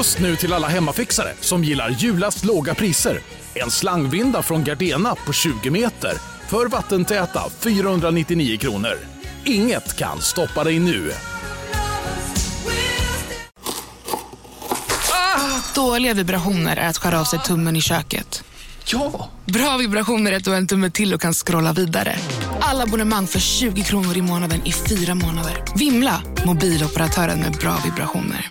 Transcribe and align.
Just 0.00 0.18
nu 0.18 0.36
till 0.36 0.52
alla 0.52 0.68
hemmafixare 0.68 1.32
som 1.40 1.64
gillar 1.64 1.90
julast 1.90 2.44
låga 2.44 2.74
priser. 2.74 3.20
En 3.54 3.70
slangvinda 3.70 4.42
från 4.42 4.64
Gardena 4.64 5.14
på 5.14 5.32
20 5.32 5.70
meter 5.70 6.12
för 6.48 6.66
vattentäta 6.66 7.42
499 7.60 8.58
kronor. 8.58 8.98
Inget 9.44 9.96
kan 9.96 10.20
stoppa 10.20 10.64
dig 10.64 10.78
nu. 10.78 11.12
Dåliga 15.74 16.14
vibrationer 16.14 16.76
är 16.76 16.88
att 16.88 16.98
skära 16.98 17.20
av 17.20 17.24
sig 17.24 17.38
tummen 17.38 17.76
i 17.76 17.80
köket. 17.80 18.44
Ja! 18.84 19.30
Bra 19.44 19.76
vibrationer 19.76 20.32
är 20.32 20.36
att 20.36 20.44
du 20.44 20.50
har 20.50 20.58
en 20.58 20.66
tumme 20.66 20.90
till 20.90 21.14
och 21.14 21.20
kan 21.20 21.34
scrolla 21.34 21.72
vidare. 21.72 22.16
Alla 22.60 22.82
abonnemang 22.82 23.26
för 23.26 23.40
20 23.40 23.82
kronor 23.82 24.16
i 24.16 24.22
månaden 24.22 24.66
i 24.66 24.72
fyra 24.72 25.14
månader. 25.14 25.64
Vimla! 25.76 26.22
Mobiloperatören 26.46 27.40
med 27.40 27.52
bra 27.52 27.76
vibrationer. 27.84 28.50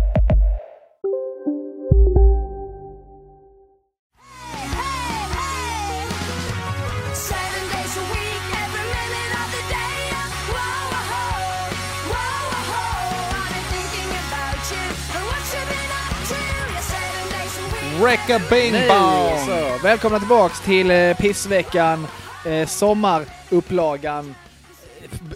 Days 18.01 18.19
a 18.19 18.37
week. 18.37 18.39
Recka 18.39 18.39
Bing 18.49 18.73
Bong! 18.87 19.45
så. 19.45 19.83
Välkomna 19.83 20.19
tillbaks 20.19 20.61
till 20.61 20.91
eh, 20.91 21.17
Pissveckan, 21.17 22.07
eh, 22.45 22.67
sommarupplagan. 22.67 24.35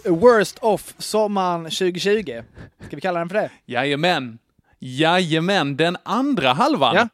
Eh, 0.04 0.12
Worst 0.12 0.58
of 0.60 0.94
sommaren 0.98 1.64
2020. 1.64 2.42
Ska 2.86 2.96
vi 2.96 3.00
kalla 3.00 3.18
den 3.18 3.28
för 3.28 3.36
det? 3.36 3.50
Jajamän. 3.66 4.38
Jajamän, 4.78 5.76
den 5.76 5.96
andra 6.02 6.52
halvan. 6.52 6.94
Ja. 6.94 7.08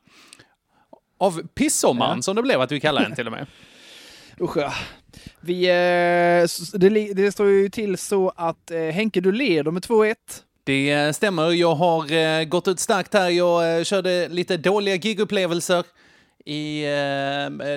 Av 1.19 1.43
pissommaren, 1.55 2.17
Ja. 2.19 2.23
som 2.23 2.37
det 2.37 2.43
blev 2.43 2.61
att 2.61 2.73
vi 2.73 2.81
kallar 2.81 3.03
den 3.03 3.15
till 3.15 3.27
och 3.27 3.33
med. 3.33 3.47
Usch 4.41 4.57
ja. 4.57 4.73
Vi, 5.41 5.65
eh, 5.69 6.79
det, 6.79 7.13
det 7.15 7.33
står 7.33 7.49
ju 7.49 7.69
till 7.69 7.99
så 7.99 8.33
att 8.37 8.71
eh, 8.71 8.79
Henke, 8.81 9.21
du 9.21 9.33
leder 9.33 9.71
med 9.71 9.83
2-1. 9.83 10.15
Det 10.65 11.17
stämmer, 11.17 11.51
jag 11.51 11.75
har 11.75 12.13
eh, 12.13 12.45
gått 12.45 12.69
ut 12.69 12.81
starkt 12.81 13.15
här. 13.15 13.29
Jag 13.29 13.79
eh, 13.79 13.85
körde 13.85 14.29
lite 14.29 14.57
dåliga 14.57 14.95
gigupplevelser 14.95 15.85
i, 16.45 16.85
eh, 16.85 16.91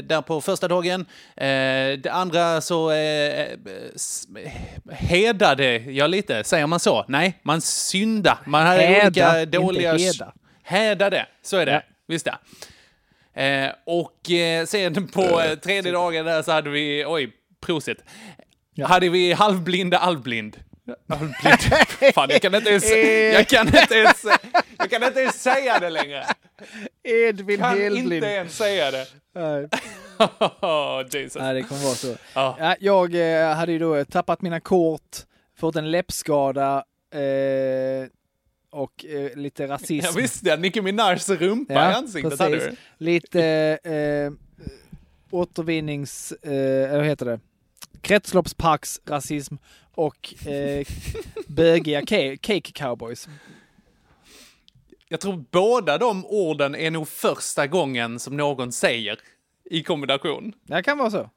där 0.04 0.22
på 0.22 0.42
första 0.42 0.68
dagen. 0.68 1.06
Det 2.04 2.10
andra 2.12 2.62
så 2.62 2.92
eh, 2.92 3.48
hedade 4.92 5.78
jag 5.78 6.10
lite, 6.10 6.44
säger 6.44 6.68
man 6.68 6.80
så? 6.80 7.06
Nej, 7.08 7.40
man 7.44 7.62
synda. 7.62 8.40
Man 8.46 8.66
hade 8.66 8.82
Häda, 8.82 9.08
olika 9.08 9.42
inte 9.42 9.58
dåliga... 9.58 9.94
heda. 9.98 10.34
Hädade, 10.64 11.26
så 11.42 11.58
är 11.58 11.66
det. 11.66 11.72
Ja. 11.72 11.82
Visst 12.08 12.26
det. 12.26 12.38
Eh, 13.36 13.72
och 13.86 14.32
eh, 14.32 14.66
sen 14.66 15.08
på 15.08 15.42
eh, 15.42 15.56
tredje 15.56 15.92
dagen 15.92 16.26
där 16.26 16.42
så 16.42 16.52
hade 16.52 16.70
vi, 16.70 17.06
oj, 17.08 17.32
prosit. 17.66 18.04
Hade 18.84 19.10
vi 19.10 19.34
halvblinda 19.34 19.98
halvblind. 19.98 20.58
Fan, 22.14 22.30
jag 22.30 22.42
kan 22.42 22.56
inte 22.56 22.70
ens, 22.70 22.92
jag 23.34 23.48
kan 23.48 23.68
inte 23.68 23.96
ens, 23.96 24.26
jag 24.78 24.90
kan 24.90 25.04
inte 25.04 25.20
ens 25.20 25.42
säga 25.44 25.80
det 25.80 25.90
längre. 25.90 26.26
Edvin 27.04 27.60
Kan 27.60 27.70
Helblind. 27.82 28.14
inte 28.14 28.28
ens 28.28 28.58
säga 28.58 28.92
det. 28.92 29.08
Nej. 29.36 29.68
Oh, 30.62 31.04
Jesus. 31.12 31.42
Nej, 31.42 31.54
det 31.54 31.64
kommer 31.64 31.84
vara 31.84 31.96
så. 31.96 32.16
Ja. 32.34 32.58
Ja, 32.60 32.76
jag 32.80 33.16
eh, 33.42 33.54
hade 33.56 33.72
ju 33.72 33.80
då 33.80 34.06
tappat 34.06 34.42
mina 34.42 34.60
kort, 34.60 35.18
fått 35.60 35.76
en 35.76 35.92
läppskada 35.92 36.84
eh, 37.14 38.08
och 38.72 39.06
eh, 39.06 39.36
lite 39.36 39.68
rasism. 39.68 40.06
Jag 40.06 40.14
visste 40.14 40.50
det, 40.50 40.58
Nicki 40.58 40.82
Minajs 40.82 41.30
rumpa 41.30 41.74
i 41.74 41.78
ansiktet 41.78 42.40
hade 42.40 42.56
du. 42.56 42.76
Lite 42.98 43.44
eh, 43.84 44.32
återvinnings... 45.32 46.32
Eh, 46.32 46.98
vad 46.98 47.06
heter 47.06 47.26
det? 47.26 47.40
Kretsloppsparksrasism 48.06 49.56
och 49.92 50.48
eh, 50.48 50.86
bögiga 51.48 52.02
ca- 52.02 52.38
cake 52.38 52.72
cowboys. 52.72 53.28
Jag 55.08 55.20
tror 55.20 55.44
båda 55.52 55.98
de 55.98 56.26
orden 56.26 56.76
är 56.76 56.92
nog 56.92 57.08
första 57.08 57.68
gången 57.68 58.20
som 58.20 58.38
någon 58.38 58.72
säger 58.72 59.20
i 59.72 59.84
kombination. 59.84 60.54
Det 60.64 60.84
kan 60.84 60.98
vara 60.98 61.12
så. 61.12 61.30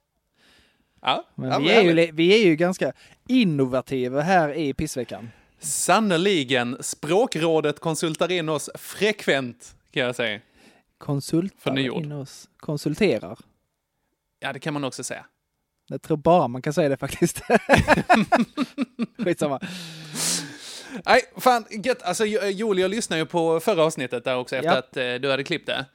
Ja, 1.01 1.25
Men 1.35 1.49
ja, 1.49 1.59
vi, 1.59 1.69
är 1.71 1.81
ju, 1.81 2.11
vi 2.11 2.33
är 2.41 2.45
ju 2.47 2.55
ganska 2.55 2.93
innovativa 3.27 4.21
här 4.21 4.53
i 4.53 4.73
pissveckan. 4.73 5.29
Sannerligen, 5.59 6.77
språkrådet 6.79 7.79
konsultar 7.79 8.31
in 8.31 8.49
oss 8.49 8.69
frekvent, 8.75 9.75
kan 9.91 10.03
jag 10.03 10.15
säga. 10.15 10.39
Konsultar 10.97 11.77
in 11.79 12.11
oss. 12.11 12.49
Konsulterar. 12.57 13.39
Ja, 14.39 14.53
det 14.53 14.59
kan 14.59 14.73
man 14.73 14.83
också 14.83 15.03
säga. 15.03 15.25
Jag 15.89 16.01
tror 16.01 16.17
bara 16.17 16.47
man 16.47 16.61
kan 16.61 16.73
säga 16.73 16.89
det 16.89 16.97
faktiskt. 16.97 17.41
Skitsamma. 19.23 19.59
Nej, 21.05 21.21
fan, 21.37 21.65
gött. 21.69 22.01
Alltså, 22.03 22.25
Jo- 22.25 22.41
Joel, 22.45 22.77
jag 22.79 22.91
lyssnade 22.91 23.19
ju 23.19 23.25
på 23.25 23.59
förra 23.59 23.83
avsnittet 23.83 24.23
där 24.23 24.35
också 24.35 24.55
efter 24.55 24.69
Ja. 24.71 24.77
att 24.77 24.97
eh, 24.97 25.13
du 25.13 25.31
hade 25.31 25.43
klippt 25.43 25.65
det. 25.67 25.85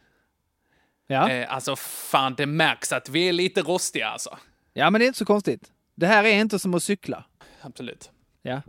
Ja. 1.07 1.31
Eh, 1.31 1.55
alltså, 1.55 1.77
fan, 1.77 2.35
det 2.35 2.47
märks 2.47 2.93
att 2.93 3.09
vi 3.09 3.29
är 3.29 3.33
lite 3.33 3.63
rostiga 3.63 4.09
alltså. 4.09 4.39
ja, 4.73 4.91
men 4.91 4.99
det 4.99 5.05
är 5.05 5.07
inte 5.07 5.19
så 5.19 5.25
konstigt. 5.25 5.71
Det 5.95 6.07
här 6.07 6.25
är 6.25 6.33
inte 6.41 6.59
som 6.59 6.75
att 6.75 6.83
cykla. 6.83 7.25
Absolut. 7.61 8.11
Ja. 8.43 8.63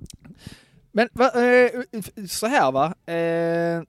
Men 0.91 1.09
va, 1.14 1.31
eh, 1.44 1.69
så 2.30 2.47
här 2.47 2.72
va. 2.72 3.14
Eh, 3.14 3.84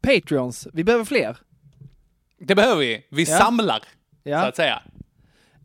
Patreons, 0.00 0.68
vi 0.72 0.84
behöver 0.84 1.04
fler. 1.04 1.36
Det 2.38 2.54
behöver 2.54 2.80
vi. 2.80 3.06
Vi 3.10 3.24
Ja. 3.24 3.38
samlar, 3.38 3.78
så 3.78 3.84
Ja. 4.22 4.46
att 4.46 4.56
säga. 4.56 4.82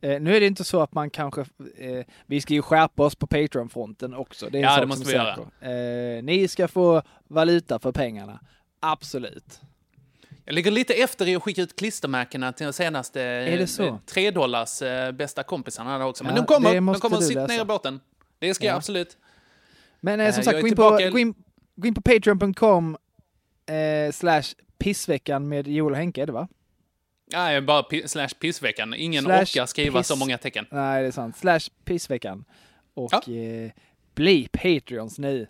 Eh, 0.02 0.22
nu 0.22 0.36
är 0.36 0.40
det 0.40 0.48
inte 0.48 0.64
så 0.64 0.82
att 0.82 0.94
man 0.94 1.10
kanske, 1.10 1.42
eh, 1.78 2.06
vi 2.26 2.42
ska 2.42 2.54
ju 2.54 2.62
skärpa 2.62 3.04
oss 3.04 3.16
på 3.16 3.28
Patreon-fronten 3.28 4.14
också. 4.14 4.50
Det 4.50 4.58
är 4.58 4.62
Ja, 4.62 4.80
det 4.80 4.86
måste 4.86 5.06
vi 5.06 5.12
säker. 5.12 6.18
Eh, 6.18 6.24
ni 6.24 6.48
ska 6.48 6.68
få 6.68 7.02
valuta 7.28 7.80
för 7.80 7.92
pengarna. 7.92 8.40
Absolut. 8.80 9.60
Jag 10.46 10.56
ligger 10.56 10.72
lite 10.72 10.94
efter 10.94 11.28
i 11.28 11.36
att 11.36 11.44
skicka 11.44 11.62
ut 11.62 11.76
klistermärkena 11.76 12.54
till 12.54 12.66
de 12.66 12.74
senaste 12.74 13.22
Är 13.22 13.58
det 13.58 13.68
så? 13.68 13.84
eh, 13.84 13.96
tre 14.06 14.32
dollars 14.32 14.82
eh, 14.82 15.12
bästa 15.12 15.44
kompisarna 15.44 15.98
där 15.98 16.06
också. 16.06 16.24
Men 16.24 16.36
Ja, 16.36 16.42
de 16.42 16.46
kommer, 16.48 16.74
de 16.74 16.96
kommer 17.00 17.18
att 17.18 17.24
sitta 17.28 17.48
ner 17.48 17.62
i 17.62 17.66
båten. 17.66 18.00
Det 18.40 18.54
ska 18.54 18.66
jag 18.66 18.74
Ja. 18.74 18.78
absolut. 18.78 19.18
Men 20.00 20.20
eh, 20.20 20.32
som 20.32 20.36
jag 20.38 20.46
sagt, 20.46 20.62
gå 20.62 20.68
in, 20.68 20.76
på, 20.76 20.90
gå, 21.12 21.20
in, 21.20 21.34
gå 21.76 21.88
in 21.88 21.94
på 21.94 22.02
patreon.com 22.02 22.98
slash 24.14 24.44
pissveckan 24.78 25.48
med 25.50 25.68
Joel 25.68 25.92
och 25.92 25.98
Henke, 25.98 26.22
är 26.22 26.26
det 26.26 26.32
va? 26.32 26.48
Nej, 27.34 27.62
bara 27.62 27.82
pi- 27.82 28.08
slash 28.08 28.28
pissveckan. 28.40 28.94
Ingen 28.94 29.24
Slash 29.24 29.42
orkar 29.42 29.66
skriva 29.66 30.00
piss- 30.00 30.04
så 30.08 30.16
många 30.16 30.38
tecken. 30.38 30.66
Nej, 30.72 31.02
det 31.02 31.08
är 31.08 31.12
sant. 31.12 31.38
Slash 31.38 31.60
pissveckan. 31.86 32.46
Och 32.94 33.12
Ja. 33.28 33.34
eh, 33.34 33.72
bli 34.16 34.48
Patreons 34.52 35.20
nu. 35.20 35.48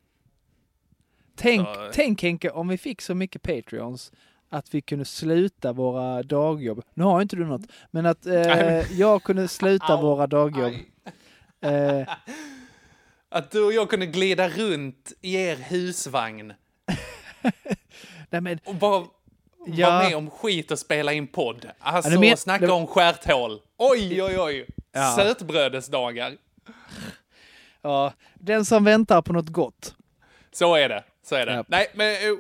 Tänk, 1.36 1.68
Så- 1.68 1.90
tänk 1.94 2.24
Henke, 2.24 2.50
om 2.50 2.68
vi 2.68 2.78
fick 2.78 3.02
så 3.02 3.16
mycket 3.16 3.42
Patreons 3.42 4.12
att 4.50 4.74
vi 4.74 4.82
kunde 4.82 5.06
sluta 5.06 5.74
våra 5.74 6.24
dagjobb. 6.24 6.84
Nu 6.94 7.04
har 7.04 7.22
inte 7.22 7.36
du 7.36 7.46
något, 7.46 7.62
men 7.92 8.06
att 8.06 8.26
eh, 8.26 8.92
jag 9.00 9.24
kunde 9.24 9.48
sluta 9.48 9.86
Au. 9.94 10.02
våra 10.02 10.28
dagjobb. 10.28 10.74
Eh, 11.64 12.08
Att 13.30 13.52
du 13.52 13.64
och 13.66 13.74
jag 13.74 13.90
kunde 13.90 14.06
glida 14.06 14.50
runt 14.50 15.14
i 15.22 15.36
er 15.36 15.56
husvagn 15.56 16.54
nej 18.30 18.42
men, 18.42 18.60
och 18.66 18.76
bara 18.76 19.06
Ja. 19.66 19.90
vara 19.90 20.04
med 20.04 20.16
om 20.16 20.30
skit 20.30 20.72
och 20.72 20.80
spela 20.80 21.14
in 21.14 21.28
podd. 21.28 21.66
Alltså, 21.80 22.12
Ja, 22.12 22.20
men- 22.20 22.38
snacka 22.38 22.66
det- 22.66 22.72
om 22.72 22.88
stjärthål. 22.88 23.62
Oj, 23.78 24.24
oj, 24.24 24.40
oj. 24.40 24.66
Ja. 24.92 25.14
Sötbrödesdagar. 25.16 26.34
ja, 27.82 28.14
den 28.34 28.66
som 28.66 28.84
väntar 28.84 29.22
på 29.22 29.34
något 29.34 29.50
gott. 29.50 29.96
Så 30.52 30.76
är 30.76 30.90
det. 30.90 31.04
Så 31.26 31.36
är 31.36 31.46
det. 31.46 31.54
Ja. 31.54 31.64
Nej, 31.68 31.88
men 31.94 32.12
eh, 32.16 32.38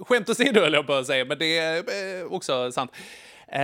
skämt 0.00 0.28
åsido 0.28 0.60
höll 0.60 0.72
jag 0.72 0.86
på 0.86 0.92
att 0.94 1.06
säga, 1.06 1.24
men 1.24 1.38
det 1.38 1.58
är 1.58 1.76
eh, 2.20 2.24
också 2.32 2.72
sant. 2.72 2.90
Eh, 3.48 3.60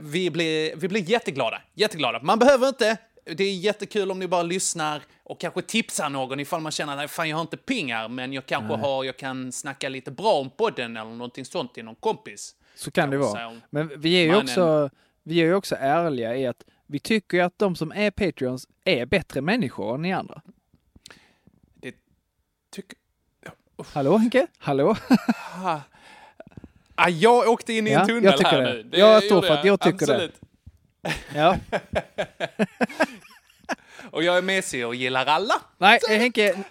vi, 0.00 0.30
blir, 0.32 0.76
vi 0.76 0.88
blir 0.88 1.10
jätteglada. 1.10 1.62
Jätteglada. 1.74 2.20
Man 2.22 2.38
behöver 2.38 2.68
inte. 2.68 2.96
Det 3.36 3.44
är 3.44 3.54
jättekul 3.54 4.10
om 4.10 4.18
ni 4.18 4.26
bara 4.28 4.42
lyssnar 4.42 5.02
och 5.22 5.40
kanske 5.40 5.62
tipsar 5.62 6.08
någon 6.08 6.40
ifall 6.40 6.60
man 6.60 6.72
känner 6.72 7.04
att 7.04 7.10
fan 7.10 7.28
jag 7.28 7.36
har 7.36 7.40
inte 7.42 7.56
pengar 7.56 8.08
men 8.08 8.32
jag 8.32 8.46
kanske 8.46 8.74
har, 8.74 9.04
jag 9.04 9.16
kan 9.16 9.52
snacka 9.52 9.88
lite 9.88 10.10
bra 10.10 10.32
om 10.32 10.50
podden 10.50 10.96
eller 10.96 11.10
någonting 11.10 11.44
sånt 11.44 11.74
till 11.74 11.84
någon 11.84 11.94
kompis. 11.94 12.54
Så 12.74 12.90
kan 12.90 13.10
det 13.10 13.16
Kan 13.16 13.20
man 13.20 13.32
vara. 13.34 13.60
Men 13.70 13.90
vi 14.00 14.14
är 14.14 14.22
ju 14.22 14.28
mannen. 14.28 14.42
också, 14.44 14.90
vi 15.22 15.40
är 15.40 15.44
ju 15.44 15.54
också 15.54 15.76
ärliga 15.80 16.36
i 16.36 16.46
att 16.46 16.64
vi 16.86 16.98
tycker 16.98 17.36
ju 17.36 17.42
att 17.42 17.58
de 17.58 17.76
som 17.76 17.92
är 17.92 18.10
Patreons 18.10 18.68
är 18.84 19.06
bättre 19.06 19.40
människor 19.40 19.94
än 19.94 20.02
ni 20.02 20.12
andra. 20.12 20.42
Det 21.74 21.94
tyck, 22.72 22.86
Hallå 23.92 24.16
Henke? 24.16 24.46
Hallå? 24.58 24.96
Ah, 26.94 27.08
jag 27.08 27.48
åkte 27.48 27.72
in 27.72 27.86
i 27.86 27.90
en 27.90 27.98
Ja, 28.00 28.06
tunnel 28.06 28.24
jag 28.24 28.36
tycker 28.36 28.50
här 28.50 28.62
det. 28.62 28.84
nu. 28.84 28.98
Jag 28.98 29.22
står 29.22 29.36
gjorde 29.36 29.46
för 29.46 29.54
att 29.54 29.64
jag 29.64 29.80
tycker 29.80 30.06
det. 30.06 30.12
Absolut. 30.12 30.40
Ja. 31.34 31.56
Och 34.18 34.24
jag 34.24 34.38
är 34.38 34.42
mesig 34.42 34.86
och 34.86 34.94
gillar 34.94 35.26
alla. 35.26 35.54
Nej, 35.78 36.00
eh, 36.10 36.18
Henke, 36.18 36.64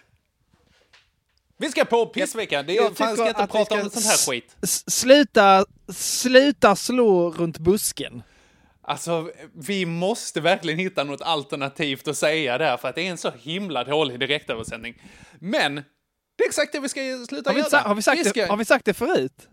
Vi 1.58 1.70
ska 1.72 1.86
på 1.86 2.06
pissveckan. 2.06 2.66
Det 2.66 2.78
är, 2.78 2.84
Jag 2.84 2.98
fan, 2.98 3.16
ska 3.16 3.28
inte 3.28 3.42
vi 3.42 3.48
prata 3.48 3.66
ska 3.66 3.84
om 3.84 3.90
sånt 3.90 4.06
här 4.06 4.32
skit. 4.32 4.56
sluta, 4.88 5.66
sluta 5.94 6.76
slå 6.76 7.32
runt 7.32 7.58
busken. 7.58 8.24
Alltså, 8.82 9.32
vi 9.54 9.86
måste 9.86 10.42
verkligen 10.42 10.80
hitta 10.80 11.04
något 11.04 11.22
alternativt 11.22 12.08
att 12.08 12.18
säga 12.18 12.58
där, 12.58 12.78
för 12.78 12.88
att 12.88 12.96
det 12.96 13.02
är 13.02 13.12
en 13.12 13.18
så 13.18 13.32
himla 13.32 13.84
dålig 13.84 14.20
direktöversändning. 14.20 15.02
Men, 15.40 15.76
det 16.36 16.44
är 16.44 16.48
exakt 16.48 16.72
det 16.72 16.80
vi 16.80 16.90
ska 16.90 17.26
sluta 17.30 17.50
Har 17.50 17.56
vi, 17.56 17.62
göra. 17.62 17.80
har, 17.80 17.96
vi 17.96 18.02
sagt 18.02 18.30
ska, 18.30 18.42
det, 18.42 18.48
har 18.48 18.58
vi 18.58 18.66
sagt 18.66 18.86
det 18.86 18.94
förut? 18.94 19.50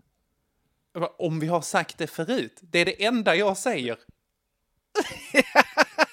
Om 1.17 1.39
vi 1.39 1.47
har 1.47 1.61
sagt 1.61 1.97
det 1.97 2.07
förut. 2.07 2.59
Det 2.61 2.79
är 2.79 2.85
det 2.85 3.05
enda 3.05 3.35
jag 3.35 3.57
säger. 3.57 3.97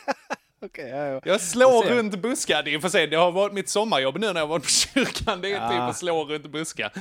Okej, 0.62 0.88
ja, 0.88 1.06
ja. 1.06 1.20
Jag 1.25 1.41
slår 1.41 1.87
Jag 1.87 1.99
runt 1.99 2.14
buskar. 2.23 2.62
Det 2.62 2.75
är 2.75 2.79
för 2.79 2.88
sig, 2.88 3.06
det 3.06 3.17
har 3.17 3.32
varit 3.32 3.53
mitt 3.53 3.69
sommarjobb 3.69 4.19
nu 4.19 4.32
när 4.32 4.41
jag 4.41 4.47
varit 4.47 4.62
på 4.62 4.69
kyrkan. 4.69 5.41
Det 5.41 5.53
är 5.53 5.61
Ja. 5.61 5.69
typ 5.70 5.81
att 5.81 5.97
slå 5.97 6.25
runt 6.25 6.47
buskar. 6.47 6.93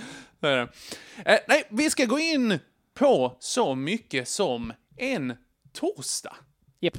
Eh, 0.42 0.66
nej, 1.48 1.64
vi 1.70 1.90
ska 1.90 2.06
gå 2.06 2.20
in 2.20 2.60
på 2.94 3.38
så 3.40 3.76
mycket 3.76 4.28
som 4.28 4.74
en 4.98 5.34
torsdag. 5.74 6.36
Japp. 6.80 6.98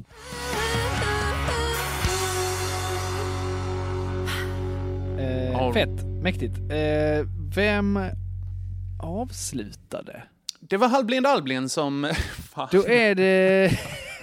Eh, 5.18 5.72
Fett, 5.72 6.04
mäktigt. 6.22 6.58
Eh, 6.58 7.26
vem 7.54 7.98
avslutade? 9.02 10.22
Det 10.60 10.76
var 10.76 10.88
Halvblind 10.88 11.26
Albin 11.26 11.68
som... 11.68 12.12
Fan, 12.54 12.68
Då 12.72 12.86
är 12.88 13.14
det... 13.14 13.70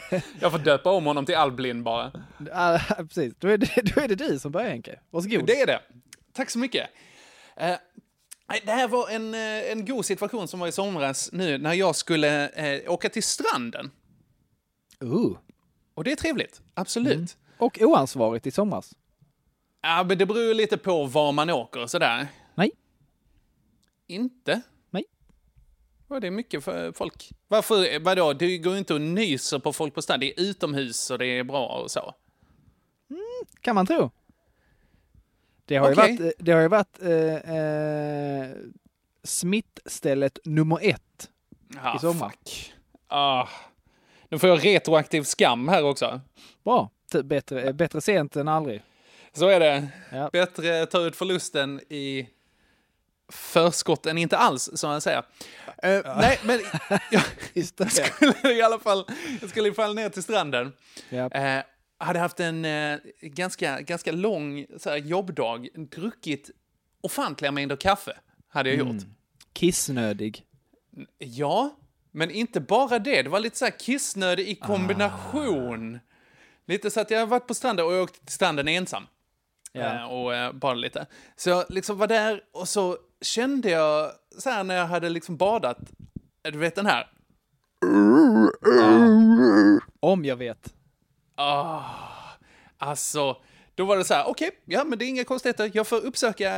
jag 0.39 0.51
får 0.51 0.59
döpa 0.59 0.91
om 0.91 1.05
honom 1.05 1.25
till 1.25 1.35
Albin 1.35 1.83
bara. 1.83 2.11
Ah, 2.51 2.79
precis, 2.97 3.33
då 3.39 3.47
är 3.47 3.57
det, 3.57 3.81
då 3.95 4.01
är 4.01 4.07
det 4.07 4.15
du 4.15 4.39
som 4.39 4.51
börjar 4.51 4.69
Henke. 4.69 4.99
Varsågod. 5.09 5.45
Det 5.45 5.61
är 5.61 5.67
det. 5.67 5.81
Tack 6.33 6.49
så 6.49 6.59
mycket. 6.59 6.89
Eh, 7.57 7.75
det 8.65 8.71
här 8.71 8.87
var 8.87 9.09
en, 9.09 9.33
eh, 9.33 9.71
en 9.71 9.85
god 9.85 10.05
situation 10.05 10.47
som 10.47 10.59
var 10.59 10.67
i 10.67 10.71
somras 10.71 11.29
nu 11.31 11.57
när 11.57 11.73
jag 11.73 11.95
skulle 11.95 12.49
eh, 12.49 12.91
åka 12.91 13.09
till 13.09 13.23
stranden. 13.23 13.91
Uh. 15.03 15.37
Och 15.93 16.03
det 16.03 16.11
är 16.11 16.15
trevligt, 16.15 16.61
absolut. 16.73 17.37
Och 17.57 17.77
oansvarigt 17.81 18.47
i 18.47 18.51
somras. 18.51 18.93
Ja, 19.81 20.05
men 20.07 20.17
det 20.17 20.25
beror 20.25 20.53
lite 20.53 20.77
på 20.77 21.05
var 21.05 21.31
man 21.31 21.49
åker 21.49 21.81
och 21.81 21.89
sådär. 21.89 22.27
Nej. 22.55 22.71
Inte? 24.07 24.61
Ja, 26.09 26.19
det 26.19 26.27
är 26.27 26.31
mycket 26.31 26.63
för 26.63 26.91
folk. 26.91 27.29
Varför, 27.47 27.99
vadå, 27.99 28.33
det 28.33 28.57
går 28.57 28.73
ju 28.73 28.79
inte 28.79 28.95
att 28.95 29.01
nysa 29.01 29.59
på 29.59 29.73
folk 29.73 29.93
på 29.93 30.01
stan. 30.01 30.19
Det 30.19 30.33
är 30.39 30.43
utomhus 30.43 31.09
och 31.11 31.17
det 31.19 31.25
är 31.25 31.43
bra 31.43 31.67
och 31.67 31.91
så. 31.91 32.13
Kan 33.61 33.75
man 33.75 33.85
tro. 33.85 34.11
Det 35.65 35.75
har 35.75 35.91
Okej. 35.91 36.11
ju 36.11 36.17
varit, 36.23 36.33
det 36.39 36.51
har 36.51 36.61
ju 36.61 36.67
varit 36.67 37.01
eh, 37.01 37.55
eh, 37.55 38.49
smittstället 39.23 40.39
nummer 40.45 40.79
ett. 40.81 41.29
Ah, 41.81 41.95
I 41.95 41.99
sommar. 41.99 42.29
Fuck. 42.29 42.73
Ah. 43.07 43.47
Nu 44.29 44.39
får 44.39 44.49
jag 44.49 44.65
retroaktiv 44.65 45.23
skam 45.23 45.67
här 45.67 45.83
också. 45.83 46.21
Bra. 46.63 46.89
T- 47.11 47.23
Bättre, 47.23 47.63
eh, 47.63 47.73
bättre 47.73 48.01
sent 48.01 48.35
än 48.35 48.47
aldrig. 48.47 48.83
Så 49.33 49.47
är 49.47 49.59
det. 49.59 49.87
Ja. 50.11 50.29
Bättre 50.33 50.85
ta 50.85 51.01
ut 51.01 51.15
förlusten 51.15 51.79
i 51.89 52.29
förskott 53.31 54.05
än 54.05 54.17
inte 54.17 54.37
alls, 54.37 54.69
som 54.73 54.91
jag 54.91 55.03
säger. 55.03 55.23
Eh, 55.83 56.01
Nej, 56.17 56.39
men 56.43 56.59
jag 57.11 57.23
skulle 57.67 58.53
i 58.53 58.61
alla 58.61 58.79
fall, 58.79 59.05
jag 59.41 59.49
skulle 59.49 59.67
i 59.67 59.69
alla 59.69 59.75
fall 59.75 59.95
ner 59.95 60.09
till 60.09 60.23
stranden. 60.23 60.73
Ja. 61.09 61.29
Eh, 61.31 61.63
hade 61.97 62.19
haft 62.19 62.39
en 62.39 62.65
eh, 62.65 62.97
ganska, 63.21 63.81
ganska 63.81 64.11
lång 64.11 64.65
så 64.77 64.89
här, 64.89 64.97
jobbdag, 64.97 65.67
druckit 65.75 66.49
ofantliga 67.01 67.51
mängder 67.51 67.75
kaffe, 67.75 68.17
hade 68.49 68.69
jag 68.69 68.79
Mm. 68.79 68.95
gjort. 68.95 69.05
Kissnödig. 69.53 70.43
Ja, 71.17 71.75
men 72.11 72.31
inte 72.31 72.59
bara 72.61 72.99
det. 72.99 73.21
Det 73.21 73.29
var 73.29 73.39
lite 73.39 73.57
så 73.57 73.65
här 73.65 73.79
kissnödig 73.79 74.47
i 74.47 74.55
kombination. 74.55 75.99
Lite 76.67 76.91
så 76.91 76.99
att 76.99 77.11
jag 77.11 77.19
har 77.19 77.25
varit 77.27 77.47
på 77.47 77.53
stranden 77.53 77.85
och 77.85 77.93
jag 77.93 78.03
åkte 78.03 78.19
till 78.25 78.33
stranden 78.33 78.67
ensam. 78.67 79.03
Ja. 79.71 79.95
Eh, 79.95 80.03
och 80.03 80.35
eh, 80.35 80.51
badade 80.51 80.81
lite. 80.81 81.05
Så 81.35 81.49
jag 81.49 81.65
liksom 81.69 81.97
var 81.97 82.07
där 82.07 82.41
och 82.53 82.67
så 82.67 82.97
kände 83.21 83.69
jag 83.69 84.11
så 84.37 84.49
här 84.49 84.63
när 84.63 84.75
jag 84.75 84.85
hade 84.85 85.09
liksom 85.09 85.37
badat, 85.37 85.77
du 86.41 86.57
vet 86.57 86.75
den 86.75 86.85
här. 86.85 87.07
Om 89.99 90.25
jag 90.25 90.35
vet. 90.35 90.73
Ah, 91.35 91.83
alltså, 92.77 93.37
då 93.75 93.85
var 93.85 93.97
det 93.97 94.03
så 94.03 94.13
här, 94.13 94.27
okej, 94.27 94.51
ja 94.65 94.83
men 94.83 94.99
det 94.99 95.05
är 95.05 95.09
inga 95.09 95.23
konstigheter. 95.23 95.71
Jag 95.73 95.87
får 95.87 96.05
uppsöka 96.05 96.51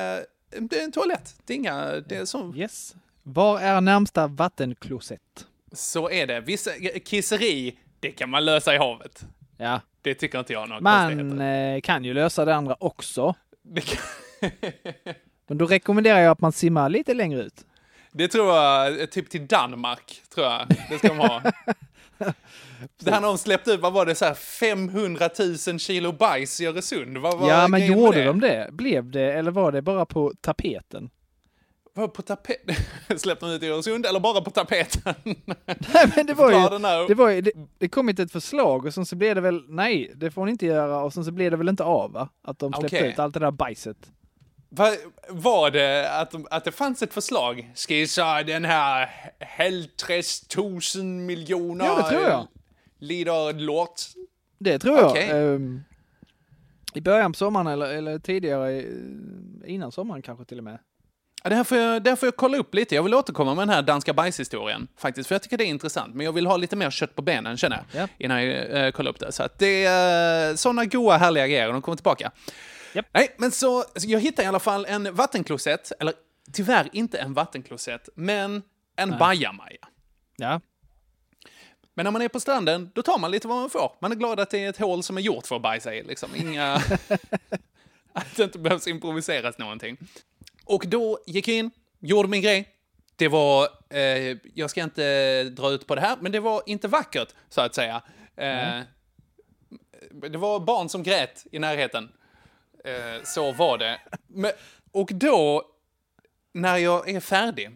en, 0.52 0.70
en 0.72 0.92
toalett. 0.92 1.36
Det 1.46 1.54
är 1.54 1.58
inga, 1.58 1.86
det 1.86 2.16
är 2.16 2.26
så, 2.26 2.54
Yes. 2.56 2.96
Var 3.24 3.60
är 3.60 3.82
närmsta 3.82 4.28
vattenklosett? 4.28 5.48
så 5.74 6.10
är 6.10 6.28
det. 6.28 6.42
Vissa, 6.42 6.72
kisseri, 7.06 7.80
det 8.00 8.12
kan 8.12 8.30
man 8.30 8.46
lösa 8.46 8.76
i 8.76 8.78
havet. 8.78 9.26
Ja. 9.58 9.82
Det 10.02 10.14
tycker 10.14 10.40
inte 10.40 10.54
jag 10.54 10.70
några 10.70 10.82
Man 10.82 11.42
eh, 11.42 11.82
kan 11.82 12.04
ju 12.04 12.14
lösa 12.14 12.46
det 12.46 12.56
andra 12.56 12.76
också. 12.80 13.36
Det, 13.62 13.82
kan, 13.82 14.00
Men 15.48 15.58
då 15.58 15.66
rekommenderar 15.66 16.20
jag 16.20 16.32
att 16.32 16.42
man 16.42 16.52
simmar 16.52 16.90
lite 16.90 17.14
längre 17.14 17.42
ut. 17.42 17.66
det 18.12 18.28
tror 18.28 18.56
jag, 18.56 19.12
typ 19.12 19.30
till 19.30 19.48
Danmark, 19.48 20.22
tror 20.34 20.46
jag. 20.46 20.68
Det 20.90 20.98
ska 20.98 21.08
de 21.08 21.20
ha. 21.20 21.42
Det 22.98 23.12
här 23.12 23.22
när 23.22 23.28
de 23.28 23.38
släppte 23.38 23.72
ut, 23.72 23.80
vad 23.80 23.94
var 23.94 24.06
det, 24.06 24.16
så 24.16 24.26
här 24.26 24.34
500 24.34 25.30
000 25.68 25.80
kilo 25.80 26.12
bajs 26.12 26.62
i 26.62 26.66
Öresund? 26.66 27.18
Vad 27.18 27.40
var 27.40 27.50
ja, 27.50 27.68
men 27.68 27.86
gjorde 27.86 28.18
det? 28.18 28.24
de 28.24 28.40
det? 28.40 28.70
Blev 28.72 29.12
det, 29.12 29.34
eller 29.34 29.52
var 29.52 29.72
det 29.72 29.82
bara 29.82 30.06
på 30.06 30.34
tapeten? 30.42 31.10
Var 31.94 32.08
på 32.08 32.22
tapeten? 32.22 32.76
Släppte 33.18 33.46
de 33.46 33.52
ut 33.52 33.64
i 33.64 33.68
Öresund 33.68 34.06
eller 34.06 34.20
bara 34.20 34.42
på 34.42 34.50
tapeten? 34.50 35.16
Nej, 35.94 36.12
men 36.16 36.26
det 36.26 36.34
var 36.34 36.52
ju, 36.52 36.80
det, 37.08 37.16
var 37.16 37.30
ju 37.30 37.42
det, 37.42 37.52
det 37.78 37.88
kom 37.90 38.10
inte 38.10 38.24
ett 38.24 38.32
förslag 38.32 38.86
och 38.86 38.94
sen 38.94 39.06
så 39.06 39.16
blev 39.16 39.36
det 39.36 39.42
väl, 39.42 39.64
nej, 39.68 40.12
det 40.16 40.32
får 40.32 40.46
ni 40.46 40.52
inte 40.52 40.66
göra 40.66 41.04
och 41.04 41.14
sen 41.14 41.26
så 41.26 41.32
blev 41.32 41.52
det 41.52 41.58
väl 41.58 41.70
inte 41.70 41.84
av 41.84 42.12
va? 42.12 42.30
Att 42.44 42.60
de 42.60 42.74
släppte 42.74 42.98
Okej. 42.98 43.12
ut 43.12 43.20
allt 43.20 43.34
det 43.34 43.40
där 43.40 43.52
bajset. 43.52 44.12
Var, 44.70 44.96
var 45.30 45.72
det 45.72 46.12
att, 46.20 46.36
att 46.54 46.64
det 46.64 46.72
fanns 46.72 47.02
ett 47.02 47.14
förslag? 47.14 47.72
Jag 47.90 48.10
säga 48.10 48.44
den 48.44 48.66
här 48.66 49.10
Heltres 49.40 50.42
tusen 50.42 51.26
miljoner 51.26 51.86
Ja, 51.86 51.96
det 51.96 52.10
tror 52.10 52.22
jag. 52.22 52.48
lider 53.00 53.54
låt? 53.54 54.08
Det 54.60 54.80
tror 54.80 54.98
jag. 54.98 55.10
Okej. 55.10 55.30
Ehm, 55.30 55.82
I 56.94 57.02
början 57.02 57.32
på 57.32 57.38
sommaren 57.38 57.68
eller, 57.68 57.86
eller 57.86 58.20
tidigare, 58.20 58.86
innan 59.66 59.92
sommaren 59.92 60.22
kanske 60.22 60.46
till 60.46 60.58
och 60.58 60.64
med. 60.64 60.80
Ja, 61.44 61.50
det 61.50 61.56
här 61.56 61.64
får 61.64 61.78
jag, 61.78 62.04
det 62.04 62.10
här 62.10 62.16
får 62.16 62.28
jag 62.28 62.36
kolla 62.36 62.58
upp 62.58 62.76
lite. 62.76 62.96
Jag 62.96 63.04
vill 63.04 63.14
återkomma 63.14 63.56
med 63.56 63.62
den 63.68 63.76
här 63.76 63.82
danska 63.82 64.14
bajshistorien 64.14 64.88
faktiskt, 64.98 65.28
för 65.28 65.36
jag 65.36 65.42
tycker 65.44 65.58
det 65.58 65.64
är 65.64 65.68
intressant. 65.68 66.16
Men 66.16 66.26
jag 66.26 66.34
vill 66.34 66.46
ha 66.48 66.58
lite 66.58 66.76
mer 66.76 66.90
kött 66.92 67.16
på 67.16 67.22
benen, 67.22 67.58
känner 67.58 67.84
jag, 67.92 68.02
Ja. 68.02 68.08
innan 68.18 68.46
jag 68.46 68.86
eh, 68.86 68.92
kollar 68.92 69.12
upp 69.12 69.20
det. 69.20 69.32
Så 69.32 69.44
att 69.44 69.60
det 69.60 69.86
är 69.86 70.50
uh, 70.50 70.56
sådana 70.56 70.86
goa, 70.86 71.18
härliga 71.18 71.48
grejer. 71.48 71.72
De 71.72 71.82
kommer 71.82 71.96
tillbaka. 71.96 72.32
Japp. 72.94 73.06
Nej, 73.14 73.36
men 73.38 73.52
så, 73.52 73.84
så 73.96 74.08
jag 74.10 74.20
hittade 74.20 74.44
i 74.46 74.48
alla 74.48 74.60
fall 74.60 74.86
en 74.86 75.16
vattenklosett, 75.16 75.92
eller 76.00 76.14
tyvärr 76.54 76.90
inte 76.94 77.18
en 77.18 77.34
vattenklosett, 77.34 78.10
men 78.16 78.62
en 78.96 79.18
bajamaja. 79.18 79.88
Ja, 80.38 80.62
Men 81.94 82.04
när 82.04 82.12
man 82.12 82.22
är 82.22 82.28
på 82.28 82.40
stranden, 82.40 82.92
då 82.94 83.02
tar 83.02 83.20
man 83.20 83.32
lite 83.32 83.48
vad 83.48 83.58
man 83.58 83.70
får. 83.70 83.92
Man 84.02 84.12
är 84.12 84.16
glad 84.16 84.40
att 84.40 84.50
det 84.50 84.64
är 84.64 84.70
ett 84.70 84.78
hål 84.78 85.04
som 85.04 85.18
är 85.18 85.22
gjort 85.22 85.48
för 85.48 85.56
att 85.56 85.62
bajsa 85.62 85.96
i, 85.96 86.04
liksom. 86.04 86.30
Inga... 86.36 86.76
att 88.14 88.36
det 88.36 88.44
inte 88.44 88.60
behövs 88.60 88.88
improviseras 88.88 89.58
någonting. 89.58 89.98
Och 90.72 90.84
då 90.88 91.20
gick 91.26 91.48
jag 91.48 91.58
in, 91.58 91.72
gjorde 92.00 92.30
min 92.30 92.42
grej. 92.42 92.68
Det 93.16 93.28
var, 93.28 93.68
eh, 93.90 94.38
jag 94.54 94.70
ska 94.70 94.82
inte 94.84 95.44
dra 95.44 95.70
ut 95.72 95.88
på 95.88 95.96
det 95.96 96.02
här, 96.02 96.18
men 96.22 96.32
det 96.32 96.40
var 96.40 96.64
inte 96.66 96.88
vackert, 96.88 97.28
så 97.50 97.62
att 97.62 97.76
säga. 97.76 98.02
Eh, 98.38 98.82
Det 100.12 100.38
var 100.38 100.60
barn 100.60 100.90
som 100.90 101.04
grät 101.04 101.46
i 101.52 101.60
närheten. 101.60 102.12
Eh, 102.86 103.24
så 103.24 103.52
var 103.52 103.78
det. 103.78 104.02
Men, 104.28 104.52
och 104.92 105.10
då, 105.14 105.64
när 106.54 106.78
jag 106.78 107.10
är 107.10 107.20
färdig, 107.20 107.70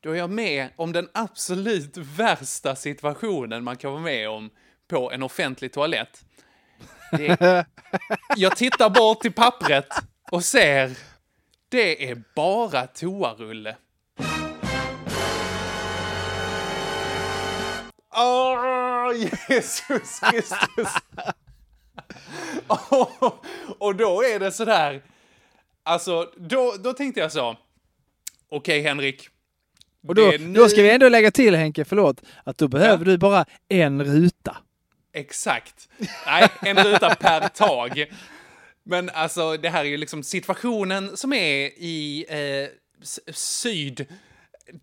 då 0.00 0.10
är 0.10 0.16
jag 0.18 0.30
med 0.30 0.68
om 0.76 0.92
den 0.92 1.08
absolut 1.14 1.96
värsta 1.96 2.76
situationen 2.76 3.64
man 3.64 3.76
kan 3.76 3.90
vara 3.92 4.02
med 4.02 4.28
om 4.30 4.50
på 4.88 5.10
en 5.12 5.22
offentlig 5.22 5.72
toalett. 5.72 6.24
Det, 7.12 7.66
jag 8.36 8.56
tittar 8.56 8.90
bort 8.90 9.20
till 9.20 9.32
pappret 9.32 9.86
och 10.30 10.44
ser, 10.44 10.90
det 11.70 12.10
är 12.10 12.22
bara 12.34 12.86
toarulle. 12.86 13.76
Åh, 18.16 19.12
Jesus 19.48 19.80
Kristus! 20.20 20.88
och, 22.66 23.44
och 23.78 23.94
då 23.96 24.22
är 24.24 24.38
det 24.38 24.52
sådär, 24.52 25.02
alltså, 25.82 26.32
då, 26.36 26.74
då 26.78 26.92
tänkte 26.92 27.20
jag 27.20 27.32
så, 27.32 27.56
okej 28.50 28.80
Henrik. 28.80 29.28
Och 30.08 30.14
då, 30.14 30.22
är 30.22 30.38
då 30.54 30.68
ska 30.68 30.76
nu- 30.76 30.82
vi 30.82 30.90
ändå 30.90 31.08
lägga 31.08 31.30
till 31.30 31.54
Henke, 31.54 31.84
förlåt, 31.84 32.22
att 32.44 32.58
då 32.58 32.68
behöver 32.68 33.04
du 33.04 33.18
bara 33.18 33.44
en 33.68 34.04
ruta. 34.04 34.56
Exakt. 35.12 35.88
Nej, 36.26 36.48
en 36.62 36.76
ruta 36.84 37.14
per 37.14 37.48
tag. 37.48 38.06
Men 38.84 39.10
alltså, 39.10 39.56
det 39.56 39.68
här 39.68 39.80
är 39.80 39.88
ju 39.88 39.96
liksom 39.96 40.22
situationen 40.22 41.16
som 41.16 41.32
är 41.32 41.66
i 41.78 42.24
eh, 42.28 42.68
syd. 43.32 44.06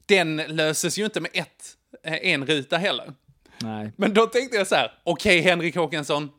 Den 0.06 0.38
löses 0.38 0.98
ju 0.98 1.06
inte 1.06 1.22
med 1.22 1.32
ett, 1.34 1.75
eh, 2.04 2.34
en 2.34 2.46
ruta 2.46 2.77
heller. 2.77 3.13
Nej. 3.62 3.92
Men 3.96 4.13
då 4.13 4.25
tänkte 4.25 4.58
jag 4.58 4.68
så 4.68 4.75
här, 4.75 4.92
okej 5.04 5.42
Henrik 5.42 5.75
Håkansson, 5.75 6.30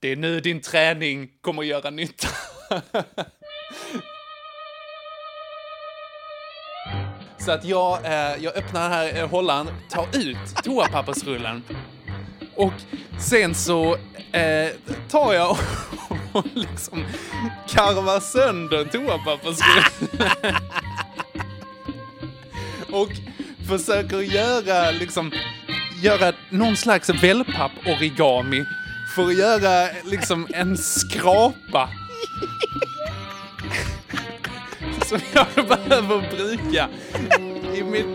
det 0.00 0.08
är 0.08 0.16
nu 0.16 0.40
din 0.40 0.60
träning 0.60 1.30
kommer 1.40 1.62
att 1.62 1.68
göra 1.68 1.90
nytta. 1.90 2.28
Så 7.38 7.52
att 7.52 7.64
jag, 7.64 8.04
eh, 8.04 8.44
jag 8.44 8.56
öppnar 8.56 8.88
här 8.88 9.18
eh, 9.18 9.28
hållaren, 9.28 9.68
tar 9.90 10.06
ut 10.12 10.64
toapappersrullen 10.64 11.62
och 12.56 12.72
sen 13.20 13.54
så 13.54 13.96
eh, 14.32 14.68
tar 15.10 15.34
jag 15.34 15.56
och 16.32 16.46
liksom 16.54 17.04
karvar 17.68 18.20
sönder 18.20 18.84
toapappersrullen. 18.84 20.56
och 22.92 23.10
försöker 23.68 24.20
göra 24.20 24.90
liksom 24.90 25.32
göra 26.02 26.32
någon 26.50 26.76
slags 26.76 27.10
wellpapp-origami 27.10 28.64
för 29.14 29.26
att 29.26 29.38
göra 29.38 29.88
liksom 30.04 30.46
en 30.50 30.78
skrapa. 30.78 31.88
Som 35.06 35.20
jag 35.32 35.46
behöver 35.68 36.36
bruka 36.36 36.88
i 37.74 37.82
mitt, 37.82 38.06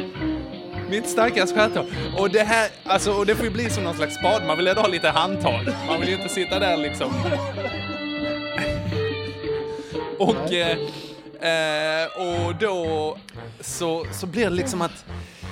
mitt 0.89 1.09
stackars 1.09 1.53
stjärthår. 1.53 1.85
Och 2.17 2.29
det 2.29 2.43
här, 2.43 2.69
alltså, 2.83 3.11
och 3.11 3.25
det 3.25 3.35
får 3.35 3.45
ju 3.45 3.51
bli 3.51 3.69
som 3.69 3.83
någon 3.83 3.95
slags 3.95 4.15
spad. 4.15 4.45
Man 4.47 4.57
vill 4.57 4.67
ändå 4.67 4.81
ha 4.81 4.87
lite 4.87 5.09
handtag. 5.09 5.67
Man 5.87 5.99
vill 5.99 6.09
ju 6.09 6.15
inte 6.15 6.29
sitta 6.29 6.59
där 6.59 6.77
liksom. 6.77 7.13
Och, 10.19 10.53
eh, 10.53 10.77
eh, 11.41 12.07
och 12.17 12.55
då 12.55 13.17
så, 13.59 14.05
så 14.11 14.27
blir 14.27 14.43
det 14.43 14.55
liksom 14.55 14.81
att 14.81 15.05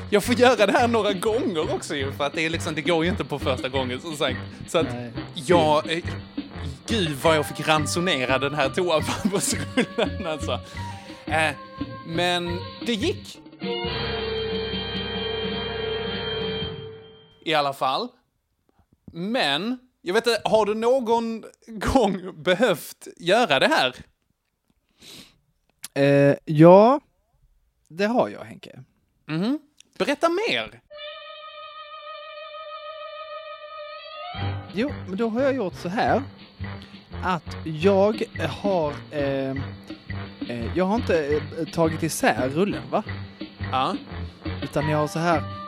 jag 0.09 0.23
får 0.23 0.35
göra 0.35 0.65
det 0.65 0.71
här 0.71 0.87
några 0.87 1.13
gånger 1.13 1.73
också 1.73 1.95
ju, 1.95 2.11
för 2.11 2.23
att 2.23 2.33
det, 2.33 2.45
är 2.45 2.49
liksom, 2.49 2.75
det 2.75 2.81
går 2.81 3.03
ju 3.03 3.09
inte 3.09 3.23
på 3.23 3.39
första 3.39 3.69
gången 3.69 4.01
som 4.01 4.15
sagt. 4.15 4.37
Så 4.67 4.77
att 4.77 4.87
jag, 5.33 5.91
eh, 5.91 6.03
gud 6.87 7.17
vad 7.23 7.35
jag 7.35 7.45
fick 7.45 7.67
ransonera 7.67 8.39
den 8.39 8.55
här 8.55 8.69
toapappersrullen 8.69 10.27
alltså. 10.27 10.59
Eh, 11.25 11.51
men 12.07 12.59
det 12.85 12.93
gick. 12.93 13.39
I 17.45 17.53
alla 17.53 17.73
fall. 17.73 18.09
Men, 19.11 19.79
jag 20.01 20.13
vet 20.13 20.27
inte, 20.27 20.41
har 20.45 20.65
du 20.65 20.73
någon 20.75 21.05
gång 21.67 22.43
behövt 22.43 23.07
göra 23.17 23.59
det 23.59 23.67
här? 23.67 23.95
Eh, 25.93 26.35
ja, 26.45 26.99
det 27.87 28.05
har 28.05 28.29
jag 28.29 28.43
Henke. 28.43 28.83
Mhm. 29.25 29.59
Berätta 29.97 30.29
mer. 30.29 30.81
Jo, 34.73 34.91
men 35.07 35.17
då 35.17 35.29
har 35.29 35.41
jag 35.41 35.55
gjort 35.55 35.75
så 35.75 35.89
här. 35.89 36.21
Att 37.23 37.55
jag 37.65 38.23
har... 38.49 38.93
Eh, 39.11 39.51
eh, 40.49 40.77
jag 40.77 40.85
har 40.85 40.95
inte 40.95 41.41
eh, 41.59 41.67
tagit 41.73 42.03
isär 42.03 42.49
rullen, 42.49 42.89
va? 42.89 43.03
Ja. 43.71 43.95
Utan 44.63 44.89
jag 44.89 44.97
har 44.97 45.07
så 45.07 45.19
här 45.19 45.62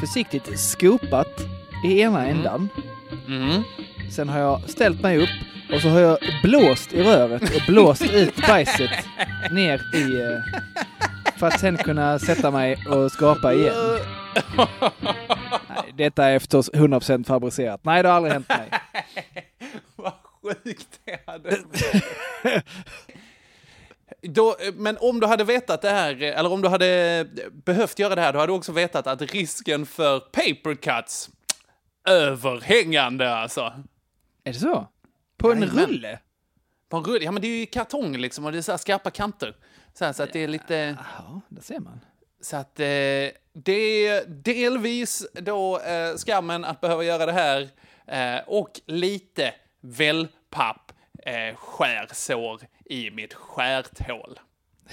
försiktigt 0.00 0.60
skopat 0.60 1.40
i 1.84 2.00
ena 2.00 2.26
ändan. 2.26 2.68
Mhm. 3.26 3.62
Sen 4.10 4.28
har 4.28 4.38
jag 4.38 4.70
ställt 4.70 5.02
mig 5.02 5.18
upp 5.18 5.28
och 5.74 5.80
så 5.80 5.88
har 5.88 6.00
jag 6.00 6.18
blåst 6.42 6.92
i 6.92 7.02
röret 7.02 7.42
och 7.42 7.62
blåst 7.66 8.02
ut 8.14 8.46
bajset 8.48 8.90
ner 9.50 9.80
i... 9.94 10.20
Eh, 10.22 10.40
för 11.38 11.46
att 11.46 11.60
sen 11.60 11.76
kunna 11.76 12.18
sätta 12.18 12.50
mig 12.50 12.76
och 12.88 13.12
skapa 13.12 13.54
igen. 13.54 13.74
Nej, 15.68 15.92
detta 15.94 16.24
är 16.24 16.38
förstås 16.38 16.70
100% 16.72 17.24
fabricerat. 17.24 17.80
Nej, 17.84 18.02
det 18.02 18.08
har 18.08 18.16
aldrig 18.16 18.32
hänt 18.32 18.48
mig. 18.48 18.70
Vad 19.96 20.12
sjukt 20.42 21.00
det 21.04 21.20
hade 21.26 21.50
Då, 24.24 24.56
men 24.74 24.96
om 25.00 25.20
du 25.20 25.26
hade 25.26 25.44
vetat 25.44 25.82
det 25.82 25.90
här, 25.90 26.22
eller 26.22 26.52
om 26.52 26.62
du 26.62 26.68
hade 26.68 27.26
behövt 27.52 27.98
göra 27.98 28.14
det 28.14 28.20
här, 28.20 28.32
då 28.32 28.38
hade 28.38 28.52
du 28.52 28.56
också 28.56 28.72
vetat 28.72 29.06
att 29.06 29.22
risken 29.22 29.86
för 29.86 30.20
paper 30.20 30.74
cuts, 30.74 31.30
överhängande 32.08 33.34
alltså. 33.34 33.72
Är 34.44 34.52
det 34.52 34.58
så? 34.58 34.88
På 35.36 35.52
en 35.52 35.60
Jajamän. 35.60 35.86
rulle? 35.86 36.18
På 36.88 36.96
en 36.96 37.04
rulle, 37.04 37.24
ja 37.24 37.30
men 37.30 37.42
det 37.42 37.48
är 37.48 37.58
ju 37.58 37.66
kartong 37.66 38.16
liksom 38.16 38.44
och 38.44 38.52
det 38.52 38.58
är 38.58 38.62
så 38.62 38.72
här 38.72 38.78
skarpa 38.78 39.10
kanter. 39.10 39.56
Så, 39.94 40.04
här, 40.04 40.12
så 40.12 40.22
att 40.22 40.32
det 40.32 40.44
är 40.44 40.48
lite... 40.48 40.96
Ja, 41.18 41.40
det 41.48 41.62
ser 41.62 41.80
man. 41.80 42.00
Så 42.40 42.56
att 42.56 42.80
eh, 42.80 42.84
det 43.52 44.06
är 44.06 44.26
delvis 44.26 45.26
då 45.32 45.80
eh, 45.80 46.16
skammen 46.16 46.64
att 46.64 46.80
behöva 46.80 47.04
göra 47.04 47.26
det 47.26 47.32
här 47.32 47.68
eh, 48.06 48.42
och 48.46 48.80
lite 48.86 49.54
wellpapp 49.80 50.83
eh, 51.26 51.56
skärsår 51.56 52.60
i 52.84 53.10
mitt 53.10 53.34
stjärthål. 53.34 54.38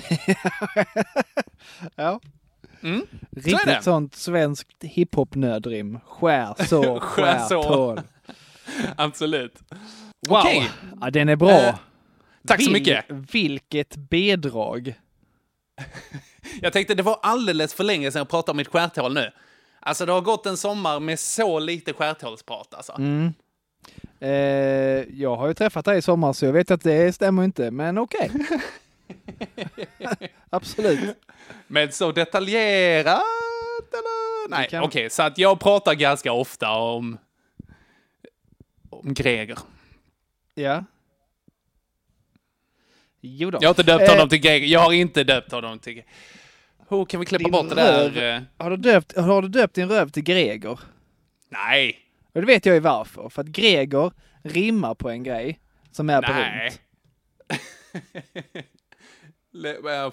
Ja. 1.96 2.20
Mm, 2.84 3.06
Riktigt 3.32 3.66
det. 3.66 3.82
sånt 3.84 4.16
svenskt 4.16 4.84
hiphop-nödrim. 4.84 6.00
Skär 6.08 6.66
så, 6.66 7.00
Skär 7.00 7.24
skär 7.38 7.48
så. 7.48 7.64
tål. 7.64 8.02
Absolut. 8.96 9.60
Wow! 10.30 10.38
Okej. 10.40 10.70
Ja, 11.02 11.10
den 11.12 11.30
är 11.30 11.36
bra. 11.36 11.50
Eh, 11.52 11.76
Tack 12.48 12.62
så 12.64 12.70
Vil- 12.70 12.74
mycket. 12.74 13.06
Vilket 13.10 13.96
bidrag. 13.96 14.94
Jag 16.62 16.74
tänkte 16.74 16.94
det 16.96 17.04
var 17.04 17.20
alldeles 17.22 17.74
för 17.74 17.84
länge 17.84 18.12
sedan 18.12 18.20
jag 18.20 18.30
pratade 18.30 18.52
om 18.52 18.58
mitt 18.58 18.68
stjärthål 18.68 19.14
nu. 19.14 19.32
Alltså 19.80 20.06
det 20.06 20.12
har 20.12 20.22
gått 20.22 20.46
en 20.46 20.58
sommar 20.58 21.00
med 21.00 21.20
så 21.20 21.60
lite 21.60 21.94
stjärthålsprat 21.94 22.74
alltså. 22.74 22.94
Mm. 22.94 23.34
Eh, 24.22 24.30
jag 25.22 25.36
har 25.36 25.48
ju 25.48 25.54
träffat 25.54 25.86
dig 25.86 25.98
i 25.98 26.02
sommar 26.02 26.34
så 26.34 26.46
jag 26.46 26.54
vet 26.54 26.72
att 26.72 26.82
det 26.84 27.14
stämmer 27.14 27.44
inte, 27.44 27.72
men 27.72 27.98
okej. 27.98 28.32
Absolut. 30.50 31.18
Men 31.68 31.92
så 31.92 32.12
detaljerat 32.12 33.22
eller? 33.94 34.50
Nej, 34.50 34.70
kan- 34.70 34.84
okej, 34.84 35.10
så 35.10 35.24
att 35.24 35.38
jag 35.38 35.60
pratar 35.60 35.94
ganska 35.94 36.32
ofta 36.32 36.72
om 36.72 37.18
om 38.90 39.14
Greger. 39.14 39.58
Ja. 40.56 40.84
Jo 43.22 43.52
då. 43.52 43.58
Jag 43.62 43.70
har 43.70 43.72
inte 43.72 43.84
döpt 43.84 44.04
Eh, 44.04 44.10
honom 44.10 44.30
till 44.30 44.40
Greger. 44.40 44.68
Jag 44.68 44.80
har 44.80 44.94
inte 44.94 45.24
döpt 45.24 45.52
honom 45.52 45.80
till 45.80 46.04
Oh, 46.90 47.06
kan 47.06 47.20
vi 47.20 47.26
klippa 47.26 47.44
Din 47.44 47.52
bort 47.52 47.70
det 47.70 47.76
där? 47.76 48.10
röv. 48.10 48.46
Har 48.58 48.70
du, 48.70 48.78
döpt, 48.78 49.18
har 49.18 49.42
du 49.42 49.48
döpt 49.48 49.74
din 49.76 49.90
röv 49.90 50.10
till 50.10 50.24
Greger? 50.24 50.80
Nej, 51.50 52.00
Och 52.34 52.42
det 52.42 52.48
vet 52.48 52.66
jag 52.66 52.76
ju 52.76 52.80
varför. 52.80 53.30
För 53.30 53.42
att 53.42 53.48
Greger 53.48 54.12
rimmar 54.44 54.96
på 54.96 55.10
en 55.10 55.24
grej 55.24 55.60
som 55.92 56.10
är 56.10 56.22
på 56.22 56.32
nej. 56.32 56.74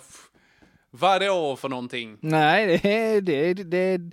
Vadå 0.90 1.56
för 1.56 1.68
någonting? 1.68 2.18
Nej, 2.20 2.66
det 2.82 2.88
är, 2.88 3.20
det, 3.20 3.54
det, 3.54 3.78
är, 3.78 4.10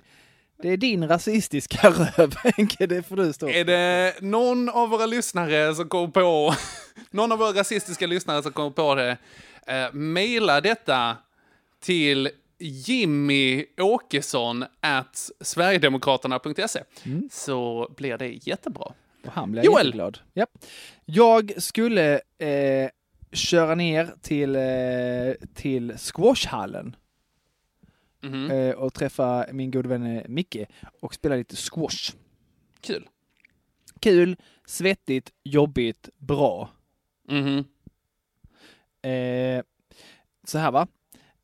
det 0.62 0.68
är 0.68 0.76
din 0.76 1.08
rasistiska 1.08 1.90
röv, 1.90 2.34
Henke. 2.36 2.86
Det 2.86 3.02
får 3.02 3.16
du 3.16 3.32
stå 3.32 3.48
Är 3.48 3.64
det 3.64 4.14
någon 4.20 4.68
av 4.68 4.88
våra 4.88 5.06
lyssnare 5.06 5.74
som 5.74 5.88
kom 5.88 6.12
på, 6.12 6.54
någon 7.10 7.32
av 7.32 7.38
våra 7.38 7.60
rasistiska 7.60 8.06
lyssnare 8.06 8.42
som 8.42 8.52
kom 8.52 8.72
på 8.72 8.94
det, 8.94 9.16
eh, 9.66 9.92
mejla 9.92 10.60
detta 10.60 11.16
till 11.80 12.30
Jimmy 12.58 13.64
Åkesson 13.78 14.64
at 14.80 15.30
sverigedemokraterna.se 15.40 16.82
så 17.30 17.88
blir 17.96 18.18
det 18.18 18.28
jättebra. 18.46 18.92
Och 19.26 19.32
han 19.32 19.52
blir 19.52 19.62
Joel! 19.64 19.86
jätteglad. 19.86 20.18
Ja. 20.32 20.46
Jag 21.04 21.62
skulle 21.62 22.20
eh, 22.38 22.90
köra 23.32 23.74
ner 23.74 24.14
till, 24.22 24.56
eh, 24.56 25.48
till 25.54 25.98
squashhallen 25.98 26.96
Mhm. 28.22 28.50
eh, 28.50 28.70
och 28.74 28.94
träffa 28.94 29.46
min 29.52 29.70
gode 29.70 29.88
vän 29.88 30.06
eh, 30.16 30.22
Micke 30.28 30.56
och 31.00 31.14
spela 31.14 31.36
lite 31.36 31.56
squash. 31.56 32.12
Kul. 32.80 33.08
Kul, 34.00 34.36
svettigt, 34.66 35.32
jobbigt, 35.44 36.08
bra. 36.18 36.70
Mhm. 37.28 37.64
Eh, 39.02 39.62
så 40.44 40.58
här 40.58 40.70
va. 40.70 40.86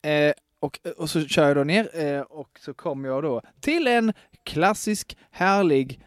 Eh, 0.02 0.32
och, 0.62 0.80
och 0.96 1.10
så 1.10 1.28
kör 1.28 1.48
jag 1.48 1.56
då 1.56 1.64
ner 1.64 2.00
eh, 2.00 2.20
och 2.20 2.58
så 2.60 2.74
kommer 2.74 3.08
jag 3.08 3.22
då 3.22 3.42
till 3.60 3.86
en 3.86 4.12
klassisk 4.42 5.16
härlig 5.30 6.06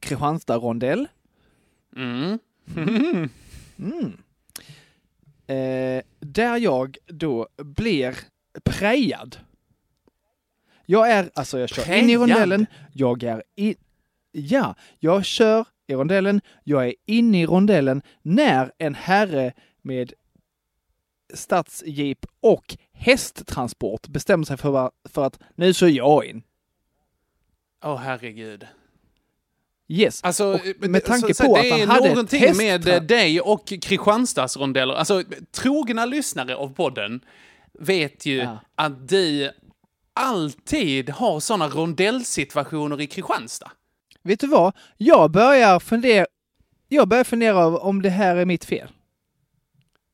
Kristianstad-rondell. 0.00 1.08
Mm. 1.96 2.38
Mm. 3.80 4.12
Eh, 5.46 6.02
där 6.20 6.56
jag 6.56 6.96
då 7.06 7.48
blir 7.56 8.18
prejad. 8.64 9.36
Jag 10.86 11.10
är, 11.10 11.30
alltså 11.34 11.58
jag 11.58 11.68
kör 11.68 11.82
in 11.82 12.04
i 12.04 12.06
Prejad? 12.06 12.20
rondellen, 12.20 12.66
jag 12.92 13.22
är 13.22 13.42
i, 13.56 13.76
ja, 14.32 14.74
jag 14.98 15.24
kör 15.24 15.66
i 15.86 15.94
rondellen, 15.94 16.40
jag 16.64 16.86
är 16.86 16.94
inne 17.06 17.42
i 17.42 17.46
rondellen 17.46 18.02
när 18.22 18.72
en 18.78 18.94
herre 18.94 19.52
med 19.82 20.12
stadsjeep 21.34 22.26
och 22.40 22.76
hästtransport 23.00 24.08
bestämmer 24.08 24.44
sig 24.44 24.56
för, 24.56 24.90
för 25.08 25.24
att 25.24 25.38
nu 25.54 25.74
kör 25.74 25.86
jag 25.88 26.24
in. 26.24 26.42
Åh 27.84 27.96
herregud. 27.96 28.66
Yes. 29.88 30.22
Alltså, 30.24 30.44
Och 30.54 30.66
eh, 30.66 30.74
med 30.90 31.04
tanke 31.04 31.34
så- 31.34 31.44
på 31.44 31.56
det 31.56 31.60
att 31.60 31.70
han 31.70 31.80
är 31.80 31.86
hade 31.86 32.08
ett 32.08 32.14
någonting 32.14 32.56
med 32.56 32.88
eh, 32.88 33.02
dig 33.02 33.40
och 33.40 33.66
Kristianstadsrondeller. 33.66 34.94
Alltså, 34.94 35.22
trogna 35.50 36.04
lyssnare 36.06 36.56
av 36.56 36.74
podden 36.74 37.24
vet 37.72 38.26
ju 38.26 38.36
Ja. 38.36 38.58
att 38.74 39.08
du 39.08 39.50
alltid 40.14 41.10
har 41.10 41.40
såna 41.40 41.68
rondellsituationer 41.68 43.00
i 43.00 43.06
Kristianstad. 43.06 43.70
Vet 44.22 44.40
du 44.40 44.46
vad? 44.46 44.76
Jag 44.96 45.30
börjar 45.30 45.80
fundera, 45.80 46.26
jag 46.88 47.08
börjar 47.08 47.24
fundera 47.24 47.66
om 47.78 48.02
det 48.02 48.10
här 48.10 48.36
är 48.36 48.44
mitt 48.44 48.64
fel. 48.64 48.88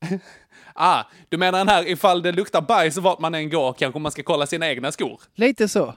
Ah, 0.78 1.04
du 1.28 1.36
menar 1.36 1.58
den 1.58 1.68
här 1.68 1.88
ifall 1.88 2.22
det 2.22 2.32
luktar 2.32 2.60
bajs 2.60 2.96
vart 2.96 3.18
man 3.20 3.34
än 3.34 3.50
går 3.50 3.72
kanske 3.72 3.98
man 4.00 4.12
ska 4.12 4.22
kolla 4.22 4.46
sina 4.46 4.68
egna 4.68 4.92
skor? 4.92 5.20
Lite 5.34 5.68
så. 5.68 5.94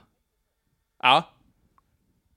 Ja. 1.02 1.24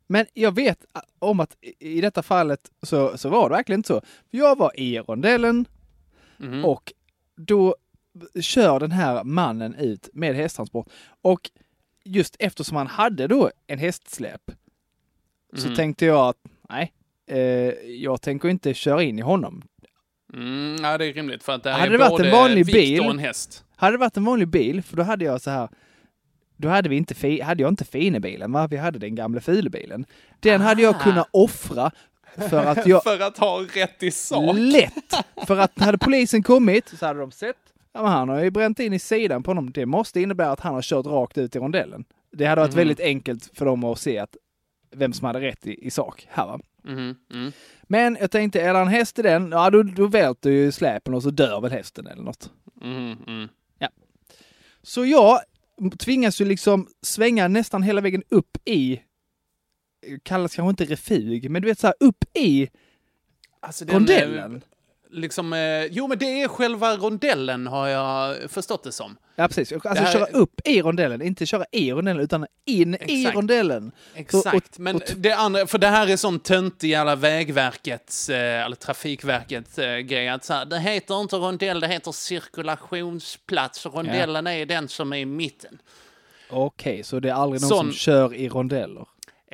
Men 0.07 0.25
jag 0.33 0.55
vet 0.55 0.85
om 1.19 1.39
att 1.39 1.57
i- 1.79 2.01
detta 2.01 2.23
fallet 2.23 2.71
så, 2.81 3.17
så 3.17 3.29
var 3.29 3.49
det 3.49 3.55
verkligen 3.55 3.79
inte 3.79 3.87
så. 3.87 4.01
Jag 4.29 4.57
var 4.57 4.79
i 4.79 4.99
rondellen 4.99 5.65
Mhm. 6.37 6.65
och 6.65 6.93
då 7.35 7.75
kör 8.41 8.79
den 8.79 8.91
här 8.91 9.23
mannen 9.23 9.75
ut 9.75 10.09
med 10.13 10.35
hästtransport. 10.35 10.87
Och 11.21 11.49
just 12.03 12.35
eftersom 12.39 12.77
han 12.77 12.87
hade 12.87 13.27
då 13.27 13.51
en 13.67 13.79
hästsläp 13.79 14.41
så 15.55 15.67
Mhm. 15.67 15.75
tänkte 15.75 16.05
jag 16.05 16.27
att 16.29 16.37
nej, 16.69 16.93
eh, 17.27 17.39
jag 18.03 18.21
tänker 18.21 18.49
inte 18.49 18.73
köra 18.73 19.03
in 19.03 19.19
i 19.19 19.21
honom. 19.21 19.63
Mm, 20.33 20.83
ja, 20.83 20.97
det 20.97 21.05
är 21.05 21.13
rimligt 21.13 21.43
för 21.43 21.53
att 21.53 21.63
det 21.63 21.69
här 21.71 21.79
Hade 21.79 21.89
är 21.95 21.97
det 21.97 22.09
varit 22.09 22.25
en 22.25 22.31
vanlig 22.31 22.65
bil- 22.65 22.99
och 22.99 23.09
en 23.11 23.19
häst. 23.19 23.63
Hade 23.75 23.93
det 23.93 23.97
varit 23.99 24.17
en 24.17 24.23
vanlig 24.25 24.47
bil, 24.47 24.81
för 24.83 24.97
då 24.97 25.03
hade 25.03 25.25
jag 25.25 25.41
så 25.41 25.49
här 25.51 25.69
då 26.57 26.69
hade, 26.69 26.89
vi 26.89 26.95
inte 26.97 27.15
fi, 27.15 27.41
hade 27.41 27.61
jag 27.63 27.71
inte 27.71 27.85
finebilen, 27.85 28.51
va? 28.51 28.67
Vi 28.67 28.77
hade 28.77 28.99
den 28.99 29.15
gamla 29.15 29.41
filebilen. 29.41 30.05
Den 30.39 30.61
hade 30.61 30.81
jag 30.81 30.95
Ah. 30.95 30.99
kunnat 30.99 31.27
offra 31.31 31.91
för 32.49 32.65
att 32.65 32.85
jag... 32.87 33.03
För 33.17 33.19
att 33.19 33.37
ha 33.37 33.61
rätt 33.75 34.03
i 34.03 34.11
sak. 34.11 34.55
Lätt! 34.57 34.93
För 35.47 35.57
att 35.57 35.79
hade 35.79 35.97
polisen 35.97 36.43
kommit 36.43 36.89
så 36.99 37.05
hade 37.05 37.19
de 37.19 37.31
sett, 37.31 37.55
ja 37.93 38.01
men 38.01 38.11
han 38.11 38.29
har 38.29 38.43
ju 38.43 38.51
bränt 38.51 38.79
in 38.79 38.93
i 38.93 38.99
sidan 38.99 39.43
på 39.43 39.49
honom. 39.51 39.71
Det 39.71 39.85
måste 39.85 40.21
innebära 40.21 40.51
att 40.51 40.59
han 40.59 40.73
har 40.73 40.81
kört 40.81 41.05
rakt 41.05 41.37
ut 41.37 41.55
i 41.55 41.59
rondellen. 41.59 42.05
Det 42.31 42.45
hade 42.45 42.61
varit 42.61 42.71
Mhm. 42.71 42.77
väldigt 42.77 42.99
enkelt 42.99 43.49
för 43.53 43.65
dem 43.65 43.83
att 43.83 43.99
se 43.99 44.17
att 44.19 44.35
vem 44.95 45.13
som 45.13 45.25
hade 45.27 45.41
rätt 45.41 45.67
i, 45.67 45.87
i 45.87 45.91
sak 45.91 46.27
här 46.29 46.45
va. 46.45 46.59
Mhm, 46.83 47.15
mm. 47.33 47.51
Men 47.83 48.17
jag 48.19 48.31
tänkte, 48.31 48.61
är 48.61 48.73
det 48.73 48.79
en 48.79 48.87
häst 48.87 49.19
i 49.19 49.21
den, 49.21 49.51
ja 49.51 49.69
då, 49.69 49.83
då 49.83 50.07
välter 50.07 50.49
ju 50.49 50.71
släpen 50.71 51.13
och 51.13 51.23
så 51.23 51.29
dör 51.29 51.61
väl 51.61 51.71
hästen 51.71 52.07
eller 52.07 52.23
något. 52.23 52.51
Mhm, 52.81 53.17
mm. 53.27 53.49
Så 54.85 55.05
jag 55.05 55.39
tvingas 55.99 56.41
ju 56.41 56.45
liksom 56.45 56.87
svänga 57.01 57.47
nästan 57.47 57.83
hela 57.83 58.01
vägen 58.01 58.23
upp 58.29 58.57
i, 58.65 59.01
kallas 60.23 60.55
kanske 60.55 60.69
inte 60.69 60.93
refug, 60.93 61.49
men 61.49 61.61
du 61.61 61.67
vet 61.67 61.79
så 61.79 61.87
här 61.87 61.95
upp 61.99 62.25
i 62.33 62.69
Alltså 63.59 63.85
den, 63.85 63.95
rondellen. 63.95 64.63
Liksom, 65.15 65.53
eh, 65.53 65.85
jo 65.91 66.07
men 66.07 66.17
det 66.17 66.41
är 66.41 66.47
själva 66.47 66.95
rondellen 66.97 67.67
har 67.67 67.87
jag 67.87 68.37
förstått 68.51 68.83
det 68.83 68.91
som. 68.91 69.17
Ja 69.35 69.47
precis, 69.47 69.71
alltså 69.73 69.89
här- 69.89 70.13
köra 70.13 70.25
upp 70.25 70.61
i 70.65 70.81
rondellen, 70.81 71.21
inte 71.21 71.45
köra 71.45 71.65
i 71.71 71.91
rondellen 71.91 72.23
utan 72.23 72.45
in 72.65 72.93
i 72.95 72.97
Exakt. 72.99 73.35
rondellen. 73.35 73.91
Exakt, 74.15 74.55
och- 74.55 74.79
men 74.79 74.95
och- 74.95 75.01
det 75.17 75.31
andra, 75.33 75.67
för 75.67 75.77
det 75.77 75.87
här 75.87 76.07
är 76.07 76.17
sån 76.17 76.39
töntig 76.39 76.89
jävla 76.89 77.15
Vägverkets, 77.15 78.29
eh, 78.29 78.65
eller 78.65 78.75
Trafikverkets 78.75 79.79
eh, 79.79 79.97
grej, 79.99 80.29
att 80.29 80.45
så 80.45 80.53
här, 80.53 80.65
det 80.65 80.79
heter 80.79 81.21
inte 81.21 81.35
rondell, 81.35 81.79
det 81.79 81.87
heter 81.87 82.11
cirkulationsplats, 82.11 83.85
rondellen 83.85 84.47
är 84.47 84.65
den 84.65 84.87
som 84.87 85.13
är 85.13 85.17
i 85.17 85.25
mitten. 85.25 85.77
Okej, 86.49 87.03
så 87.03 87.19
det 87.19 87.29
är 87.29 87.33
aldrig 87.33 87.61
någon 87.61 87.69
Sån- 87.69 87.79
som 87.85 87.93
kör 87.93 88.33
i 88.33 88.49
rondeller? 88.49 89.05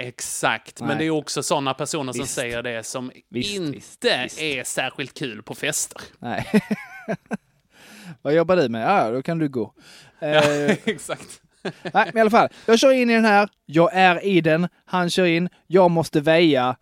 Exakt, 0.02 0.80
men 0.80 0.88
Nej. 0.90 0.98
det 0.98 1.06
är 1.06 1.10
också 1.10 1.44
såna 1.44 1.74
personer 1.74 2.14
som 2.14 2.22
Visst. 2.22 2.36
säger 2.36 2.64
det 2.64 2.84
som 2.84 3.12
Visst, 3.30 3.56
inte 3.56 3.72
visst, 3.72 4.04
är 4.42 4.64
särskilt 4.64 5.14
kul 5.14 5.44
på 5.44 5.56
fester. 5.56 6.02
Nej. 6.20 6.46
Vad 8.22 8.34
jobbar 8.34 8.56
du 8.56 8.70
med? 8.70 8.82
Ja, 8.90 9.12
då 9.12 9.22
kan 9.24 9.40
du 9.40 9.50
gå. 9.50 9.74
Eh, 10.22 10.70
Exakt. 10.86 11.42
nej, 11.64 11.72
men 12.06 12.18
i 12.18 12.20
alla 12.20 12.30
fall. 12.30 12.50
Jag 12.66 12.80
kör 12.80 12.92
in 12.92 13.10
i 13.10 13.14
den 13.14 13.26
här, 13.26 13.50
jag 13.66 13.94
är 13.94 14.26
i 14.26 14.42
den, 14.42 14.68
han 14.86 15.10
kör 15.10 15.26
in, 15.26 15.50
jag 15.68 15.92
måste 15.92 16.22
väja, 16.22 16.76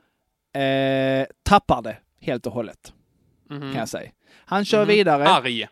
eh, 0.53 1.27
tappar 1.43 1.82
det 1.82 1.97
helt 2.21 2.45
och 2.45 2.53
hållet, 2.53 2.93
Mhm. 3.49 3.62
kan 3.62 3.73
jag 3.75 3.89
säga. 3.89 4.12
Han 4.45 4.65
kör 4.65 4.80
Mhm. 4.80 4.88
vidare, 4.88 5.27
Arg. 5.27 5.67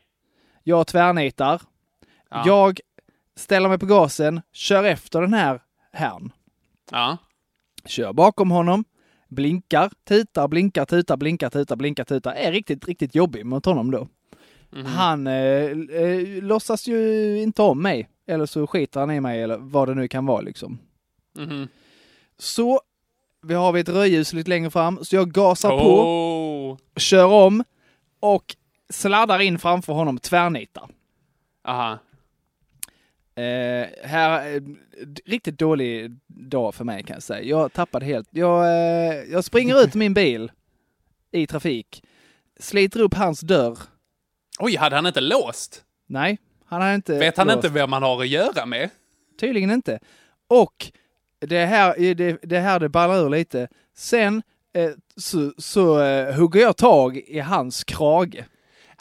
jag 0.63 0.88
tvärnitar, 0.88 1.62
Ja. 2.29 2.43
jag 2.45 2.79
ställer 3.36 3.69
mig 3.69 3.77
på 3.79 3.86
gasen, 3.86 4.41
kör 4.53 4.84
efter 4.84 5.21
den 5.21 5.34
här 5.34 5.62
herrn. 5.93 6.31
Ja. 6.91 7.17
Kör 7.85 8.13
bakom 8.13 8.51
honom, 8.51 8.83
blinkar, 9.29 9.91
tutar, 10.07 10.47
blinkar, 10.47 10.85
tutar, 10.85 11.17
blinkar, 11.17 11.49
tutar, 11.49 11.75
blinkar, 11.75 12.03
tutar. 12.03 12.33
Är 12.33 12.51
riktigt, 12.51 12.85
riktigt 12.87 13.15
jobbig 13.15 13.45
mot 13.45 13.65
honom 13.65 13.91
då. 13.91 14.07
Mhm. 14.69 14.85
Han 14.85 15.27
eh, 15.27 15.33
eh, 15.33 16.43
låtsas 16.43 16.87
ju 16.87 17.37
inte 17.41 17.61
om 17.61 17.81
mig. 17.81 18.09
Eller 18.27 18.45
så 18.45 18.67
skiter 18.67 18.99
han 18.99 19.11
i 19.11 19.21
mig 19.21 19.41
eller 19.41 19.57
vad 19.57 19.87
det 19.87 19.93
nu 19.95 20.07
kan 20.07 20.25
vara 20.25 20.41
liksom. 20.41 20.77
Mhm. 21.37 21.67
Så 22.37 22.81
vi 23.41 23.53
har 23.53 23.71
vi 23.71 23.79
ett 23.79 23.89
rödljus 23.89 24.33
lite 24.33 24.49
längre 24.49 24.69
fram, 24.71 24.99
så 25.03 25.15
jag 25.15 25.31
gasar 25.31 25.69
på, 25.69 25.99
Oh. 26.01 26.77
kör 26.97 27.25
om 27.25 27.63
och 28.19 28.55
sladdar 28.89 29.39
in 29.41 29.59
framför 29.59 29.93
honom, 29.93 30.17
tvärnitar. 30.19 30.89
Aha. 31.67 31.99
Eh, 33.37 33.87
här, 34.03 34.55
eh, 34.55 34.61
riktigt 35.25 35.59
dålig 35.59 36.11
dag 36.27 36.75
för 36.75 36.83
mig 36.83 37.03
kan 37.03 37.13
jag 37.13 37.23
säga. 37.23 37.43
Jag 37.43 37.73
tappade 37.73 38.05
helt. 38.05 38.27
Jag, 38.31 38.65
eh, 38.65 39.15
jag 39.31 39.43
springer 39.43 39.83
ut 39.83 39.95
min 39.95 40.13
bil 40.13 40.51
i 41.31 41.47
trafik, 41.47 42.03
sliter 42.59 42.99
upp 43.01 43.13
hans 43.13 43.39
dörr. 43.39 43.77
Oj, 44.59 44.75
hade 44.75 44.95
han 44.95 45.05
inte 45.05 45.21
låst? 45.21 45.83
Nej, 46.07 46.37
han 46.65 46.81
har 46.81 46.93
inte 46.93 47.19
Vet 47.19 47.37
han 47.37 47.47
låst. 47.47 47.55
inte 47.55 47.69
vem 47.69 47.91
han 47.93 48.03
har 48.03 48.21
att 48.21 48.27
göra 48.27 48.65
med? 48.65 48.89
Tydligen 49.39 49.71
inte. 49.71 49.99
Och 50.47 50.91
det 51.39 51.65
här 51.65 52.15
det, 52.15 52.37
det 52.43 52.59
här 52.59 52.79
det 52.79 52.89
ballar 52.89 53.25
ur 53.25 53.29
lite. 53.29 53.67
Sen 53.97 54.41
eh, 54.73 54.91
så, 55.15 55.53
så 55.57 56.01
eh, 56.01 56.35
hugger 56.35 56.61
jag 56.61 56.77
tag 56.77 57.17
i 57.17 57.39
hans 57.39 57.83
krage. 57.83 58.43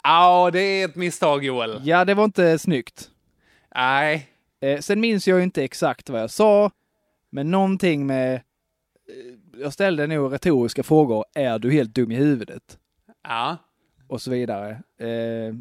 Ja, 0.03 0.49
det 0.53 0.59
är 0.59 0.85
ett 0.85 0.95
misstag, 0.95 1.43
Joel. 1.43 1.81
Ja, 1.83 2.05
det 2.05 2.13
var 2.13 2.23
inte 2.23 2.59
snyggt. 2.59 3.09
Nej. 3.75 4.29
Eh, 4.59 4.79
sen 4.79 4.99
minns 4.99 5.27
jag 5.27 5.37
ju 5.37 5.43
inte 5.43 5.63
exakt 5.63 6.09
vad 6.09 6.21
jag 6.21 6.31
sa, 6.31 6.71
men 7.29 7.51
någonting 7.51 8.05
med... 8.05 8.35
Eh, 8.35 8.41
jag 9.61 9.73
ställde 9.73 10.07
nog 10.07 10.33
retoriska 10.33 10.83
frågor. 10.83 11.25
Är 11.33 11.59
du 11.59 11.71
helt 11.71 11.95
dum 11.95 12.11
i 12.11 12.15
huvudet? 12.15 12.79
Ja. 13.23 13.57
Och 14.07 14.21
så 14.21 14.31
vidare. 14.31 14.69
Eh, 14.99 15.55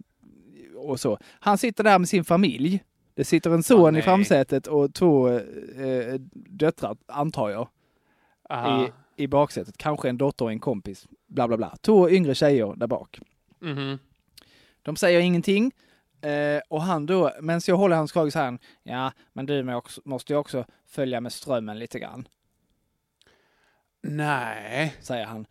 och 0.77 1.01
så. 1.01 1.19
Han 1.41 1.59
sitter 1.59 1.85
där 1.85 1.99
med 1.99 2.09
sin 2.09 2.25
familj. 2.25 2.85
Det 3.15 3.25
sitter 3.25 3.51
en 3.51 3.63
son 3.63 3.95
Åh, 3.95 3.99
i 3.99 4.03
framsätet 4.03 4.67
och 4.67 4.95
två 4.95 5.29
eh, 5.29 6.15
döttrar, 6.35 6.97
antar 7.07 7.51
jag. 7.51 7.69
Aha. 8.51 8.87
i, 9.17 9.23
i 9.23 9.27
baksätet. 9.27 9.79
Kanske 9.79 10.09
en 10.09 10.19
dotter 10.19 10.45
och 10.45 10.53
en 10.53 10.61
kompis. 10.61 11.07
Bla 11.27 11.49
bla 11.49 11.57
bla. 11.57 11.77
Två 11.81 12.11
yngre 12.11 12.35
tjejer 12.35 12.75
där 12.77 12.87
bak. 12.87 13.21
Mhm. 13.61 13.99
De 14.83 14.97
säger 14.97 15.21
ingenting. 15.21 15.73
Eh, 16.25 16.61
och 16.69 16.83
han 16.83 17.07
då, 17.07 17.33
medan 17.41 17.61
jag 17.67 17.77
håller 17.77 17.97
hans 17.97 18.13
krage 18.13 18.33
så 18.33 18.39
här, 18.39 18.59
ja, 18.83 19.13
men 19.33 19.47
du 19.47 19.81
måste 20.05 20.33
ju 20.33 20.39
också 20.39 20.65
följa 20.87 21.21
med 21.21 21.33
strömmen 21.33 21.79
lite 21.79 21.99
grann, 21.99 22.29
Nej. 24.03 24.95
säger 25.01 25.27
han. 25.27 25.47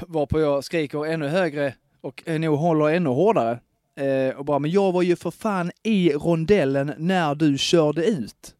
Varpå 0.00 0.40
jag 0.40 0.64
skriker 0.64 1.06
ännu 1.06 1.28
högre 1.28 1.74
och 2.00 2.22
eh, 2.26 2.40
nog 2.40 2.58
håller 2.58 2.88
ännu 2.88 3.08
hårdare. 3.08 3.60
Eh, 3.94 4.36
och 4.36 4.44
bara, 4.44 4.58
men 4.58 4.70
jag 4.70 4.92
var 4.92 5.02
ju 5.02 5.16
för 5.16 5.30
fan 5.30 5.70
i 5.82 6.12
rondellen 6.12 6.94
när 6.98 7.34
du 7.34 7.58
körde 7.58 8.06
ut. 8.06 8.54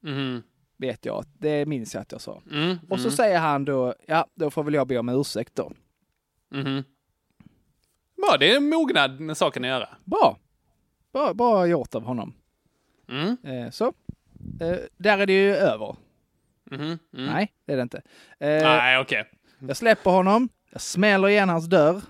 Mhm. 0.00 0.42
Vet 0.76 1.04
jag. 1.04 1.24
Det 1.38 1.66
minns 1.66 1.94
jag 1.94 2.00
att 2.00 2.12
jag 2.12 2.20
sa. 2.20 2.42
Mm. 2.50 2.76
Och 2.88 2.98
så 2.98 3.08
mm. 3.08 3.16
säger 3.16 3.38
han 3.38 3.64
då, 3.64 3.94
ja, 4.06 4.26
då 4.34 4.50
får 4.50 4.64
väl 4.64 4.74
jag 4.74 4.86
be 4.86 4.98
om 4.98 5.08
ursäkt 5.08 5.54
då. 5.54 5.72
Mhm. 6.50 6.84
Ja, 8.16 8.36
det 8.36 8.52
är 8.52 8.60
mognad 8.60 9.20
med 9.20 9.36
saken 9.36 9.64
att 9.64 9.68
göra. 9.68 9.88
Bra. 10.04 10.38
Bra, 11.12 11.34
bra 11.34 11.66
gjort 11.66 11.94
av 11.94 12.04
honom. 12.04 12.34
Mm. 13.08 13.36
Eh, 13.44 13.70
så. 13.70 13.86
Eh, 14.60 14.76
där 14.96 15.18
är 15.18 15.26
det 15.26 15.32
ju 15.32 15.54
över. 15.56 15.96
Mhm. 16.70 16.82
Mm. 16.82 16.98
Nej, 17.12 17.52
det 17.66 17.72
är 17.72 17.76
det 17.76 17.82
inte. 17.82 18.02
Eh, 18.38 18.62
Nej, 18.62 18.98
okej. 18.98 19.24
Jag 19.58 19.76
släpper 19.76 20.10
honom, 20.10 20.48
jag 20.70 20.80
smäller 20.80 21.28
igen 21.28 21.48
hans 21.48 21.66
dörr 21.66 22.00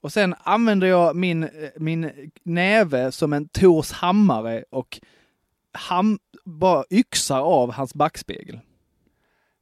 Och 0.00 0.12
sen 0.12 0.34
använder 0.42 0.86
jag 0.86 1.16
min, 1.16 1.42
eh, 1.42 1.50
min 1.76 2.30
näve 2.42 3.12
som 3.12 3.32
en 3.32 3.48
Tors 3.48 3.92
hammare 3.92 4.64
och 4.70 5.00
ham, 5.72 6.18
bara 6.44 6.84
yxar 6.90 7.40
av 7.40 7.72
hans 7.72 7.94
backspegel. 7.94 8.60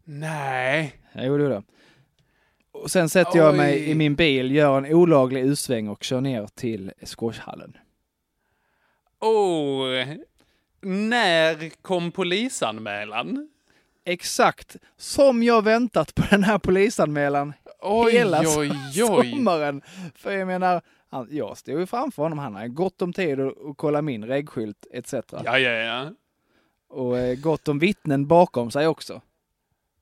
Nej. 0.04 1.00
Jag 1.12 1.26
gjorde 1.26 1.48
det. 1.48 1.62
Och 2.72 2.90
sen 2.90 3.08
sätter 3.08 3.38
jag 3.38 3.56
mig 3.56 3.74
Oj. 3.74 3.90
i 3.90 3.94
min 3.94 4.14
bil, 4.14 4.50
gör 4.50 4.78
en 4.78 4.94
olaglig 4.94 5.44
usväng 5.44 5.88
och 5.88 6.04
kör 6.04 6.20
ner 6.20 6.46
till 6.54 6.92
squashhallen. 7.04 7.76
Oh. 9.20 10.14
När 10.80 11.70
kom 11.82 12.12
polisanmälan? 12.12 13.48
Exakt 14.04 14.76
som 14.96 15.42
jag 15.42 15.64
väntat 15.64 16.14
på 16.14 16.22
den 16.30 16.44
här 16.44 16.58
polisanmälan 16.58 17.52
Oj, 17.80 18.12
hela 18.12 18.40
oj, 18.40 18.72
oj. 19.08 19.30
sommaren. 19.30 19.82
För 20.14 20.30
jag 20.30 20.46
menar, 20.46 20.82
jag 21.30 21.58
stod 21.58 21.80
ju 21.80 21.86
framför 21.86 22.22
honom, 22.22 22.38
han 22.38 22.54
har 22.54 22.68
gott 22.68 23.02
om 23.02 23.12
tid 23.12 23.40
att, 23.40 23.46
att 23.66 23.76
kolla 23.76 24.02
min 24.02 24.24
regskylt 24.24 24.86
etc. 24.92 25.12
Ja, 25.12 25.58
ja, 25.58 25.70
ja. 25.70 26.10
Och 26.88 27.18
eh, 27.18 27.38
gott 27.38 27.68
om 27.68 27.78
vittnen 27.78 28.26
bakom 28.26 28.70
sig 28.70 28.86
också. 28.86 29.20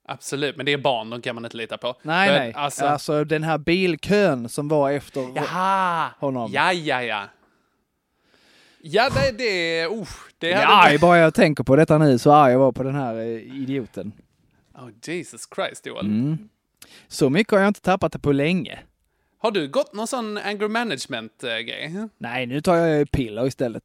Absolut, 0.09 0.57
men 0.57 0.67
det 0.67 0.73
är 0.73 0.79
barn, 0.79 1.11
de 1.11 1.23
kan 1.23 1.35
man 1.35 1.45
inte 1.45 1.57
lita 1.57 1.79
på. 1.79 1.97
Nej, 2.03 2.29
Men 2.31 2.39
nej. 2.39 2.53
Alltså, 2.55 2.85
Alltså... 2.87 3.25
den 3.25 3.43
här 3.43 3.59
bilkön 3.59 4.49
som 4.49 4.69
var 4.69 4.91
efter 4.91 5.33
Jaha! 5.37 6.11
honom. 6.19 6.51
Ja, 6.53 6.73
ja, 6.73 7.03
ja. 7.03 7.25
Ja, 8.87 9.11
det, 9.11 9.33
det, 9.39 9.87
uh, 9.87 10.07
det 10.39 10.49
Jag 10.49 10.61
är 10.63 10.67
hade... 10.67 10.89
arg 10.89 10.99
bara 10.99 11.19
jag 11.19 11.35
tänker 11.35 11.65
på 11.65 11.77
detta 11.77 11.99
nu, 11.99 12.19
så 12.19 12.33
arg 12.33 12.53
jag 12.53 12.59
var 12.59 12.73
på 12.73 12.83
den 12.83 12.95
här 12.95 13.15
eh, 13.15 13.27
idioten. 13.63 14.13
Oh, 14.75 14.89
Jesus 15.05 15.49
Christ, 15.55 15.87
Joel. 15.87 16.07
Mm. 16.07 16.49
Så 17.09 17.31
mycket 17.31 17.53
har 17.53 17.59
jag 17.59 17.69
inte 17.69 17.81
tappat 17.81 18.13
det 18.13 18.19
på 18.19 18.33
länge. 18.33 18.79
Har 19.39 19.51
du 19.51 19.69
gått 19.69 19.93
någon 19.95 20.07
sån 20.07 20.37
anger 20.39 20.69
management-grej? 20.69 22.09
Nej, 22.19 22.47
nu 22.47 22.61
tar 22.61 22.77
jag 22.77 23.11
piller 23.11 23.47
istället. 23.47 23.83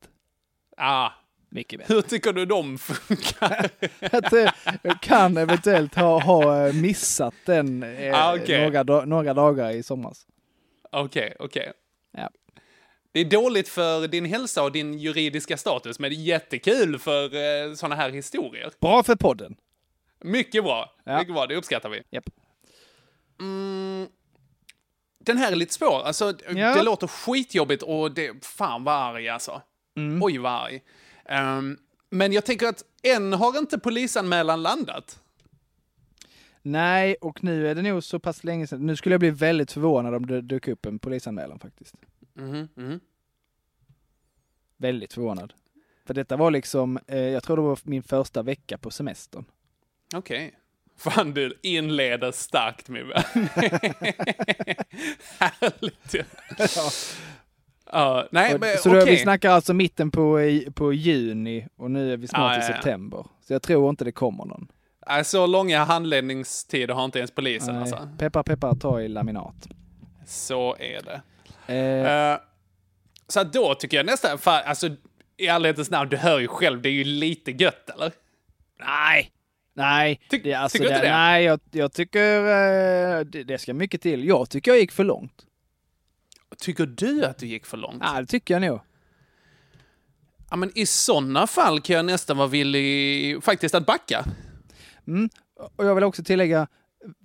Ah, 0.78 1.10
Mycket 1.50 1.80
bättre. 1.80 1.94
hur 1.94 2.02
tycker 2.02 2.34
du 2.34 2.46
de 2.46 2.78
funkar? 2.78 3.70
Att, 4.18 4.34
eh, 4.34 4.52
jag 4.82 5.02
kan 5.02 5.38
eventuellt 5.38 5.96
ha, 5.96 6.22
ha 6.24 6.68
eh, 6.68 6.74
missat 6.74 7.34
den 7.46 7.84
eh, 7.84 8.14
Ah, 8.28 8.36
okej. 8.36 8.70
några, 8.72 9.06
några 9.06 9.34
dagar 9.34 9.72
i 9.72 9.84
somras. 9.84 10.26
Okej, 10.92 11.36
okej. 11.40 11.72
Ja. 12.18 12.30
Det 13.12 13.20
är 13.20 13.26
dåligt 13.26 13.70
för 13.70 14.08
din 14.08 14.26
hälsa 14.26 14.64
och 14.64 14.72
din 14.72 15.00
juridiska 15.00 15.58
status, 15.58 16.00
men 16.00 16.10
det 16.12 16.16
är 16.16 16.22
jättekul 16.22 17.00
för 17.00 17.24
eh, 17.36 17.74
såna 17.74 17.96
här 17.96 18.10
historier. 18.10 18.72
Bra 18.80 19.04
för 19.04 19.16
podden. 19.16 19.56
Mycket 20.24 20.64
bra. 20.64 20.96
Ja. 21.04 21.20
Mycket 21.20 21.34
bra, 21.34 21.48
det 21.48 21.56
uppskattar 21.56 21.90
vi. 21.90 22.02
Japp. 22.10 22.30
Mm, 23.40 24.08
den 25.20 25.38
här 25.38 25.52
är 25.52 25.56
lite 25.56 25.74
svår. 25.74 26.02
Alltså, 26.04 26.34
Ja. 26.56 26.76
det 26.76 26.84
låter 26.84 27.08
skitjobbigt 27.08 27.84
och 27.84 28.12
det... 28.12 28.46
Fan 28.46 28.84
vad 28.84 28.96
arg 28.96 29.30
alltså. 29.30 29.62
Mm. 29.98 30.24
Oj 30.24 30.38
vad 30.38 30.52
arg. 30.52 30.82
Ehm, 31.26 31.78
men 32.10 32.34
jag 32.34 32.46
tänker 32.46 32.68
att 32.68 32.84
än 33.04 33.34
har 33.34 33.58
inte 33.58 33.80
polisanmälan 33.80 34.64
landat. 34.64 35.20
Nej, 36.62 37.16
och 37.22 37.44
nu 37.44 37.68
är 37.68 37.76
det 37.76 37.82
nog 37.82 38.04
så 38.04 38.20
pass 38.20 38.44
länge 38.44 38.68
sedan. 38.68 38.86
Nu 38.86 38.96
skulle 38.96 39.14
jag 39.14 39.20
bli 39.20 39.30
väldigt 39.30 39.72
förvånad 39.72 40.16
om 40.16 40.26
det 40.26 40.42
dök 40.42 40.68
upp 40.68 40.86
en 40.86 41.00
polisanmälan 41.00 41.60
faktiskt. 41.60 41.96
Mhm, 42.40 42.68
mhm. 42.76 43.00
Väldigt 44.78 45.14
förvånad. 45.14 45.54
För 46.06 46.14
detta 46.14 46.38
var 46.38 46.52
liksom, 46.52 47.00
eh, 47.08 47.18
jag 47.20 47.44
tror 47.44 47.56
det 47.56 47.62
var 47.64 47.80
min 47.84 48.04
första 48.04 48.42
vecka 48.44 48.78
på 48.78 48.92
semestern. 48.92 49.46
Okej. 50.16 50.54
Fan 50.98 51.34
du 51.34 51.60
inleder 51.64 52.32
starkt 52.32 52.90
min 52.90 53.08
vän. 53.08 53.24
Härligt 55.40 56.14
ju. 56.14 56.24
Ja, 57.92 58.28
nej, 58.32 58.54
Och, 58.54 58.60
men 58.60 58.78
så 58.78 58.90
okej. 58.90 59.00
då, 59.00 59.06
vi 59.06 59.18
snackar 59.18 59.52
alltså 59.52 59.74
mitten 59.74 60.12
på, 60.12 60.42
i- 60.42 60.72
på 60.76 60.94
juni 60.94 61.68
och 61.76 61.92
nu 61.92 62.14
är 62.14 62.18
vi 62.18 62.28
snart 62.28 62.40
Ja, 62.40 62.54
i 62.54 62.56
ja, 62.66 62.68
ja. 62.70 62.74
september. 62.76 63.26
Så 63.42 63.54
jag 63.54 63.62
tror 63.62 63.90
inte 63.90 64.04
det 64.06 64.12
kommer 64.12 64.46
någon. 64.46 64.68
Nej, 65.08 65.26
Så 65.26 65.48
långa 65.48 65.84
handläggningstider 65.84 66.94
har 66.94 67.06
inte 67.06 67.20
ens 67.20 67.32
polisen 67.32 67.74
Nej. 67.74 67.82
alltså. 67.82 68.10
Peppar 68.18 68.44
peppar, 68.44 68.76
ta 68.76 69.02
i 69.02 69.08
laminat. 69.08 69.68
Så 70.26 70.76
är 70.80 71.02
det. 71.04 71.22
Eh, 71.70 72.32
Eh, 72.32 72.40
så 73.28 73.44
då 73.44 73.76
tycker 73.76 73.98
jag 73.98 74.06
nästan, 74.06 74.38
fan, 74.38 74.62
alltså 74.66 74.90
i 75.38 75.48
ärlighetens 75.48 75.90
namn, 75.90 76.10
du 76.10 76.18
hör 76.18 76.40
ju 76.40 76.48
själv, 76.48 76.82
det 76.82 76.90
är 76.90 76.94
ju 76.94 77.04
lite 77.04 77.52
gött 77.52 77.90
eller? 77.90 78.12
nej! 78.80 79.32
Nej, 79.74 80.22
Ty- 80.30 80.42
det, 80.44 80.54
alltså, 80.54 80.78
tycker 80.78 80.86
du 80.86 80.90
det, 80.90 80.96
inte 80.96 81.08
det? 81.08 81.14
nej 81.14 81.44
jag, 81.44 81.60
jag 81.72 81.94
tycker 81.94 82.38
eh, 82.38 83.20
det, 83.26 83.44
det 83.44 83.58
ska 83.58 83.74
mycket 83.74 84.02
till. 84.02 84.26
Jag 84.28 84.50
tycker 84.50 84.72
jag 84.72 84.80
gick 84.80 84.92
för 84.92 85.04
långt. 85.04 85.46
Tycker 86.58 86.86
du 86.86 87.26
att 87.26 87.38
du 87.38 87.48
gick 87.48 87.66
för 87.66 87.78
långt? 87.78 88.04
Ja, 88.06 88.20
det 88.22 88.26
tycker 88.26 88.54
jag 88.54 88.62
nog. 88.62 88.80
Ja, 90.50 90.56
men 90.56 90.72
i 90.78 90.86
sådana 90.86 91.48
fall 91.48 91.82
kan 91.82 91.96
jag 91.96 92.06
nästan 92.06 92.38
vara 92.38 92.48
villig 92.48 93.44
faktiskt 93.44 93.76
att 93.76 93.86
backa. 93.86 94.26
Mm. 95.08 95.30
Och 95.76 95.86
jag 95.86 95.96
vill 95.96 96.04
också 96.04 96.24
tillägga, 96.24 96.68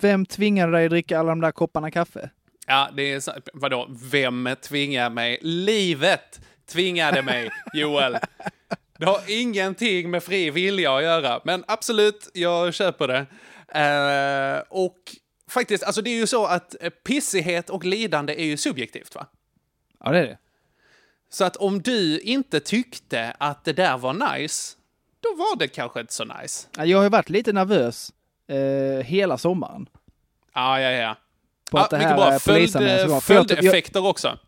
vem 0.00 0.26
tvingade 0.26 0.72
dig 0.72 0.84
att 0.84 0.90
dricka 0.90 1.18
alla 1.18 1.28
de 1.28 1.40
där 1.40 1.52
kopparna 1.52 1.90
kaffe? 1.90 2.30
Ja, 2.66 2.90
det 2.96 3.12
är 3.12 3.22
vadå, 3.52 3.88
vem 4.10 4.48
tvingar 4.62 5.10
mig? 5.10 5.38
Livet 5.42 6.40
tvingade 6.66 7.22
mig, 7.22 7.50
Joel. 7.74 8.16
Det 8.98 9.06
har 9.06 9.20
ingenting 9.28 10.10
med 10.10 10.22
fri 10.22 10.50
vilja 10.50 10.96
att 10.96 11.02
göra, 11.02 11.40
men 11.44 11.64
absolut, 11.66 12.30
jag 12.34 12.74
köper 12.74 13.08
det. 13.08 13.26
Eh, 13.80 14.62
och 14.68 14.98
faktiskt, 15.50 15.84
alltså 15.84 16.02
det 16.02 16.10
är 16.10 16.16
ju 16.16 16.26
så 16.26 16.46
att 16.46 16.76
eh, 16.80 16.90
pissighet 16.90 17.70
och 17.70 17.84
lidande 17.84 18.40
är 18.40 18.44
ju 18.44 18.56
subjektivt, 18.56 19.14
va? 19.14 19.26
Ja, 20.04 20.10
det 20.10 20.18
är 20.18 20.26
det. 20.26 20.38
Så 21.30 21.44
att 21.44 21.56
om 21.56 21.82
du 21.82 22.20
inte 22.20 22.60
tyckte 22.60 23.36
att 23.38 23.64
det 23.64 23.72
där 23.72 23.98
var 23.98 24.36
nice, 24.38 24.76
då 25.20 25.28
var 25.34 25.56
det 25.58 25.68
kanske 25.68 26.00
inte 26.00 26.12
så 26.12 26.24
nice. 26.24 26.68
Ja, 26.76 26.84
Jag 26.84 26.98
har 26.98 27.02
ju 27.04 27.10
varit 27.10 27.28
lite 27.28 27.52
nervös 27.52 28.12
eh, 28.48 29.04
hela 29.06 29.38
sommaren. 29.38 29.88
Ja, 30.54 30.80
ja, 30.80 30.90
ja. 30.90 31.16
På 31.74 31.80
att 31.84 31.90
det 31.90 31.96
här 31.96 32.16
bra. 32.16 32.32
är 32.32 32.38
polisanmälan 32.52 33.10
jag- 33.10 33.22
Följdeffekter 33.22 34.06
också. 34.06 34.38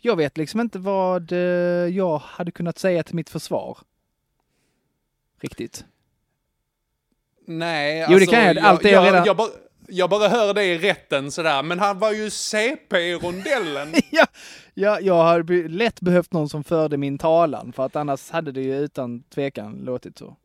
Jag 0.00 0.16
vet 0.16 0.36
liksom 0.36 0.60
inte 0.60 0.78
vad 0.78 1.32
eh, 1.32 1.38
jag 1.38 2.18
hade 2.18 2.50
kunnat 2.50 2.78
säga 2.78 3.02
till 3.02 3.14
mitt 3.14 3.30
försvar. 3.30 3.78
Riktigt. 5.40 5.84
Nej, 7.46 8.00
Jo, 8.00 8.06
det 8.08 8.14
alltså, 8.14 8.30
kan 8.30 8.44
jag. 8.44 8.58
Allt 8.58 8.84
jag 8.84 8.92
jag, 8.92 9.06
redan- 9.06 9.26
jag, 9.26 9.36
bara, 9.36 9.48
jag 9.88 10.10
bara 10.10 10.28
hör 10.28 10.54
det 10.54 10.64
i 10.64 10.78
rätten 10.78 11.30
sådär, 11.30 11.62
men 11.62 11.78
han 11.78 11.98
var 11.98 12.12
ju 12.12 12.30
CP 12.30 12.96
i 12.98 13.14
rondellen. 13.14 13.94
ja, 14.10 14.26
ja, 14.74 15.00
jag 15.00 15.44
be- 15.46 15.68
lätt 15.68 16.00
behövt 16.00 16.32
någon 16.32 16.48
som 16.48 16.64
förde 16.64 16.96
min 16.96 17.18
talan, 17.18 17.72
för 17.72 17.86
att 17.86 17.96
annars 17.96 18.30
hade 18.30 18.52
det 18.52 18.60
ju 18.60 18.76
utan 18.78 19.22
tvekan 19.22 19.72
låtit 19.84 20.18
så. 20.18 20.36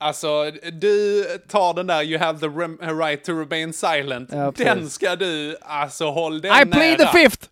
Alltså, 0.00 0.50
du 0.72 1.24
tar 1.48 1.74
den 1.74 1.86
där 1.86 2.02
you 2.02 2.18
have 2.18 2.38
the 2.40 2.48
right 2.92 3.24
to 3.24 3.32
remain 3.32 3.72
silent. 3.72 4.28
Ja, 4.32 4.52
den 4.56 4.90
ska 4.90 5.16
du, 5.16 5.56
alltså 5.60 6.10
håll 6.10 6.40
den 6.40 6.62
I 6.62 6.66
plead 6.70 6.98
the 6.98 7.04
nära. 7.04 7.12
fifth! 7.12 7.48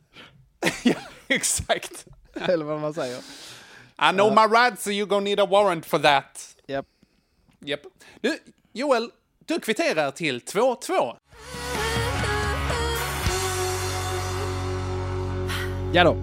ja, 0.82 0.94
exakt. 1.28 2.06
Eller 2.34 2.64
vad 2.64 2.80
man 2.80 2.94
säger. 2.94 3.18
I 4.10 4.12
know 4.12 4.30
my 4.34 4.56
rights, 4.58 4.84
so 4.84 4.90
you're 4.90 5.06
gonna 5.06 5.24
need 5.24 5.40
a 5.40 5.46
warrant 5.46 5.86
for 5.86 5.98
that. 5.98 6.54
Japp. 6.66 6.86
Japp. 7.64 7.80
Du, 8.20 8.38
Joel, 8.72 9.10
du 9.46 9.60
kvitterar 9.60 10.10
till 10.10 10.38
2-2. 10.40 11.16
Ja 15.92 16.04
då. 16.04 16.16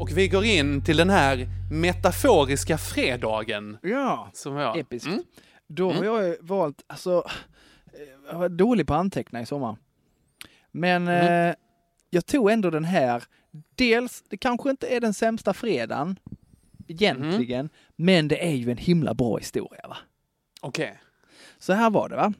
Och 0.00 0.10
vi 0.10 0.28
går 0.28 0.44
in 0.44 0.84
till 0.84 0.96
den 0.96 1.10
här 1.10 1.48
metaforiska 1.72 2.78
fredagen. 2.78 3.78
Ja. 3.82 4.30
Som 4.34 4.56
jag... 4.56 4.78
Episkt. 4.78 5.06
Mm. 5.06 5.22
Då 5.66 5.92
har 5.92 6.04
jag 6.04 6.24
ju 6.24 6.36
valt, 6.40 6.82
alltså, 6.86 7.24
eh, 7.92 8.00
jag 8.32 8.38
var 8.38 8.48
dålig 8.48 8.86
på 8.86 8.94
att 8.94 9.00
anteckna 9.00 9.40
i 9.40 9.46
sommar. 9.46 9.76
Men 10.70 11.08
Mm. 11.08 11.48
eh, 11.50 11.54
jag 12.10 12.26
tog 12.26 12.50
ändå 12.50 12.70
den 12.70 12.84
här, 12.84 13.22
dels, 13.74 14.24
det 14.28 14.36
kanske 14.36 14.70
inte 14.70 14.86
är 14.86 15.00
den 15.00 15.14
sämsta 15.14 15.54
fredagen, 15.54 16.18
egentligen, 16.88 17.60
Mm. 17.60 17.70
men 17.96 18.28
det 18.28 18.46
är 18.46 18.52
ju 18.52 18.70
en 18.70 18.76
himla 18.76 19.14
bra 19.14 19.36
historia 19.36 19.88
va. 19.88 19.96
Okej. 20.60 21.00
Så 21.58 21.72
här 21.72 21.90
var 21.90 22.08
det 22.08 22.16
va, 22.16 22.32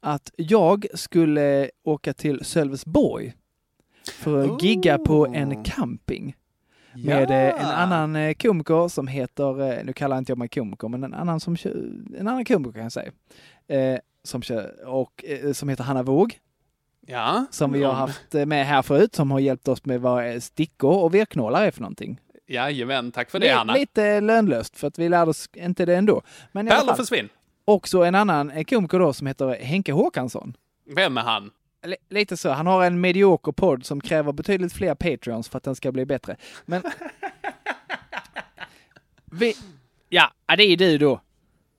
att 0.00 0.30
jag 0.36 0.86
skulle 0.94 1.70
åka 1.84 2.12
till 2.14 2.44
Sölvesborg 2.44 3.34
för 4.12 4.54
att 4.54 4.62
gigga 4.62 4.98
på 4.98 5.26
en 5.26 5.52
Oh. 5.52 5.62
camping 5.64 6.36
med 7.04 7.30
eh, 7.30 7.60
en 7.64 7.66
annan 7.70 8.16
eh, 8.16 8.34
komiker 8.34 8.88
som 8.88 9.06
heter, 9.08 9.72
eh, 9.78 9.84
nu 9.84 9.92
kallar 9.92 10.18
inte 10.18 10.30
jag 10.32 10.38
mig 10.38 10.48
komiker, 10.48 10.88
men 10.88 11.04
en 11.04 11.14
annan 11.14 11.40
som 11.40 11.56
en 12.18 12.28
annan 12.28 12.44
komiker 12.44 12.72
kan 12.72 12.82
jag 12.82 12.92
säga, 12.92 13.12
som 14.24 14.42
och 14.86 15.24
som 15.52 15.68
heter 15.68 15.84
Hanna 15.84 16.02
Våg, 16.02 16.38
Ja. 17.06 17.46
som 17.50 17.72
vi 17.72 17.82
har 17.84 17.92
Ja. 17.92 17.96
haft 17.96 18.32
med 18.32 18.66
här 18.66 18.82
förut, 18.82 19.14
som 19.14 19.30
har 19.30 19.38
hjälpt 19.40 19.68
oss 19.68 19.84
med 19.84 20.00
vad 20.00 20.42
stickor 20.42 21.02
och 21.02 21.14
virknålar 21.14 21.62
är 21.66 21.70
för 21.70 21.80
någonting. 21.80 22.20
Jajamän, 22.46 23.12
tack 23.12 23.30
för 23.30 23.38
det 23.38 23.48
Hanna. 23.48 23.72
Lite 23.74 24.20
lönlöst, 24.20 24.78
för 24.78 24.86
att 24.88 24.98
vi 24.98 25.08
lärde 25.08 25.30
oss 25.30 25.48
inte 25.54 25.86
det 25.86 25.96
ändå. 25.96 26.22
Men 26.52 26.66
Pärlor 26.66 26.94
försvinn. 26.94 27.28
Också 27.64 28.02
en 28.02 28.14
annan 28.14 28.64
komiker 28.64 28.98
då 28.98 29.12
som 29.12 29.26
heter 29.26 29.56
Henke 29.60 29.92
Håkansson. 29.92 30.56
Vem 30.96 31.16
är 31.18 31.22
han? 31.22 31.50
Li- 31.86 31.96
lite 32.08 32.36
så. 32.36 32.50
Han 32.50 32.66
har 32.66 32.84
en 32.84 33.00
medioker 33.00 33.52
podd 33.52 33.86
som 33.86 34.00
kräver 34.00 34.32
betydligt 34.32 34.72
fler 34.72 34.94
Patreons 34.94 35.48
för 35.48 35.56
att 35.58 35.64
den 35.64 35.74
ska 35.74 35.92
bli 35.92 36.06
bättre. 36.06 36.36
Men... 36.66 36.82
vi... 39.24 39.54
Ja, 40.08 40.32
det 40.56 40.62
är 40.62 40.76
du 40.76 40.98
då, 40.98 41.20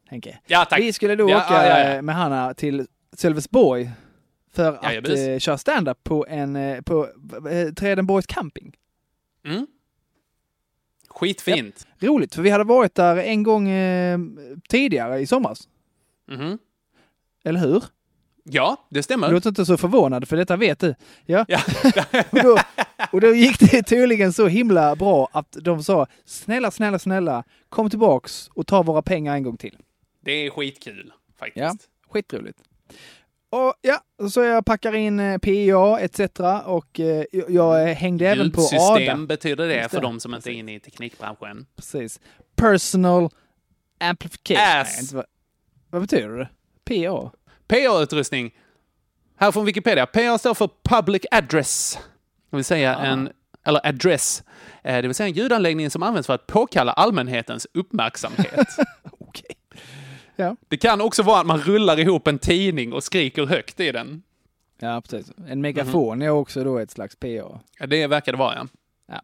Henke. 0.08 0.40
Ja, 0.48 0.66
tack. 0.66 0.80
Vi 0.80 0.94
skulle 0.94 1.16
då 1.16 1.30
Ja, 1.30 1.38
åka 1.46 1.68
ja, 1.68 1.80
ja, 1.80 1.96
eh, 1.96 2.02
med 2.02 2.16
Hanna 2.16 2.54
till 2.54 2.88
Sölvesborg 3.14 3.92
för 4.52 4.74
att 4.74 5.10
eh, 5.10 5.40
köra 5.40 5.58
stand-up 5.58 6.04
på 6.04 6.26
en 6.30 6.56
eh, 6.56 6.82
på 6.82 7.08
eh, 7.52 7.74
Tredenborgs 7.74 8.26
camping. 8.28 8.76
Mm. 9.46 9.68
Skitfint. 11.10 11.88
Roligt, 12.00 12.36
för 12.36 12.42
vi 12.42 12.50
hade 12.50 12.64
varit 12.64 12.96
där 12.96 13.18
en 13.18 13.44
gång 13.44 13.70
eh, 13.70 14.20
tidigare 14.70 15.20
i 15.20 15.28
somras. 15.28 15.68
Mhm. 16.28 16.58
Eller 17.44 17.60
hur? 17.60 17.84
Ja, 18.44 18.88
det 18.90 19.04
stämmer. 19.04 19.32
Låt 19.32 19.46
inte 19.46 19.66
så 19.66 19.78
förvånad, 19.78 20.28
för 20.28 20.38
detta 20.38 20.56
vet 20.58 20.80
du. 20.80 20.96
Ja. 21.26 21.46
Ja. 21.48 21.60
och, 22.32 22.44
då, 22.44 22.58
och 23.12 23.22
då 23.22 23.36
gick 23.36 23.60
det 23.60 23.84
tydligen 23.84 24.34
så 24.34 24.48
himla 24.48 24.96
bra 24.96 25.30
att 25.32 25.58
de 25.62 25.84
sa 25.84 26.08
snälla, 26.26 26.72
snälla, 26.72 27.00
snälla, 27.00 27.44
kom 27.70 27.90
tillbaks 27.90 28.50
och 28.54 28.68
ta 28.68 28.84
våra 28.84 29.02
pengar 29.02 29.36
en 29.36 29.44
gång 29.44 29.58
till. 29.58 29.78
Det 30.22 30.32
är 30.32 30.50
skitkul, 30.50 31.12
faktiskt. 31.40 31.58
Ja. 31.64 31.76
Skitroligt. 32.12 32.60
Och 33.52 33.74
ja, 33.82 34.30
så 34.30 34.42
jag 34.44 34.66
packar 34.66 34.96
in 34.96 35.20
eh, 35.20 35.38
PA 35.38 36.00
etc. 36.00 36.20
och 36.66 37.00
eh, 37.00 37.26
jag 37.48 37.88
hängde 37.96 38.28
även 38.28 38.52
på 38.52 38.62
ADA. 38.62 38.72
Ljudsystem 38.72 39.28
betyder 39.28 39.68
det 39.68 39.76
Just 39.76 39.90
för 39.90 39.98
det. 39.98 40.08
de 40.08 40.20
som 40.20 40.36
inte 40.36 40.52
är 40.52 40.54
inne 40.54 40.76
i 40.76 40.80
teknikbranschen. 40.80 41.66
Precis. 41.76 42.20
Personal 42.56 43.30
amplification. 44.00 44.82
Ass. 44.82 44.98
Nej, 45.02 45.08
vad, 45.14 45.26
vad 45.90 46.02
betyder 46.02 46.30
det? 46.38 46.50
PA? 46.86 47.32
PA-utrustning. 47.70 48.52
Här 49.38 49.52
från 49.52 49.66
Wikipedia. 49.66 50.06
PA 50.06 50.38
står 50.38 50.54
för 50.54 50.70
Public 50.84 51.22
Address. 51.32 52.00
Det 52.50 52.56
vill 52.56 52.66
säga 52.66 52.98
Ah. 52.98 53.02
en, 53.06 53.30
eller 53.66 53.88
address. 53.88 54.44
Eh, 54.84 54.96
Det 55.02 55.08
vill 55.08 55.16
säga 55.16 55.28
en 55.28 55.34
ljudanläggning 55.34 55.90
som 55.90 56.04
används 56.04 56.28
för 56.28 56.34
att 56.34 56.48
påkalla 56.48 56.92
allmänhetens 56.94 57.68
uppmärksamhet. 57.74 58.68
Okej. 59.20 59.56
Det 60.70 60.78
kan 60.78 61.02
också 61.02 61.24
vara 61.24 61.40
att 61.40 61.46
man 61.46 61.60
rullar 61.62 62.00
ihop 62.00 62.28
en 62.28 62.40
tidning 62.40 62.94
och 62.94 63.04
skriker 63.04 63.46
högt 63.46 63.80
i 63.80 63.92
den. 63.92 64.22
Ja, 64.80 65.02
precis. 65.02 65.32
En 65.48 65.62
megafon 65.62 66.22
är 66.22 66.30
också 66.30 66.64
då 66.64 66.78
ett 66.78 66.92
slags 66.92 67.16
PA. 67.16 67.28
Ja, 67.80 67.88
Det 67.88 68.08
verkar 68.08 68.32
det 68.32 68.38
vara, 68.38 68.68
ja. 69.08 69.22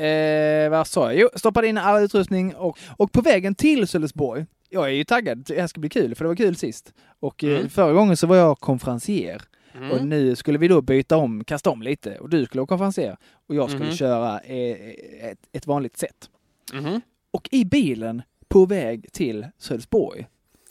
Eh, 0.00 0.70
vad 0.70 0.86
sa 0.86 1.12
jag? 1.12 1.20
Jo, 1.20 1.28
stoppade 1.36 1.66
in 1.68 1.78
all 1.78 2.02
utrustning 2.02 2.54
och, 2.54 2.78
och 2.96 3.12
på 3.12 3.20
vägen 3.20 3.54
till 3.54 3.88
Sölvesborg, 3.88 4.46
jag 4.74 4.84
är 4.88 4.92
ju 4.92 5.04
taggad, 5.04 5.38
det 5.38 5.60
här 5.60 5.66
ska 5.66 5.80
bli 5.80 5.88
kul, 5.90 6.14
för 6.14 6.24
det 6.24 6.28
var 6.28 6.36
kul 6.36 6.56
sist. 6.56 6.92
Och 7.20 7.44
eh, 7.44 7.56
Mm. 7.58 7.68
förra 7.70 7.92
gången 7.92 8.16
så 8.16 8.26
var 8.26 8.36
jag 8.36 8.58
konferencier. 8.60 9.42
Mm. 9.74 9.90
Och 9.90 10.06
nu 10.06 10.36
skulle 10.36 10.58
vi 10.58 10.68
då 10.68 10.80
byta 10.82 11.16
om, 11.16 11.44
kasta 11.44 11.70
om 11.70 11.82
lite. 11.82 12.18
Och 12.18 12.28
du 12.30 12.44
skulle 12.46 12.60
vara 12.60 12.66
konferencier. 12.66 13.16
Och 13.46 13.54
jag 13.54 13.70
skulle 13.70 13.84
Mhm. 13.86 13.94
köra 13.94 14.40
eh, 14.40 14.90
ett, 15.30 15.38
ett 15.52 15.66
vanligt 15.66 15.96
sätt. 15.96 16.30
Mhm. 16.72 17.00
Och 17.30 17.48
i 17.52 17.64
bilen 17.64 18.22
på 18.48 18.66
väg 18.66 19.12
till 19.12 19.46
Sölvesborg 19.58 20.26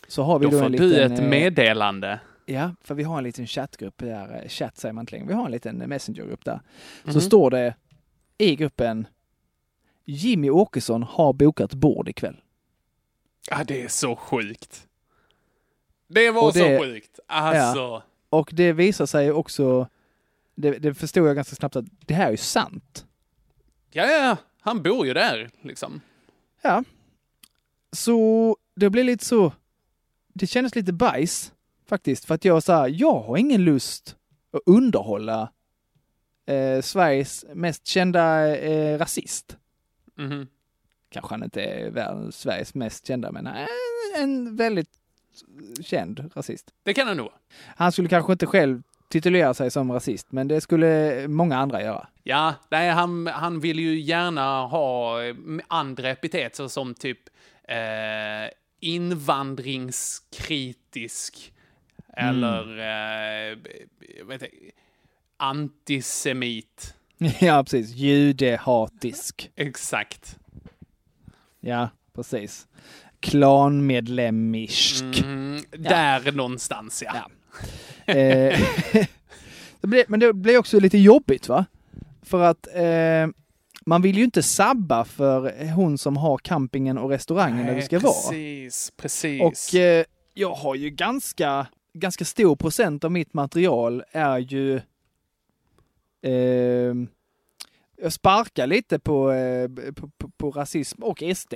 så 0.08 0.24
har 0.24 0.40
vi 0.40 0.46
Då 0.46 0.52
då, 0.52 0.58
får 0.60 0.66
en 0.66 0.72
du 0.72 0.78
liten... 0.90 1.12
ett 1.14 1.20
eh, 1.20 1.30
meddelande. 1.30 2.20
Ja, 2.46 2.76
för 2.82 2.96
vi 2.96 3.04
har 3.04 3.18
en 3.18 3.24
liten 3.24 3.48
chattgrupp 3.48 3.98
där. 3.98 4.46
Chatt 4.48 4.78
säger 4.78 4.94
man 4.94 5.02
inte 5.02 5.12
längre. 5.16 5.28
Vi 5.28 5.34
har 5.34 5.46
en 5.46 5.52
liten 5.52 5.78
messengergrupp 5.78 6.46
där. 6.46 6.60
Så 7.04 7.10
Mhm. 7.12 7.22
står 7.22 7.52
det 7.52 7.76
i 8.38 8.56
gruppen 8.56 9.08
Jimmy 10.06 10.50
Åkesson 10.50 11.04
har 11.04 11.34
bokat 11.34 11.74
bord 11.74 12.10
ikväll. 12.10 12.36
Ja, 13.50 13.64
det 13.64 13.82
är 13.84 13.88
så 13.88 14.16
sjukt. 14.16 14.88
Det 16.08 16.32
var 16.32 16.52
det- 16.54 16.60
så 16.78 16.84
sjukt. 16.84 17.20
Alltså. 17.28 18.04
Och 18.30 18.50
det 18.54 18.74
visar 18.74 19.06
sig 19.06 19.32
också, 19.32 19.88
det, 20.56 20.72
det 20.72 20.94
förstod 20.94 21.28
jag 21.28 21.36
ganska 21.36 21.56
snabbt 21.56 21.76
att 21.76 21.86
det 22.06 22.14
här 22.14 22.28
är 22.28 22.32
ju 22.32 22.38
sant. 22.38 23.06
Ja, 23.92 24.04
ja, 24.06 24.26
ja. 24.26 24.38
Han 24.62 24.84
bor 24.84 25.08
ju 25.08 25.14
där, 25.14 25.50
liksom. 25.62 26.02
Ja. 26.62 26.84
Så 27.92 28.58
det 28.76 28.90
blev 28.90 29.06
lite 29.06 29.26
så, 29.26 29.54
det 30.34 30.48
kändes 30.48 30.76
lite 30.76 30.94
bajs 30.94 31.52
faktiskt. 31.86 32.26
För 32.26 32.36
att 32.36 32.46
jag 32.46 32.64
sa, 32.64 32.88
jag 32.88 33.20
har 33.20 33.38
ingen 33.38 33.64
lust 33.64 34.16
att 34.54 34.62
underhålla 34.66 35.52
eh, 36.46 36.82
Sveriges 36.82 37.46
mest 37.54 37.88
kända 37.88 38.58
eh, 38.58 38.98
rasist. 38.98 39.58
Mhm. 40.16 40.48
Kanske 41.14 41.34
han 41.34 41.44
inte 41.44 41.62
är 41.62 41.90
världens, 41.90 42.40
Sveriges 42.40 42.74
mest 42.74 43.08
kända, 43.08 43.32
men 43.32 43.48
eh, 43.48 43.68
en 44.18 44.56
väldigt 44.56 44.90
känd 45.82 46.32
rasist. 46.36 46.74
Det 46.84 46.94
kan 46.94 47.08
han 47.08 47.18
nog. 47.18 47.30
Han 47.76 47.92
skulle 47.92 48.10
kanske 48.10 48.32
inte 48.32 48.46
själv 48.46 48.84
titulera 49.08 49.54
sig 49.54 49.72
som 49.72 49.92
rasist, 49.92 50.32
men 50.32 50.48
det 50.48 50.62
skulle 50.62 51.28
många 51.28 51.58
andra 51.58 51.82
göra. 51.82 52.08
Ja, 52.24 52.54
nej, 52.72 52.90
han, 52.90 53.28
han 53.28 53.60
vill 53.60 53.80
ju 53.80 54.00
gärna 54.00 54.66
ha 54.66 55.24
eh, 55.24 55.36
andra 55.68 56.10
epitet 56.10 56.72
som 56.72 56.94
typ 56.94 57.20
eh, 57.64 57.78
invandringskritisk 58.80 61.54
eller 62.18 62.80
eh, 62.80 63.58
heter 64.32 64.40
det? 64.40 64.50
antisemit. 65.38 66.96
ja, 67.40 67.64
precis. 67.64 67.96
Judehatisk. 67.96 69.52
Exakt. 69.56 70.38
Ja, 71.66 71.90
precis. 72.16 72.68
Klanmedlemmisk. 73.20 75.04
Mm, 75.04 75.64
Där 75.72 76.32
någonstans, 76.32 77.04
ja. 77.06 77.14
Ja. 77.16 78.14
Eh, 78.14 78.60
det 79.82 79.88
blir, 79.88 80.06
men 80.08 80.20
det 80.20 80.34
blir 80.34 80.58
också 80.58 80.80
lite 80.80 80.98
jobbigt 80.98 81.48
va? 81.48 81.66
För 82.22 82.42
att 82.44 82.68
eh, 82.76 83.28
man 83.86 84.02
vill 84.02 84.18
ju 84.18 84.24
inte 84.24 84.44
sabba 84.44 85.06
för 85.06 85.68
hon 85.72 85.98
som 85.98 86.18
har 86.18 86.38
campingen 86.38 86.98
och 86.98 87.10
restaurangen 87.10 87.66
där 87.68 87.76
vi 87.76 87.82
ska 87.82 88.00
vara. 88.00 88.14
precis, 88.14 88.92
Precis, 88.98 89.42
Och 89.42 89.80
eh, 89.80 90.06
jag 90.34 90.54
har 90.54 90.76
ju 90.76 90.90
ganska, 90.90 91.68
ganska 91.94 92.26
stor 92.26 92.56
procent 92.56 93.04
av 93.04 93.12
mitt 93.12 93.34
material 93.34 94.04
är 94.12 94.38
ju 94.40 94.76
eh, 96.22 96.94
jag 98.04 98.14
sparkar 98.14 98.68
lite 98.68 99.00
på, 99.00 99.32
eh, 99.32 99.70
på, 99.94 100.10
på, 100.18 100.30
på 100.38 100.52
rasism 100.52 101.04
och 101.04 101.24
SD. 101.36 101.54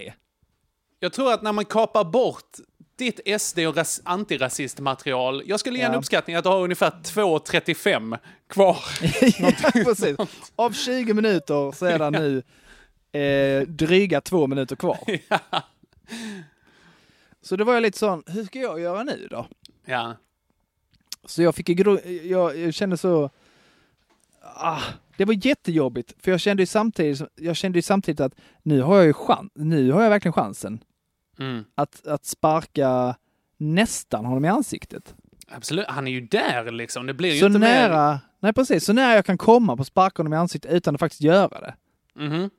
Jag 0.99 1.13
tror 1.13 1.33
att 1.33 1.41
när 1.41 1.51
man 1.53 1.65
kapar 1.65 2.03
bort 2.03 2.57
ditt 2.95 3.41
SD 3.41 3.59
och 3.59 3.75
ras- 3.75 4.01
antirasistmaterial, 4.05 5.43
jag 5.45 5.59
skulle 5.59 5.77
ge 5.79 5.83
en 5.85 5.91
Ja. 5.91 5.97
uppskattning 5.97 6.35
att 6.35 6.43
du 6.43 6.49
har 6.49 6.61
ungefär 6.63 6.89
2.35 6.89 8.17
kvar. 8.47 8.77
ja, 9.39 9.51
precis. 9.83 10.17
Av 10.55 10.71
20 10.71 11.13
minuter 11.13 11.71
så 11.71 11.85
är 11.85 11.99
det 11.99 12.09
nu 12.09 12.43
eh, 13.21 13.67
dryga 13.67 14.21
två 14.21 14.47
minuter 14.47 14.75
kvar. 14.75 14.99
Så 17.41 17.55
det 17.55 17.63
var 17.63 17.73
jag 17.73 17.81
lite 17.83 17.97
sån, 17.97 18.23
hur 18.27 18.43
ska 18.43 18.59
jag 18.59 18.79
göra 18.79 19.03
nu 19.03 19.27
då? 19.31 19.47
Ja. 19.85 20.15
Så 21.25 21.41
jag 21.43 21.55
fick 21.55 21.69
jag, 21.69 22.57
jag 22.57 22.73
kände 22.73 22.97
så, 22.97 23.29
ah, 24.41 24.81
det 25.17 25.25
var 25.25 25.45
jättejobbigt. 25.47 26.13
För 26.23 26.31
jag 26.31 26.39
kände 26.39 26.63
ju 26.63 26.67
samtidigt, 26.67 27.21
jag 27.35 27.55
kände 27.55 27.77
ju 27.77 27.81
samtidigt 27.81 28.19
att 28.19 28.33
nu 28.63 28.81
har 28.81 28.95
jag 28.97 29.05
ju 29.05 29.13
chans, 29.13 29.51
nu 29.55 29.91
har 29.91 30.03
jag 30.03 30.09
verkligen 30.09 30.33
chansen 30.33 30.79
Mm. 31.39 31.63
att, 31.75 32.07
att 32.07 32.25
sparka 32.25 33.15
nästan 33.57 34.25
honom 34.25 34.45
i 34.45 34.47
ansiktet. 34.47 35.15
Absolut, 35.47 35.85
han 35.87 36.07
är 36.07 36.11
ju 36.11 36.21
där 36.21 36.71
liksom. 36.71 37.05
Det 37.07 37.13
blir 37.13 37.33
ju 37.33 37.39
Så 37.39 37.45
inte 37.45 37.59
mer... 37.59 37.67
nära, 37.89 38.19
nej 38.39 38.53
precis, 38.53 38.85
så 38.85 38.93
nära 38.93 39.15
jag 39.15 39.25
kan 39.25 39.37
komma 39.37 39.75
på 39.75 39.81
att 39.81 39.87
sparka 39.87 40.19
honom 40.19 40.33
i 40.33 40.35
ansiktet 40.35 40.71
utan 40.71 40.95
att 40.95 40.99
faktiskt 40.99 41.21
göra 41.21 41.59
det. 41.61 41.75
Mhm. 42.15 42.49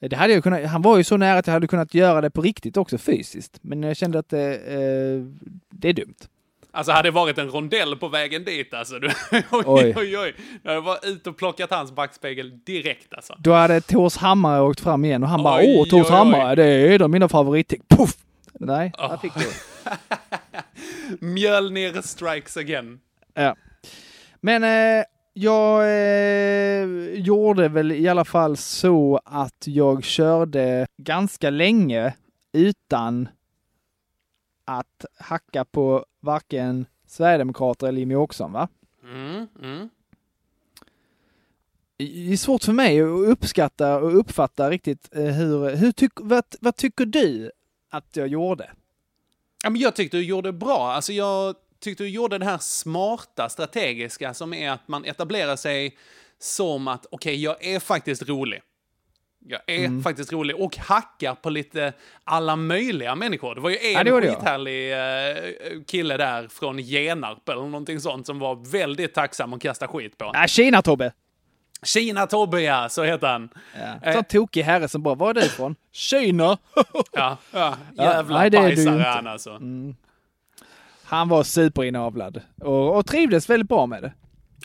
Det 0.00 0.16
hade 0.16 0.32
jag 0.32 0.42
kunnat, 0.42 0.64
han 0.66 0.82
var 0.82 0.96
ju 0.96 1.04
så 1.04 1.16
nära 1.16 1.38
att 1.38 1.46
jag 1.46 1.54
hade 1.54 1.66
kunnat 1.66 1.94
göra 1.94 2.20
det 2.20 2.30
på 2.30 2.42
riktigt 2.42 2.76
också 2.76 2.98
fysiskt. 2.98 3.58
Men 3.62 3.82
jag 3.82 3.96
kände 3.96 4.18
att 4.18 4.28
det, 4.28 4.54
eh, 4.56 5.22
det 5.70 5.88
är 5.88 5.92
dumt. 5.92 6.14
Alltså 6.76 6.92
hade 6.92 7.06
det 7.08 7.12
varit 7.12 7.38
en 7.38 7.48
rondell 7.50 7.96
på 7.96 8.08
vägen 8.08 8.44
dit 8.44 8.74
alltså. 8.74 8.98
Du, 8.98 9.06
oj, 9.32 9.64
Oj. 9.66 9.94
oj, 9.96 10.18
oj. 10.18 10.34
Jag 10.62 10.70
hade 10.70 10.82
bara 10.82 10.98
ut 10.98 11.26
och 11.26 11.36
plockat 11.36 11.70
hans 11.70 11.92
backspegel 11.92 12.58
direkt 12.64 13.14
alltså. 13.14 13.34
Då 13.38 13.52
hade 13.52 13.80
Tors 13.80 14.16
Hammare 14.16 14.60
åkt 14.62 14.80
fram 14.80 15.04
igen 15.04 15.22
och 15.22 15.28
han 15.28 15.42
bara 15.42 15.58
Oj, 15.60 15.76
åh 15.78 15.88
Tors. 15.88 16.10
Hammare, 16.10 16.54
det 16.54 16.64
är 16.64 16.94
en 16.94 17.02
av 17.02 17.10
mina 17.10 17.28
favoritting. 17.28 17.82
Puff! 17.88 18.10
Nej, 18.60 18.92
Oh. 18.98 19.10
där 19.10 19.16
fick 19.16 19.32
du. 19.34 19.46
Mjölnir 21.26 22.02
strikes 22.02 22.56
again. 22.56 23.00
Ja. 23.34 23.56
Men 24.40 24.64
eh, 24.64 25.04
jag 25.32 25.82
eh, 25.82 26.84
gjorde 27.14 27.68
väl 27.68 27.92
i 27.92 28.08
alla 28.08 28.24
fall 28.24 28.56
så 28.56 29.20
att 29.24 29.64
jag 29.66 30.04
körde 30.04 30.86
ganska 31.02 31.50
länge 31.50 32.14
utan 32.52 33.28
att 34.66 35.04
hacka 35.18 35.64
på 35.64 36.06
varken 36.20 36.86
Sverigedemokrater 37.06 37.86
eller 37.86 37.98
Jimmie 37.98 38.16
Åkesson 38.16 38.52
va? 38.52 38.68
Mm, 39.02 39.46
mm. 39.62 39.88
Det 41.96 42.32
är 42.32 42.36
svårt 42.36 42.64
för 42.64 42.72
mig 42.72 43.00
att 43.00 43.28
uppskatta 43.28 43.98
och 43.98 44.18
uppfatta 44.18 44.70
riktigt 44.70 45.08
eh, 45.16 45.24
hur, 45.24 45.76
hur 45.76 45.92
tyck, 45.92 46.12
vad, 46.14 46.44
vad 46.60 46.76
tycker 46.76 47.06
du 47.06 47.50
att 47.90 48.16
jag 48.16 48.28
gjorde? 48.28 48.70
Ja, 49.62 49.70
men 49.70 49.80
jag 49.80 49.96
tyckte 49.96 50.16
du 50.16 50.24
gjorde 50.24 50.52
bra. 50.52 50.92
Alltså 50.92 51.12
jag 51.12 51.54
tyckte 51.80 52.04
du 52.04 52.08
gjorde 52.08 52.38
det 52.38 52.44
här 52.44 52.58
smarta, 52.58 53.48
strategiska, 53.48 54.34
som 54.34 54.54
är 54.54 54.70
att 54.70 54.88
man 54.88 55.04
etablerar 55.04 55.56
sig 55.56 55.98
som 56.38 56.88
att, 56.88 57.06
okej, 57.10 57.42
jag 57.42 57.64
är 57.64 57.80
faktiskt 57.80 58.22
rolig. 58.22 58.62
Jag 59.48 59.60
är 59.66 59.78
Mm. 59.84 60.02
faktiskt 60.02 60.32
rolig 60.32 60.56
och 60.56 60.76
hackar 60.76 61.34
på 61.34 61.50
lite 61.50 61.92
alla 62.24 62.56
möjliga 62.56 63.14
människor. 63.14 63.54
Det 63.54 63.60
var 63.60 63.70
ju 63.70 63.76
Ja, 63.92 64.00
en 64.00 64.12
var 64.12 64.22
ja. 64.22 64.34
skithärlig 64.34 64.92
eh, 64.92 65.82
kille 65.86 66.16
där 66.16 66.48
från 66.48 66.78
Genarp 66.78 67.48
eller 67.48 67.62
någonting 67.62 68.00
sånt 68.00 68.26
som 68.26 68.38
var 68.38 68.70
väldigt 68.72 69.14
tacksam 69.14 69.52
att 69.52 69.62
kasta 69.62 69.88
skit 69.88 70.18
på. 70.18 70.32
Ah, 70.34 70.46
Kina 70.46 70.82
Tobbe! 70.82 71.12
Kina 71.82 72.26
Tobbe, 72.26 72.60
ja, 72.62 72.88
så 72.88 73.02
heter 73.04 73.26
han. 73.26 73.48
Ja. 74.02 74.12
Så 74.12 74.22
tokig 74.22 74.62
herre 74.62 74.88
som 74.88 75.02
bara, 75.02 75.14
var 75.14 75.30
är 75.30 75.34
du 75.34 75.40
ifrån? 75.40 75.76
Kina! 75.92 76.58
Ja, 77.12 77.36
ja, 77.52 77.76
jävla 77.96 78.38
nej, 78.38 78.50
du 78.50 78.58
bajsare 78.58 79.02
han 79.02 79.26
alltså. 79.26 79.60
Han 81.04 81.28
var 81.28 81.42
superinavlad 81.42 82.42
och, 82.62 82.96
och 82.98 83.06
trivdes 83.06 83.50
väldigt 83.50 83.68
bra 83.68 83.86
med 83.86 84.02
det. 84.02 84.12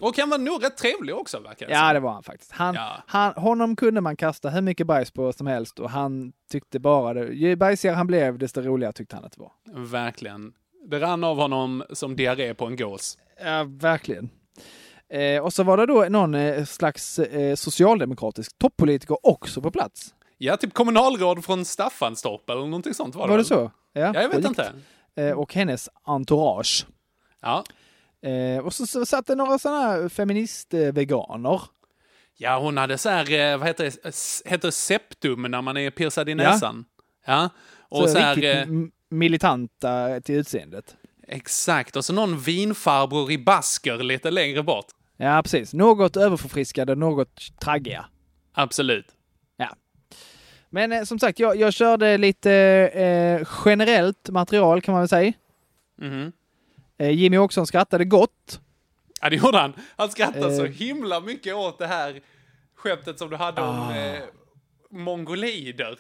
Och 0.01 0.17
han 0.17 0.29
var 0.29 0.37
nog 0.37 0.63
rätt 0.63 0.77
trevlig 0.77 1.15
också, 1.15 1.39
verkar 1.39 1.67
det 1.67 1.73
Ja, 1.73 1.93
det 1.93 1.99
var 1.99 2.11
han 2.11 2.23
faktiskt. 2.23 2.51
Han, 2.51 2.75
Ja. 2.75 3.03
han, 3.07 3.33
honom 3.33 3.75
kunde 3.75 4.01
man 4.01 4.15
kasta 4.15 4.49
hur 4.49 4.61
mycket 4.61 4.87
bajs 4.87 5.11
på 5.11 5.33
som 5.33 5.47
helst 5.47 5.79
och 5.79 5.89
han 5.89 6.31
tyckte 6.51 6.79
bara 6.79 7.13
det. 7.13 7.33
Ju 7.33 7.55
bajsigare 7.55 7.95
han 7.95 8.07
blev, 8.07 8.37
desto 8.37 8.61
roligare 8.61 8.93
tyckte 8.93 9.15
han 9.15 9.25
att 9.25 9.31
det 9.31 9.39
var. 9.41 9.51
Verkligen. 9.85 10.53
Det 10.85 10.99
rann 10.99 11.23
av 11.23 11.37
honom 11.37 11.83
som 11.93 12.15
diarré 12.15 12.53
på 12.53 12.65
en 12.65 12.75
gås. 12.75 13.17
Ja, 13.43 13.65
verkligen. 13.67 14.29
Eh, 15.09 15.43
och 15.43 15.53
så 15.53 15.63
var 15.63 15.77
det 15.77 15.85
då 15.85 16.05
någon 16.09 16.35
eh, 16.35 16.65
slags 16.65 17.19
eh, 17.19 17.55
socialdemokratisk 17.55 18.57
toppolitiker 18.57 19.17
också 19.27 19.61
på 19.61 19.71
plats. 19.71 20.13
Ja, 20.37 20.57
typ 20.57 20.73
kommunalråd 20.73 21.45
från 21.45 21.65
Staffanstorp 21.65 22.49
eller 22.49 22.61
någonting 22.61 22.93
sånt 22.93 23.15
var 23.15 23.23
det 23.27 23.29
Var 23.31 23.37
det 23.37 23.41
väl? 23.41 23.45
så? 23.45 23.71
Ja, 23.93 24.01
Ja, 24.13 24.21
jag 24.21 24.29
vet 24.29 24.45
inte. 24.45 24.71
Eh, 25.15 25.31
och 25.31 25.53
hennes 25.53 25.89
entourage. 26.03 26.85
Ja. 27.41 27.63
Eh, 28.23 28.65
och 28.65 28.73
så, 28.73 28.87
så 28.87 29.05
satt 29.05 29.27
det 29.27 29.35
några 29.35 29.59
sådana 29.59 29.79
här 29.81 30.09
feministveganer. 30.09 31.61
ja, 32.37 32.59
hon 32.59 32.77
hade 32.77 32.97
så 32.97 33.09
här, 33.09 33.31
eh, 33.31 33.57
vad 33.57 33.67
heter 33.67 33.83
det, 33.83 34.49
heter 34.51 34.71
septum 34.71 35.41
när 35.41 35.61
man 35.61 35.77
är 35.77 35.89
piercad 35.91 36.29
i 36.29 36.31
Ja. 36.31 36.37
näsan? 36.37 36.85
Ja. 37.25 37.49
Och 37.89 37.97
Så, 37.97 38.07
så, 38.07 38.19
här, 38.19 38.35
riktigt 38.35 38.55
eh, 38.55 38.89
militanta 39.09 40.21
till 40.21 40.35
utseendet. 40.35 40.95
exakt, 41.27 41.95
och 41.95 42.05
så 42.05 42.13
någon 42.13 42.39
vinfarbror 42.39 43.31
i 43.31 43.37
basker 43.37 43.97
lite 43.97 44.31
längre 44.31 44.63
bort. 44.63 44.85
Ja, 45.17 45.41
precis. 45.43 45.73
Något 45.73 46.17
överförfriskade, 46.17 46.95
något 46.95 47.59
traggiga. 47.59 48.05
Absolut. 48.53 49.05
Men 50.73 50.91
eh, 50.91 51.03
som 51.03 51.19
sagt, 51.19 51.39
jag, 51.39 51.55
jag 51.55 51.73
körde 51.73 52.17
lite 52.17 52.51
eh, 52.93 53.47
generellt 53.65 54.29
material 54.29 54.81
kan 54.81 54.91
man 54.93 55.01
väl 55.01 55.09
säga. 55.09 55.33
Mhm. 56.01 56.31
Eh, 57.01 57.09
Jimmy 57.11 57.37
Åkesson 57.37 57.67
skrattade 57.67 58.05
gott. 58.05 58.61
Ja, 59.21 59.29
det 59.29 59.35
gjorde 59.35 59.57
han. 59.57 59.73
Han 59.97 60.09
skrattade 60.09 60.55
så 60.55 60.65
Eh. 60.65 60.71
himla 60.71 61.19
mycket 61.19 61.55
åt 61.55 61.79
det 61.79 61.87
här 61.87 62.19
skämtet 62.75 63.19
som 63.19 63.29
du 63.29 63.35
hade 63.35 63.61
om 63.61 63.79
Ah. 63.79 63.95
eh, 63.95 64.21
mongolider. 64.91 65.99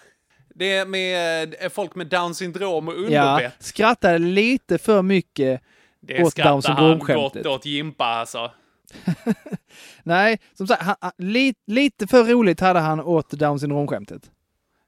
Det 0.55 0.73
är 0.73 0.85
med 0.85 1.55
eh, 1.59 1.69
folk 1.69 1.95
med 1.95 2.07
down 2.07 2.35
syndrom 2.35 2.87
och 2.87 2.93
Ja, 2.93 2.97
underbett. 2.99 3.53
skrattade 3.59 4.17
lite 4.17 4.77
för 4.77 5.01
mycket. 5.01 5.61
det 5.99 6.23
åt 6.23 6.35
Down 6.35 6.45
han 6.47 6.61
syndrom-skämtet. 6.61 7.43
gott 7.43 7.45
åt 7.55 7.65
Jimpa 7.65 8.05
alltså. 8.05 8.51
Nej, 10.03 10.39
som 10.53 10.67
sagt, 10.67 10.81
han, 10.83 10.95
han, 11.01 11.11
li, 11.17 11.53
lite 11.67 12.07
för 12.07 12.23
roligt 12.23 12.59
hade 12.59 12.79
han 12.79 12.99
åt 12.99 13.29
Down 13.29 13.59
syndrom-skämtet. 13.59 14.31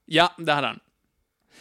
Ja, 0.05 0.31
det 0.37 0.53
hade 0.53 0.67
han. 0.67 0.79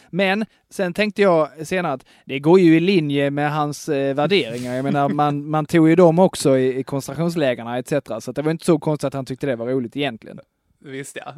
Men 0.09 0.45
sen 0.69 0.93
tänkte 0.93 1.21
jag 1.21 1.67
senare 1.67 1.93
att 1.93 2.05
det 2.25 2.39
går 2.39 2.59
ju 2.59 2.77
i 2.77 2.79
linje 2.79 3.31
med 3.31 3.53
hans 3.53 3.89
eh, 3.89 4.15
värderingar. 4.15 4.75
Jag 4.75 4.83
menar, 4.83 5.09
man, 5.09 5.49
man 5.49 5.65
tog 5.65 5.89
ju 5.89 5.95
dem 5.95 6.19
också 6.19 6.57
i, 6.57 6.79
i 6.79 6.83
koncentrationslägerna 6.83 7.77
etc. 7.77 7.91
Så 8.19 8.29
att 8.29 8.35
det 8.35 8.41
var 8.41 8.51
inte 8.51 8.65
så 8.65 8.79
konstigt 8.79 9.07
att 9.07 9.13
han 9.13 9.25
tyckte 9.25 9.47
det 9.47 9.55
var 9.55 9.67
roligt 9.67 9.95
egentligen. 9.95 10.39
Visst 10.79 11.15
ja. 11.15 11.35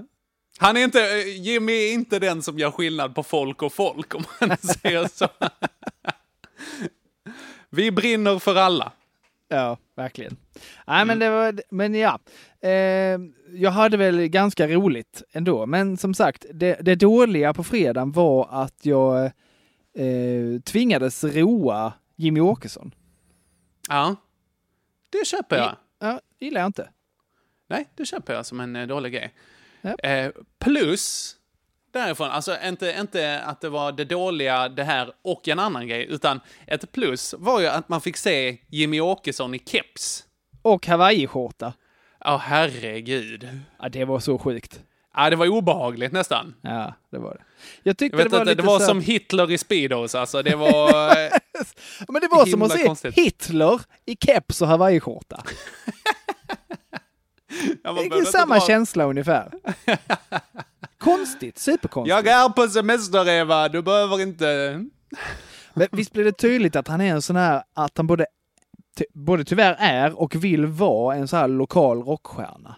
Han 0.57 0.77
är 0.77 0.83
inte, 0.83 0.99
eh, 0.99 1.41
Jimmy 1.41 1.73
är 1.73 1.93
inte 1.93 2.19
den 2.19 2.41
som 2.41 2.59
gör 2.59 2.71
skillnad 2.71 3.15
på 3.15 3.23
folk 3.23 3.63
och 3.63 3.73
folk 3.73 4.15
om 4.15 4.23
man 4.41 4.57
säger 4.81 5.07
så. 5.07 5.27
Vi 7.69 7.91
brinner 7.91 8.39
för 8.39 8.55
alla. 8.55 8.91
Ja, 9.47 9.77
verkligen. 9.95 10.37
Nej, 10.87 11.05
men 11.05 11.19
det 11.19 11.29
var, 11.29 11.61
men 11.69 11.95
ja. 11.95 12.19
Eh, 12.65 13.19
jag 13.53 13.71
hade 13.71 13.97
väl 13.97 14.27
ganska 14.27 14.67
roligt 14.67 15.23
ändå. 15.31 15.65
Men 15.65 15.97
som 15.97 16.13
sagt, 16.13 16.45
det, 16.53 16.77
det 16.81 16.95
dåliga 16.95 17.53
på 17.53 17.63
fredagen 17.63 18.11
var 18.11 18.47
att 18.51 18.85
jag 18.85 19.25
eh, 19.95 20.61
tvingades 20.63 21.23
roa 21.23 21.93
Jimmy 22.15 22.39
Åkesson. 22.39 22.95
Ja, 23.89 24.15
det 25.09 25.27
köper 25.27 25.55
jag. 25.57 25.75
Ja, 25.99 26.19
gillar 26.39 26.61
jag 26.61 26.67
inte. 26.67 26.89
Nej, 27.67 27.89
det 27.95 28.05
köper 28.05 28.33
jag 28.33 28.45
som 28.45 28.59
en 28.59 28.75
eh, 28.75 28.87
dålig 28.87 29.13
grej. 29.13 29.33
Ja. 29.81 29.95
Eh, 29.95 30.31
plus, 30.59 31.35
därifrån, 31.91 32.27
alltså 32.27 32.57
inte, 32.63 32.95
inte 32.99 33.41
att 33.41 33.61
det 33.61 33.69
var 33.69 33.91
det 33.91 34.05
dåliga, 34.05 34.69
det 34.69 34.83
här 34.83 35.13
och 35.21 35.47
en 35.47 35.59
annan 35.59 35.87
grej, 35.87 36.05
utan 36.09 36.39
ett 36.67 36.91
plus 36.91 37.35
var 37.37 37.59
ju 37.59 37.67
att 37.67 37.89
man 37.89 38.01
fick 38.01 38.17
se 38.17 38.57
Jimmy 38.67 38.99
Åkesson 38.99 39.55
i 39.55 39.59
keps. 39.59 40.25
Och 40.61 40.87
hawaiiskjorta. 40.87 41.73
Ja, 42.25 42.37
herregud. 42.37 43.49
Ja, 43.79 43.89
det 43.89 44.05
var 44.05 44.19
så 44.19 44.37
sjukt. 44.37 44.79
Ja, 45.15 45.29
det 45.29 45.35
var 45.35 45.47
obehagligt 45.47 46.11
nästan. 46.11 46.53
Ja, 46.61 46.93
det 47.11 47.17
var 47.17 47.33
det. 47.33 47.41
Jag 47.83 47.97
tyckte 47.97 48.17
Jag 48.17 48.25
det 48.25 48.29
var 48.31 48.39
inte, 48.39 48.49
lite 48.51 48.61
det 48.61 48.67
var 48.67 48.79
så... 48.79 48.85
som 48.85 49.01
Hitler 49.01 49.51
i 49.51 49.57
Speedos, 49.57 50.15
alltså. 50.15 50.41
Det 50.41 50.55
var... 50.55 50.89
eh, 51.25 51.31
Men 52.07 52.21
det 52.21 52.27
var 52.31 52.45
som 52.45 52.61
att 52.61 52.71
se 52.71 52.83
konstigt. 52.83 53.15
Hitler 53.15 53.81
i 54.05 54.15
keps 54.25 54.61
och 54.61 54.67
hawaiiskjorta. 54.67 55.43
ja, 57.83 57.93
Det 57.93 57.99
är 58.17 58.25
samma 58.25 58.55
dra- 58.57 58.67
känsla 58.67 59.03
ungefär. 59.05 59.51
Konstigt, 60.97 61.57
superkonstigt. 61.59 62.25
Jag 62.25 62.27
är 62.27 62.49
på 62.49 62.67
semester, 62.67 63.29
Eva. 63.29 63.69
Du 63.69 63.81
behöver 63.81 64.21
inte... 64.21 64.79
Men 65.73 65.87
visst 65.91 66.13
blir 66.13 66.23
det 66.23 66.31
tydligt 66.31 66.75
att 66.75 66.87
han 66.87 67.01
är 67.01 67.11
en 67.11 67.21
sån 67.21 67.35
här, 67.35 67.63
att 67.73 67.97
han 67.97 68.07
både, 68.07 68.25
både 69.13 69.43
tyvärr 69.43 69.75
är 69.79 70.19
och 70.19 70.35
vill 70.35 70.65
vara 70.65 71.15
en 71.15 71.27
sån 71.27 71.39
här 71.39 71.47
lokal 71.47 72.03
rockstjärna. 72.03 72.75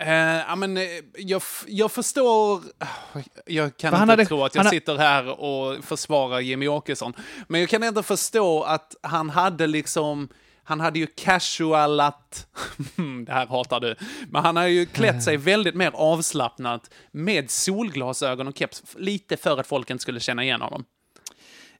Eh, 0.00 0.40
ja, 0.48 0.56
men, 0.56 0.76
eh, 0.76 0.82
jag, 1.16 1.42
jag 1.66 1.92
förstår... 1.92 2.62
Jag 3.46 3.76
kan 3.76 3.94
inte 3.94 4.12
hade- 4.12 4.26
tro 4.26 4.44
att 4.44 4.54
jag 4.54 4.66
sitter 4.66 4.96
här 4.96 5.40
och 5.40 5.84
försvarar 5.84 6.40
Jimmy 6.40 6.68
Åkesson. 6.68 7.12
Men 7.48 7.60
jag 7.60 7.70
kan 7.70 7.82
ändå 7.82 8.02
förstå 8.02 8.62
att 8.62 8.94
han 9.02 9.30
hade 9.30 9.66
liksom... 9.66 10.28
Han 10.64 10.80
hade 10.80 10.98
ju 10.98 11.06
casualat... 11.06 12.46
det 13.26 13.32
här 13.32 13.46
hatar 13.46 13.80
du. 13.80 13.94
Men 14.30 14.42
han 14.44 14.56
har 14.56 14.66
ju 14.66 14.86
klätt 14.86 15.22
sig 15.22 15.36
väldigt 15.52 15.74
mer 15.74 15.90
avslappnat 15.94 16.90
med 17.12 17.50
solglasögon 17.50 18.48
och 18.48 18.58
keps. 18.58 18.82
Lite 18.96 19.36
för 19.36 19.60
att 19.60 19.66
folk 19.66 19.90
inte 19.90 20.02
skulle 20.02 20.20
känna 20.20 20.44
igen 20.44 20.60
honom. 20.60 20.84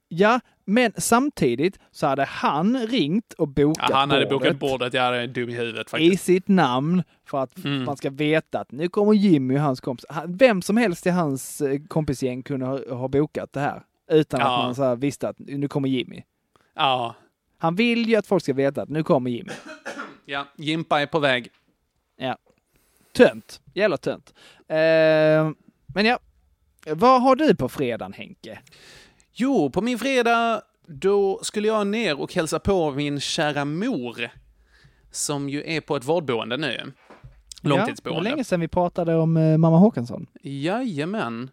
Ja, 0.09 0.41
men 0.65 0.93
samtidigt 0.97 1.79
så 1.91 2.07
hade 2.07 2.25
han 2.25 2.87
ringt 2.87 3.33
och 3.33 3.49
bokat 3.49 3.87
Ja, 3.91 3.97
han 3.97 4.11
hade 4.11 4.27
bordet 4.27 4.41
bokat 4.59 4.59
bordet. 4.59 4.95
Jag 4.95 5.23
är 5.23 5.27
dum 5.27 5.49
i 5.49 5.53
huvudet 5.55 5.87
i 5.87 5.91
faktiskt. 5.91 6.25
sitt 6.25 6.49
namn 6.49 7.03
för 7.27 7.39
att 7.43 7.65
Mm. 7.65 7.85
man 7.85 7.97
ska 7.97 8.11
veta 8.11 8.61
att 8.61 8.73
nu 8.73 8.89
kommer 8.89 9.13
Jimmy 9.13 9.57
och 9.57 9.61
hans 9.61 9.81
kompis. 9.81 10.05
Vem 10.27 10.63
som 10.63 10.77
helst 10.77 11.07
i 11.07 11.11
hans 11.11 11.61
eh, 11.61 11.81
kompisgäng 11.89 12.43
kunde 12.43 12.67
ha, 12.67 12.95
ha 12.95 13.09
bokat 13.09 13.53
det 13.53 13.61
här 13.61 13.83
utan 14.11 14.41
Ja. 14.41 14.47
att 14.59 14.65
man 14.65 14.75
så 14.75 14.95
visste 14.95 15.29
att 15.29 15.39
nu 15.39 15.69
kommer 15.69 15.89
Jimmy. 15.89 16.23
Ja, 16.75 17.15
Han 17.59 17.75
vill 17.75 18.09
ju 18.09 18.17
att 18.17 18.27
folk 18.27 18.43
ska 18.43 18.53
veta 18.53 18.83
att 18.83 18.89
nu 18.89 19.03
kommer 19.03 19.31
Jimmy. 19.31 19.51
ja. 20.25 20.47
Jimpa 20.57 21.01
är 21.01 21.07
på 21.07 21.19
väg. 21.19 21.49
Ja. 22.17 22.37
Tönt. 23.17 23.61
Jävla 23.75 23.97
tönt. 23.97 24.35
Eh, 24.69 25.51
men 25.95 26.05
ja, 26.07 26.19
vad 26.87 27.23
har 27.23 27.37
du 27.37 27.55
på 27.57 27.69
fredagen 27.69 28.13
Henke? 28.13 28.59
Jo, 29.33 29.71
på 29.71 29.81
min 29.81 29.99
fredag 29.99 30.63
då 30.87 31.41
skulle 31.43 31.69
jag 31.69 31.87
ner 31.87 32.21
och 32.21 32.35
hälsa 32.35 32.59
på 32.59 32.91
min 32.91 33.21
kära 33.21 33.65
mor. 33.65 34.31
Som 35.11 35.49
ju 35.49 35.63
är 35.67 35.81
på 35.81 35.97
ett 35.97 36.05
vårdboende 36.05 36.57
nu. 36.57 36.77
Ja, 36.77 36.91
det 37.63 37.69
Långtidsboende. 37.69 38.31
länge 38.31 38.45
sedan 38.45 38.61
vi 38.61 38.69
pratade 38.69 39.17
om 39.17 39.37
eh, 39.37 39.59
mamma 39.59 39.79
Håkansson. 39.79 40.27
Jajamän. 40.43 41.51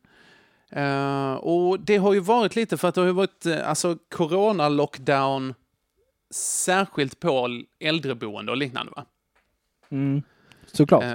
Uh, 0.77 1.33
och 1.33 1.79
det 1.79 1.97
har 1.97 2.13
ju 2.13 2.19
varit 2.19 2.55
lite 2.55 2.77
för 2.77 2.87
att 2.87 2.95
det 2.95 3.01
har 3.01 3.05
ju 3.05 3.13
varit 3.13 3.45
uh, 3.45 3.69
alltså 3.69 3.97
corona-lockdown 4.09 5.53
särskilt 6.33 7.19
på 7.19 7.63
äldreboende 7.79 8.51
och 8.51 8.57
liknande 8.57 8.91
va? 8.95 9.05
Mm. 9.91 10.21
Såklart. 10.65 11.03
Eh, 11.03 11.13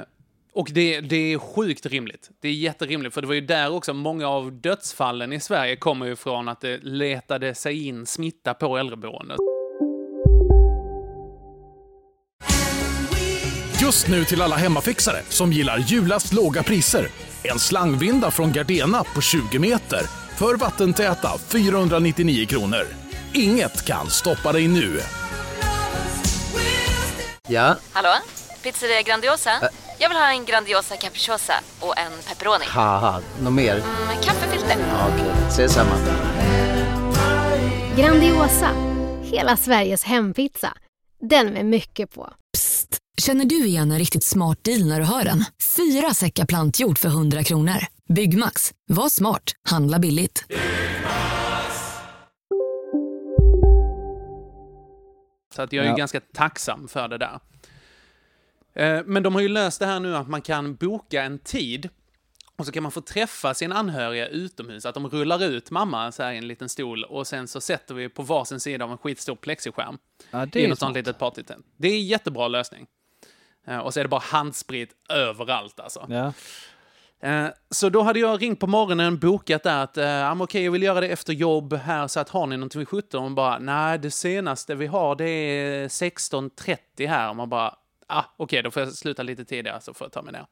och 0.54 0.68
det, 0.72 1.00
det 1.00 1.32
är 1.32 1.38
sjukt 1.38 1.86
rimligt. 1.86 2.30
Det 2.40 2.48
är 2.48 2.52
jätterimligt, 2.52 3.14
för 3.14 3.20
det 3.20 3.26
var 3.26 3.34
ju 3.34 3.40
där 3.40 3.72
också 3.72 3.94
många 3.94 4.28
av 4.28 4.52
dödsfallen 4.52 5.32
i 5.32 5.40
Sverige 5.40 5.76
kommer 5.76 6.06
ju 6.06 6.16
från 6.16 6.48
att 6.48 6.60
det 6.60 6.78
letade 6.82 7.54
sig 7.54 7.86
in 7.86 8.06
smitta 8.06 8.54
på 8.54 8.78
äldreboendet. 8.78 9.38
Just 13.82 14.08
nu 14.08 14.24
till 14.24 14.42
alla 14.42 14.56
hemmafixare 14.56 15.22
som 15.28 15.52
gillar 15.52 15.78
julast 15.78 16.32
låga 16.32 16.62
priser. 16.62 17.08
En 17.42 17.58
slangvinda 17.58 18.30
från 18.30 18.52
Gardena 18.52 19.04
på 19.14 19.20
20 19.20 19.58
meter 19.58 20.00
för 20.38 20.56
vattentäta 20.56 21.38
499 21.38 22.46
kronor. 22.46 22.86
Inget 23.34 23.84
kan 23.86 24.10
stoppa 24.10 24.52
dig 24.52 24.68
nu. 24.68 25.00
Ja, 27.48 27.76
Hallå? 27.92 28.14
Pizzeria 28.62 29.02
Grandiosa? 29.02 29.50
Jag 29.98 30.08
vill 30.08 30.18
ha 30.18 30.30
en 30.32 30.44
Grandiosa 30.44 30.96
capriciosa 30.96 31.52
och 31.80 31.98
en 31.98 32.12
pepperoni. 32.28 32.64
haha, 32.68 33.20
något 33.42 33.52
mer? 33.52 33.74
Med 34.06 34.24
kaffefilter. 34.24 34.76
Ja, 34.90 35.08
Okej, 35.14 35.32
ses 35.48 35.72
samma. 35.74 35.90
Grandiosa, 37.96 38.70
hela 39.22 39.56
Sveriges 39.56 40.04
hempizza. 40.04 40.72
Den 41.20 41.46
med 41.52 41.66
mycket 41.66 42.14
på. 42.14 42.32
Psst! 42.52 42.98
Känner 43.22 43.44
du 43.44 43.66
igen 43.66 43.92
en 43.92 43.98
riktigt 43.98 44.24
smart 44.24 44.58
deal 44.64 44.86
när 44.88 45.00
du 45.00 45.06
hör 45.06 45.24
den? 45.24 45.44
Fyra 45.76 46.14
säckar 46.14 46.44
plantjord 46.46 46.98
för 46.98 47.08
100 47.08 47.42
kronor. 47.44 47.76
Byggmax. 48.14 48.72
Var 48.88 49.08
smart. 49.08 49.42
Handla 49.68 49.98
billigt. 49.98 50.44
Så 55.56 55.62
att 55.62 55.72
jag 55.72 55.84
är 55.84 55.90
Ja. 55.90 55.96
ganska 55.96 56.20
tacksam 56.34 56.88
för 56.88 57.08
det 57.08 57.18
där. 57.18 57.40
Eh, 58.74 59.00
Men 59.04 59.22
de 59.22 59.34
har 59.34 59.40
ju 59.42 59.48
löst 59.48 59.80
det 59.80 59.86
här 59.86 60.00
nu 60.00 60.16
att 60.16 60.28
man 60.28 60.42
kan 60.42 60.74
boka 60.74 61.22
en 61.22 61.38
tid 61.38 61.88
och 62.56 62.66
så 62.66 62.72
kan 62.72 62.82
man 62.82 62.92
få 62.92 63.00
träffa 63.00 63.54
sin 63.54 63.72
anhöriga 63.72 64.28
utomhus. 64.28 64.86
Att 64.86 64.94
de 64.94 65.08
rullar 65.08 65.44
ut 65.44 65.70
mamma 65.70 66.12
så 66.12 66.22
här 66.22 66.32
i 66.32 66.36
en 66.38 66.48
liten 66.48 66.68
stol 66.68 67.04
och 67.04 67.26
sen 67.26 67.48
så 67.48 67.60
sätter 67.60 67.94
vi 67.94 68.08
på 68.08 68.22
varsin 68.22 68.60
sida 68.60 68.84
av 68.84 68.90
en 68.92 68.98
skitstor 68.98 69.34
plexiskärm. 69.36 69.98
Ja, 70.30 70.46
Det 70.46 70.60
är 70.60 70.64
är 70.64 70.68
något 70.68 70.78
sånt 70.78 70.96
litet 70.96 71.18
partytält. 71.18 71.66
Det 71.76 71.88
är 71.88 71.92
en 71.92 72.06
jättebra 72.06 72.48
lösning. 72.48 72.86
Eh, 73.66 73.78
Och 73.78 73.94
så 73.94 74.00
är 74.00 74.04
det 74.04 74.08
bara 74.08 74.20
handsprit 74.20 74.90
överallt 75.08 75.80
alltså. 75.80 76.06
Ja. 76.08 76.32
Eh, 77.28 77.46
Så 77.70 77.88
då 77.88 78.02
hade 78.02 78.18
jag 78.20 78.42
ringt 78.42 78.60
på 78.60 78.66
morgonen, 78.66 79.18
bokat 79.18 79.62
där 79.62 79.82
att 79.82 79.96
men 79.96 80.40
okej, 80.42 80.64
jag 80.64 80.72
vill 80.72 80.82
göra 80.82 81.00
det 81.00 81.08
efter 81.08 81.32
jobb 81.32 81.72
här, 81.74 82.08
så 82.08 82.20
att 82.20 82.28
har 82.28 82.46
ni 82.46 82.56
någonting 82.56 82.78
vid 82.78 82.88
17? 82.88 83.24
Och 83.24 83.30
bara, 83.30 83.58
nej, 83.58 83.98
det 83.98 84.10
senaste 84.10 84.74
vi 84.74 84.86
har 84.86 85.16
det 85.16 85.24
är 85.30 85.88
16.30 85.88 87.08
här. 87.08 87.28
Och 87.30 87.36
man 87.36 87.48
bara, 87.48 87.74
ah, 88.06 88.24
okej, 88.36 88.62
då 88.62 88.70
får 88.70 88.82
jag 88.82 88.92
sluta 88.92 89.22
lite 89.22 89.44
tidigare 89.44 89.80
så 89.80 89.94
får 89.94 90.04
jag 90.04 90.12
ta 90.12 90.22
mig 90.22 90.32
ner. 90.32 90.46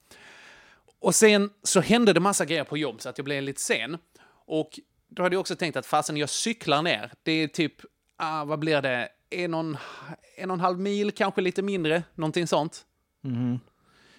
Och 1.01 1.15
sen 1.15 1.51
så 1.63 1.81
hände 1.81 2.13
det 2.13 2.21
massa 2.21 2.45
grejer 2.45 2.65
på 2.65 2.77
jobb 2.77 3.01
så 3.01 3.09
att 3.09 3.19
jag 3.19 3.25
blev 3.25 3.43
lite 3.43 3.61
sen. 3.61 3.99
Och 4.47 4.81
då 5.09 5.23
hade 5.23 5.35
jag 5.35 5.41
också 5.41 5.57
tänkt 5.57 5.77
att 5.77 5.87
fasen, 5.87 6.17
jag 6.17 6.29
cyklar 6.29 6.83
ner. 6.83 7.13
Det 7.23 7.33
är 7.33 7.49
typ, 7.49 7.75
ah, 8.17 8.45
vad 8.45 8.59
blir 8.59 8.83
det, 8.83 9.09
en 9.31 9.55
och, 9.55 9.61
en, 9.61 9.77
en 10.37 10.51
och 10.51 10.55
en 10.55 10.61
halv 10.61 10.79
mil, 10.81 11.13
kanske 11.13 11.41
lite 11.41 11.63
mindre, 11.63 12.03
någonting 12.15 12.47
sånt. 12.47 12.87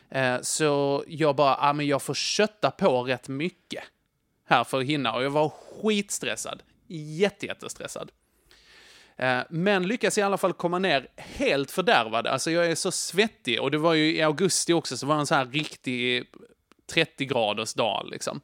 Eh, 0.09 0.41
Så 0.41 1.03
jag 1.07 1.35
bara, 1.35 1.57
ja 1.61 1.73
men 1.73 1.87
jag 1.87 2.01
får 2.01 2.13
kötta 2.13 2.71
på 2.71 3.03
rätt 3.03 3.27
mycket 3.27 3.83
här 4.45 4.63
för 4.63 4.79
att 4.79 4.85
hinna. 4.85 5.13
Och 5.13 5.23
jag 5.23 5.29
var 5.29 5.49
skitstressad. 5.49 6.63
Jätte, 6.87 7.45
jättestressad. 7.45 8.11
Eh, 9.17 9.39
Men 9.49 9.87
lyckas 9.87 10.17
i 10.17 10.21
alla 10.21 10.37
fall 10.37 10.53
komma 10.53 10.79
ner 10.79 11.07
helt 11.15 11.71
fördärvad. 11.71 12.27
Alltså 12.27 12.51
jag 12.51 12.65
är 12.65 12.75
så 12.75 12.91
svettig. 12.91 13.61
Och 13.61 13.71
det 13.71 13.77
var 13.77 13.93
ju 13.93 14.15
i 14.15 14.21
augusti 14.21 14.73
också, 14.73 14.97
så 14.97 15.05
var 15.05 15.15
det 15.15 15.21
en 15.21 15.25
sån 15.25 15.37
här 15.37 15.45
riktig 15.45 16.25
30 16.93 17.25
graders 17.25 17.73
dag 17.73 18.07
liksom. 18.11 18.41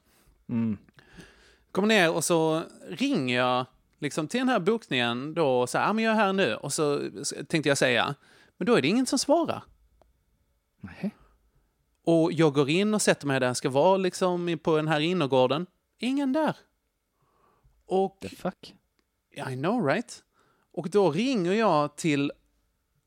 Kommer 1.72 1.88
ner 1.88 2.12
och 2.14 2.24
så 2.24 2.64
ringer 2.90 3.36
jag 3.38 3.66
liksom 4.00 4.28
till 4.28 4.40
den 4.40 4.50
här 4.50 4.60
bokningen 4.60 5.34
då 5.34 5.62
och 5.62 5.70
säger, 5.70 5.86
ja 5.86 5.94
men 5.94 6.04
jag 6.04 6.12
är 6.12 6.16
här 6.16 6.34
nu. 6.34 6.56
Och 6.56 6.74
så 6.74 7.10
tänkte 7.48 7.70
jag 7.70 7.78
säga, 7.78 8.16
men 8.58 8.66
då 8.66 8.76
är 8.76 8.82
det 8.82 8.88
ingen 8.88 9.06
som 9.06 9.20
svarar. 9.20 9.64
Nej. 10.82 11.12
Och 12.04 12.32
jag 12.34 12.54
går 12.54 12.70
in 12.70 12.94
och 12.94 13.02
sätter 13.02 13.28
mig 13.28 13.40
där 13.40 13.48
jag 13.48 13.58
ska 13.58 13.70
vara 13.70 13.98
liksom 13.98 14.60
på 14.64 14.76
den 14.76 14.88
här 14.88 15.00
innergården. 15.00 15.66
Ingen 16.00 16.34
där. 16.34 16.56
Och 17.86 18.18
The 18.22 18.30
fuck? 18.30 18.74
I 19.32 19.56
know 19.56 19.86
right? 19.86 20.24
Och 20.80 20.90
då 20.90 21.12
ringer 21.12 21.54
jag 21.54 21.96
till 21.96 22.32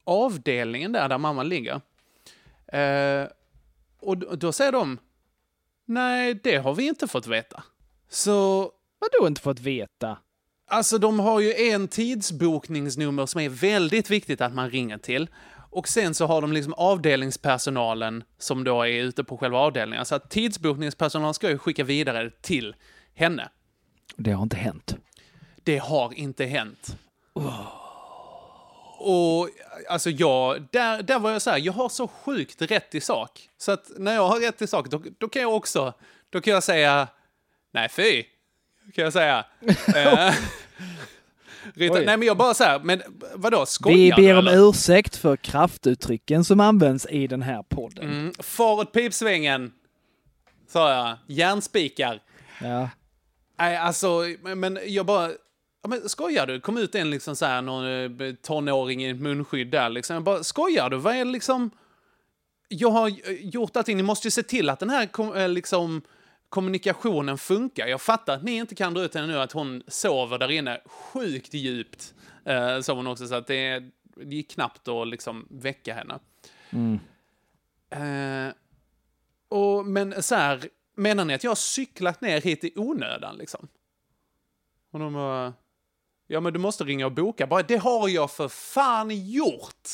avdelningen 0.05 0.93
där, 0.93 1.09
där 1.09 1.19
mamman 1.19 1.49
ligger. 1.49 1.81
Eh, 2.67 3.29
och 4.01 4.39
då 4.39 4.53
säger 4.53 4.73
de, 4.73 4.99
nej, 5.85 6.35
det 6.35 6.57
har 6.57 6.75
vi 6.75 6.87
inte 6.87 7.09
fått 7.09 7.27
veta. 7.27 7.63
Så, 8.09 8.71
Vadå 8.99 9.27
inte 9.27 9.41
fått 9.41 9.61
veta? 9.61 10.19
alltså 10.67 10.99
de 10.99 11.21
har 11.21 11.41
ju 11.41 11.55
en 11.55 11.89
tidsbokningsnummer 11.89 13.27
som 13.27 13.41
är 13.41 13.49
väldigt 13.49 14.11
viktigt 14.11 14.41
att 14.41 14.55
man 14.55 14.71
ringer 14.71 14.99
till. 14.99 15.29
Och 15.71 15.89
sen 15.89 16.15
så 16.15 16.27
har 16.27 16.41
de 16.41 16.53
liksom 16.53 16.75
avdelningspersonalen 16.75 18.25
som 18.39 18.65
då 18.65 18.83
är 18.83 19.03
ute 19.03 19.25
på 19.25 19.39
själva 19.39 19.59
avdelningen. 19.59 20.05
Så 20.05 20.15
att 20.15 20.31
tidsbokningspersonalen 20.31 21.35
ska 21.35 21.51
ju 21.51 21.59
skicka 21.59 21.85
vidare 21.85 22.31
till 22.41 22.75
henne. 23.15 23.49
Det 24.17 24.33
har 24.33 24.43
inte 24.43 24.57
hänt. 24.57 24.97
Det 25.63 25.79
har 25.79 26.15
inte 26.15 26.45
hänt. 26.45 26.97
Och 28.99 29.49
alltså 29.89 30.11
jag, 30.11 30.67
där, 30.71 31.03
där 31.03 31.19
var 31.19 31.31
jag 31.31 31.43
så 31.43 31.51
här, 31.51 31.59
jag 31.59 31.73
har 31.73 31.89
så 31.89 32.09
sjukt 32.09 32.63
rätt 32.63 32.95
i 32.95 33.01
sak. 33.01 33.49
Så 33.59 33.73
att 33.73 33.91
när 33.97 34.15
jag 34.15 34.29
har 34.29 34.41
rätt 34.41 34.63
i 34.63 34.67
sak, 34.67 34.89
då, 34.91 35.03
då 35.19 35.29
kan 35.29 35.43
jag 35.43 35.55
också, 35.57 35.95
då 36.31 36.41
kan 36.41 36.53
jag 36.55 36.63
säga, 36.63 37.09
nej 37.73 37.89
fy, 37.89 38.25
kan 38.95 39.05
jag 39.05 39.13
säga. 39.13 39.45
Eh, 39.97 40.35
Rita, 41.75 41.95
nej 41.95 42.17
men 42.17 42.23
jag 42.23 42.37
bara 42.37 42.55
så 42.55 42.65
här, 42.65 42.81
men 42.81 43.03
vadå, 43.35 43.61
Vi 43.61 43.67
skojar 43.67 44.17
ber 44.17 44.23
du, 44.23 44.33
om 44.33 44.47
eller? 44.47 44.69
ursäkt 44.69 45.17
för 45.17 45.37
kraftuttrycken 45.37 46.45
som 46.45 46.61
används 46.61 47.07
i 47.11 47.27
den 47.27 47.43
här 47.43 47.63
podden. 47.63 48.05
Mm, 48.05 48.33
far 48.39 48.73
åt 48.81 48.93
pipsvängen, 48.93 49.73
sa 50.69 50.93
jag. 50.95 51.17
Järnspikar. 51.27 52.23
Ja. 52.61 52.91
Nej, 53.59 53.77
alltså, 53.77 54.23
men 54.43 54.79
jag 54.87 55.07
bara... 55.07 55.31
Ja, 55.83 55.89
men 55.89 56.09
skojar 56.09 56.47
du? 56.47 56.61
Kom 56.61 56.79
ut 56.79 56.95
en 56.95 57.11
liksom 57.11 57.37
så 57.37 57.47
här, 57.47 57.63
någon 57.63 57.87
eh, 58.21 58.35
tonåring 58.35 59.05
i 59.05 59.11
ett 59.11 59.21
munskydd 59.21 59.71
där 59.71 59.89
liksom. 59.89 60.15
Jag 60.15 60.23
bara, 60.23 60.45
skojar 60.45 60.91
du? 60.91 60.97
Vad 60.97 61.15
är 61.15 61.25
liksom... 61.25 61.71
Jag 62.69 62.91
har 62.91 63.09
eh, 63.09 63.47
gjort 63.49 63.77
allting. 63.77 63.97
Ni 63.97 64.03
måste 64.03 64.27
ju 64.27 64.31
se 64.31 64.43
till 64.43 64.71
att 64.71 64.79
den 64.81 64.91
här 64.91 65.37
eh, 65.37 65.49
liksom, 65.49 66.03
kommunikationen 66.49 67.39
funkar. 67.39 67.87
Jag 67.87 68.01
fattar 68.01 68.35
att 68.35 68.43
ni 68.43 68.53
inte 68.53 68.75
kan 68.75 68.95
dra 68.95 69.03
ut 69.03 69.15
henne 69.15 69.27
nu 69.27 69.39
att 69.39 69.53
hon 69.53 69.83
sover 69.89 70.39
där 70.39 70.51
inne 70.51 70.81
sjukt 70.87 71.55
djupt. 71.55 72.15
Eh, 72.45 72.81
som 72.81 72.97
hon 72.97 73.07
också 73.07 73.27
sa, 73.27 73.37
att 73.37 73.47
det, 73.47 73.79
det 74.17 74.35
gick 74.35 74.51
knappt 74.51 74.89
att 74.89 75.09
liksom 75.09 75.47
väcka 75.51 75.95
henne. 75.95 76.19
Eh, 77.91 78.55
och, 79.49 79.87
men 79.87 80.23
så 80.23 80.35
här, 80.35 80.69
menar 80.97 81.25
ni 81.25 81.35
att 81.35 81.45
jag 81.45 81.51
har 81.51 81.57
cyklat 81.57 82.21
ner 82.21 82.41
hit 82.41 82.65
i 82.65 82.73
onödan 82.77 83.37
liksom? 83.37 83.69
Och 84.91 84.99
de 84.99 85.13
bara, 85.13 85.53
ja 86.33 86.41
men 86.41 86.53
du 86.53 86.59
måste 86.59 86.85
ringa 86.85 87.07
och 87.07 87.13
boka. 87.13 87.47
Bara, 87.47 87.63
det 87.63 87.77
har 87.77 88.09
jag 88.09 88.31
för 88.31 88.49
fan 88.49 89.11
gjort! 89.31 89.89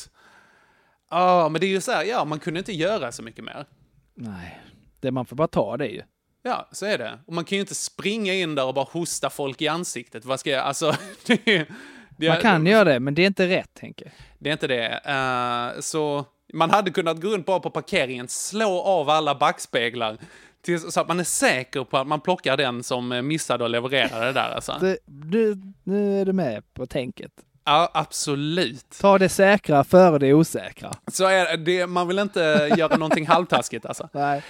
Ja, 1.09 1.49
men 1.49 1.61
det 1.61 1.67
är 1.67 1.69
ju 1.69 1.81
så 1.81 1.91
här, 1.91 2.03
ja 2.03 2.25
man 2.25 2.39
kunde 2.39 2.59
inte 2.59 2.73
göra 2.73 3.11
så 3.11 3.23
mycket 3.23 3.43
mer. 3.43 3.65
Nej. 4.13 4.61
Det 4.99 5.11
man 5.11 5.25
får 5.25 5.35
bara 5.35 5.47
ta 5.47 5.77
det 5.77 5.87
ju. 5.87 6.01
Ja, 6.43 6.69
så 6.71 6.85
är 6.85 6.97
det. 6.97 7.19
Och 7.25 7.33
man 7.33 7.45
kan 7.45 7.55
ju 7.55 7.59
inte 7.59 7.75
springa 7.75 8.33
in 8.33 8.55
där 8.55 8.65
och 8.65 8.73
bara 8.73 8.87
hosta 8.91 9.29
folk 9.29 9.61
i 9.61 9.67
ansiktet. 9.67 10.25
Vad 10.25 10.39
ska 10.39 10.49
jag, 10.49 10.63
alltså... 10.63 10.95
Det, 11.25 11.67
det, 12.17 12.29
Man 12.29 12.41
kan 12.41 12.65
göra 12.65 12.83
det, 12.83 12.99
men 12.99 13.15
det 13.15 13.21
är 13.21 13.27
inte 13.27 13.47
rätt, 13.47 13.73
tänker. 13.73 14.11
Det 14.39 14.49
är 14.49 14.53
inte 14.53 14.67
det. 14.67 14.87
Eh, 15.05 15.81
så 15.81 16.25
man 16.53 16.69
hade 16.69 16.91
kunnat 16.91 17.21
gå 17.21 17.29
runt 17.29 17.45
bara 17.45 17.59
på 17.59 17.69
parkeringen, 17.69 18.27
slå 18.27 18.81
av 18.81 19.09
alla 19.09 19.35
backspeglar 19.35 20.17
tills, 20.61 20.93
så 20.93 20.99
att 21.01 21.07
man 21.07 21.19
är 21.19 21.23
säker 21.23 21.83
på 21.83 21.97
att 21.97 22.07
man 22.07 22.21
plockar 22.21 22.57
den 22.57 22.83
som 22.83 23.11
eh, 23.11 23.21
missade 23.21 23.65
att 23.65 23.71
leverera 23.71 24.25
det 24.25 24.31
där. 24.31 24.49
Alltså. 24.55 24.77
Det, 24.81 24.97
nu, 25.05 25.57
nu 25.83 26.21
är 26.21 26.25
du 26.25 26.33
med 26.33 26.73
på 26.73 26.85
tänket. 26.85 27.31
Ja, 27.63 27.91
absolut. 27.93 28.85
Ta 29.01 29.17
det 29.17 29.29
säkra 29.29 29.83
före 29.83 30.19
det 30.19 30.33
osäkra. 30.33 30.91
Så 31.11 31.25
är 31.25 31.57
det, 31.57 31.87
man 31.87 32.07
vill 32.07 32.19
inte 32.19 32.69
göra 32.77 32.97
någonting 32.97 33.27
halvtaskigt 33.27 33.85
alltså. 33.85 34.09
Nej. 34.13 34.43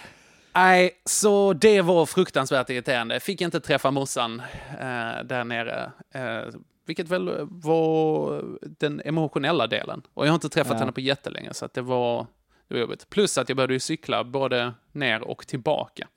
Nej, 0.54 0.92
så 1.06 1.54
det 1.54 1.82
var 1.82 2.06
fruktansvärt 2.06 2.70
irriterande. 2.70 3.20
Fick 3.20 3.42
inte 3.42 3.60
träffa 3.60 3.92
morsan 3.92 4.42
eh, 4.80 5.24
där 5.26 5.44
nere. 5.44 5.92
Eh, 6.14 6.54
vilket 6.86 7.10
väl 7.10 7.48
var 7.50 8.44
den 8.80 9.02
emotionella 9.06 9.68
delen. 9.68 10.02
Och 10.14 10.26
jag 10.26 10.32
har 10.32 10.36
inte 10.36 10.50
träffat 10.50 10.74
Ja. 10.74 10.80
henne 10.80 10.92
på 10.92 11.00
jättelänge, 11.00 11.54
så 11.54 11.66
att 11.66 11.74
det 11.74 11.82
var, 11.82 12.28
det 12.70 12.74
var 12.76 12.82
jobbigt. 12.82 13.10
Plus 13.10 13.38
att 13.38 13.50
jag 13.50 13.56
behövde 13.56 13.74
ju 13.74 13.80
cykla 13.80 14.24
både 14.24 14.74
ner 14.92 15.22
och 15.22 15.48
tillbaka. 15.48 16.08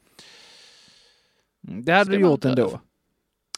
Mm, 1.68 1.84
Det 1.84 1.92
hade 1.92 2.10
du 2.10 2.20
gjort 2.20 2.44
ändå. 2.44 2.80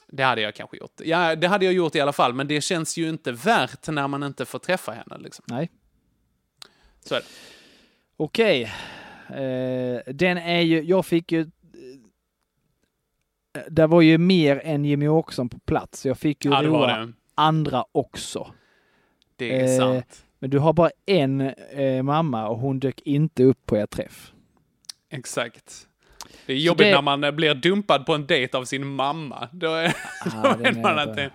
Det 0.08 0.22
hade 0.22 0.40
jag 0.40 0.54
kanske 0.54 0.76
gjort. 0.76 1.00
Ja, 1.04 1.36
det 1.36 1.48
hade 1.48 1.64
jag 1.64 1.74
gjort 1.74 1.94
i 1.94 2.00
alla 2.00 2.12
fall, 2.12 2.34
men 2.34 2.48
det 2.48 2.60
känns 2.60 2.96
ju 2.96 3.08
inte 3.08 3.32
värt 3.32 3.88
när 3.88 4.08
man 4.08 4.22
inte 4.22 4.44
får 4.44 4.58
träffa 4.58 4.92
henne. 4.92 5.18
Liksom. 5.18 5.44
Nej. 5.48 5.70
Så 7.04 7.14
är 7.14 7.18
det. 7.20 7.26
Okej. 8.16 8.62
Eh, 9.28 10.12
den 10.14 10.38
är 10.38 10.60
ju, 10.60 10.82
jag 10.82 11.06
fick 11.06 11.32
ju... 11.32 11.40
Eh, 11.40 11.46
det 13.70 13.86
var 13.86 14.00
ju 14.02 14.18
mer 14.18 14.60
än 14.64 14.84
Jimmy 14.84 15.08
Åkesson 15.08 15.48
på 15.48 15.58
plats. 15.58 16.06
Jag 16.06 16.18
fick 16.18 16.44
ju 16.44 16.50
Ja, 16.50 16.62
roa 16.62 17.12
andra 17.34 17.84
också. 17.92 18.54
Det 19.36 19.60
är 19.60 19.64
Eh, 19.72 19.78
sant. 19.78 20.23
Men 20.44 20.50
du 20.50 20.58
har 20.58 20.72
bara 20.72 20.90
en 21.06 21.40
eh, 21.72 22.02
mamma 22.02 22.48
och 22.48 22.58
hon 22.58 22.78
dök 22.78 23.00
inte 23.04 23.44
upp 23.44 23.66
på 23.66 23.76
er 23.76 23.86
träff. 23.86 24.32
Exakt. 25.10 25.86
Det 26.46 26.52
är 26.52 26.56
jobbigt 26.56 26.86
det- 26.86 26.90
när 26.94 27.02
man 27.02 27.24
eh, 27.24 27.30
blir 27.30 27.54
dumpad 27.54 28.06
på 28.06 28.14
en 28.14 28.26
dejt 28.26 28.56
av 28.58 28.64
sin 28.64 28.86
mamma. 28.86 29.48
Då 29.52 29.66
är, 29.74 29.96
Ah, 30.44 30.56
vet 30.58 30.80
man 30.80 30.98
att 30.98 31.16
det... 31.16 31.30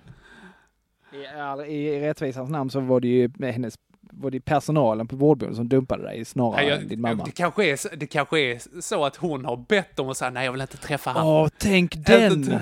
I, 1.68 1.74
I 1.88 2.00
rättvisans 2.02 2.50
namn 2.50 2.70
så 2.70 2.80
var 2.80 3.00
det 3.00 3.08
ju 3.08 3.30
hennes 3.40 3.76
var 4.02 4.32
det 4.32 4.40
personalen 4.40 5.08
på 5.08 5.16
vårdboendet 5.16 5.56
som 5.58 5.70
dumpade 5.70 6.04
dig 6.04 6.26
snarare 6.26 6.62
Nej, 6.66 6.72
än 6.72 6.88
din 6.88 7.02
mamma. 7.02 7.24
Det 7.26 7.32
kanske, 7.32 7.66
är, 7.72 7.76
så- 7.76 7.90
det 7.98 8.08
kanske 8.08 8.40
är 8.40 8.82
så 8.82 9.06
att 9.06 9.16
hon 9.16 9.46
har 9.46 9.58
bett 9.58 10.00
om 10.00 10.10
att 10.10 10.18
säga 10.18 10.32
nej, 10.32 10.46
jag 10.46 10.52
vill 10.52 10.62
inte 10.62 10.78
träffa 10.78 11.12
han. 11.12 11.28
Åh, 11.28 11.48
tänk 11.60 11.96
den! 12.06 12.60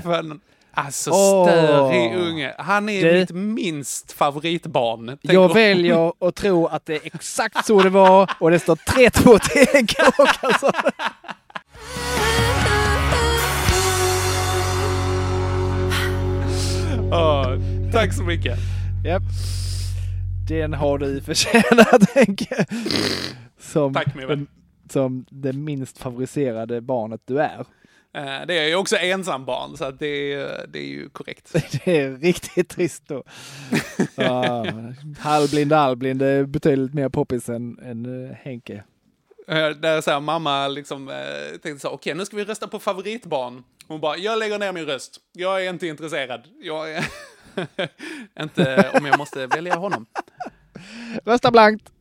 Alltså, 0.80 1.11
Åh. 1.11 1.47
störig 1.47 2.15
unge. 2.15 2.55
Han 2.57 2.89
är 2.89 3.03
Du- 3.03 3.19
mitt 3.19 3.32
minst 3.65 4.11
favoritbarn. 4.11 5.17
Jag 5.21 5.53
väljer 5.53 6.13
att 6.28 6.36
tro 6.36 6.67
att 6.67 6.86
det 6.86 6.93
är 6.95 7.01
exakt 7.03 7.65
så 7.65 7.82
det 7.82 7.89
var 7.89 8.32
och 8.39 8.51
det 8.51 8.59
står 8.59 8.75
3-2 8.75 9.39
till 9.39 9.95
alltså. 10.41 10.71
Åh, 17.11 17.57
tack 17.91 18.13
så 18.13 18.23
mycket. 18.23 18.59
Japp. 19.05 19.23
Den 20.47 20.73
har 20.73 20.97
du 20.97 21.21
förtjänat 21.21 22.11
Henke. 22.15 22.65
Som, 23.59 23.93
Tack, 23.93 24.15
min 24.15 24.28
vän. 24.28 24.47
som 24.89 25.25
det 25.30 25.53
minst 25.53 25.97
favoriserade 25.97 26.82
barnet 26.82 27.21
du 27.25 27.39
är. 27.41 27.65
Eh, 28.18 28.45
Det 28.47 28.59
är 28.59 28.68
ju 28.68 28.76
också 28.76 28.97
ensam 28.97 29.45
barn, 29.45 29.78
så 29.78 29.86
att 29.86 29.99
det, 29.99 30.34
är, 30.34 30.68
det 30.68 30.80
är 30.80 30.88
ju 30.88 31.09
korrekt. 31.09 31.53
Det 31.86 31.97
är 31.97 32.18
riktigt 32.18 32.70
trist 32.70 33.03
då. 33.07 33.24
Ja, 34.15 34.65
halvblind 35.20 35.70
det 36.20 36.28
är 36.28 36.43
betydligt 36.45 36.93
mer 36.93 37.09
poppis 37.09 37.49
än, 37.49 37.80
än 37.80 38.30
eh, 38.30 38.36
Henke. 38.36 38.84
Eh, 39.47 39.70
Där 39.70 40.01
så 40.01 40.11
här, 40.11 40.20
mamma 40.20 40.68
liksom 40.68 41.07
tänkte 41.63 41.80
så 41.80 41.88
här, 41.88 41.95
okej 41.95 42.13
nu 42.13 42.26
ska 42.26 42.38
vi 42.38 42.45
rösta 42.45 42.68
på 42.68 42.80
favoritbarn. 42.80 43.63
Hon 43.88 44.01
bara, 44.01 44.18
jag 44.18 44.39
lägger 44.39 44.59
ner 44.59 44.72
min 44.74 44.86
röst. 44.86 45.18
Jag 45.34 45.65
är 45.65 45.70
inte 45.70 45.88
intresserad. 45.88 46.41
Jag 46.61 46.91
är 46.91 47.05
inte 48.43 48.89
om 48.93 49.05
jag 49.05 49.18
måste 49.18 49.47
välja 49.47 49.76
honom. 49.76 50.05
Rösta 51.26 51.51
blankt! 51.51 51.91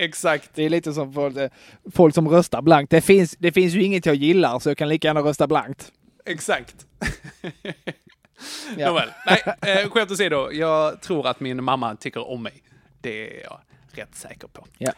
Exakt. 0.00 0.50
Det 0.54 0.62
är 0.62 0.70
lite 0.70 0.92
som 0.92 1.12
folk, 1.12 1.36
eh, 1.36 1.50
folk 1.92 2.14
som 2.14 2.28
röstar 2.28 2.62
blankt. 2.62 2.90
Det 2.90 3.00
finns, 3.00 3.36
det 3.38 3.52
finns 3.52 3.74
ju 3.74 3.82
inget 3.82 4.06
jag 4.06 4.14
gillar 4.14 4.58
så 4.58 4.70
jag 4.70 4.78
kan 4.78 4.88
lika 4.88 5.08
gärna 5.08 5.20
rösta 5.20 5.46
blankt. 5.46 5.92
Exakt. 6.24 6.86
Ja. 8.76 8.88
Nåväl, 8.88 9.08
nej, 9.26 9.42
eh, 9.60 9.90
skämt 9.90 10.10
åsido. 10.10 10.52
Jag 10.52 11.00
tror 11.00 11.26
att 11.26 11.40
min 11.40 11.64
mamma 11.64 11.96
tycker 11.96 12.28
om 12.28 12.42
mig. 12.42 12.62
Det 13.00 13.38
är 13.38 13.42
jag 13.42 13.60
rätt 13.92 14.14
säker 14.14 14.48
på. 14.48 14.66
Ja. 14.78 14.92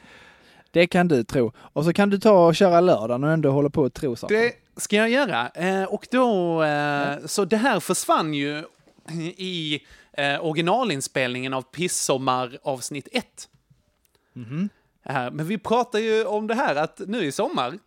Det 0.71 0.87
kan 0.87 1.09
du 1.09 1.25
tro. 1.25 1.53
Och 1.57 1.85
så 1.85 1.93
kan 1.93 2.11
du 2.11 2.19
ta 2.19 2.47
och 2.47 2.57
köra 2.57 2.81
lördagen 2.81 3.25
och 3.25 3.31
ändå 3.31 3.51
hålla 3.51 3.71
på 3.71 3.83
och 3.83 3.95
tro 3.95 4.17
saker. 4.17 4.35
Det 4.35 4.53
ska 4.77 4.97
jag 4.97 5.11
göra. 5.11 5.49
Eh, 5.49 5.85
och 5.85 6.07
då, 6.11 6.63
eh, 6.63 7.27
så 7.27 7.45
det 7.45 7.57
här 7.57 7.81
försvann 7.81 8.35
ju 8.35 8.65
i 9.37 9.81
eh, 10.13 10.45
originalinspelningen 10.45 11.55
av 11.55 11.63
Pissommar 11.63 12.59
avsnitt 12.63 13.09
1. 13.13 13.49
Eh, 14.37 14.43
men 15.05 15.47
vi 15.47 15.59
pratar 15.59 15.99
ju 15.99 16.25
om 16.25 16.47
det 16.47 16.55
här 16.55 16.77
att 16.77 17.01
nu 17.07 17.25
i 17.25 17.33
sommar 17.33 17.79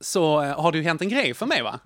så 0.00 0.42
eh, 0.42 0.60
har 0.60 0.72
det 0.72 0.78
ju 0.78 0.84
hänt 0.84 1.02
en 1.02 1.08
grej 1.08 1.34
för 1.34 1.46
mig 1.46 1.62
va? 1.62 1.80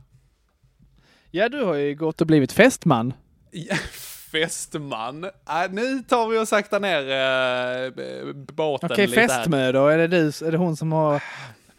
Ja, 1.30 1.48
du 1.48 1.64
har 1.64 1.74
ju 1.74 1.94
gått 1.94 2.20
och 2.20 2.26
blivit 2.26 2.52
fästman. 2.52 3.14
Ja, 3.50 3.76
Fästman. 4.32 5.24
Äh, 5.24 5.70
nu 5.70 6.02
tar 6.02 6.28
vi 6.28 6.38
och 6.38 6.48
sakta 6.48 6.78
ner 6.78 6.98
äh, 6.98 7.92
båten 8.34 8.92
Okej, 8.92 9.06
lite 9.06 9.20
här. 9.20 9.28
fästmö 9.28 9.72
då. 9.72 9.88
Är 9.88 9.98
det, 9.98 10.06
du, 10.06 10.26
är 10.26 10.52
det 10.52 10.58
hon 10.58 10.76
som 10.76 10.92
har... 10.92 11.22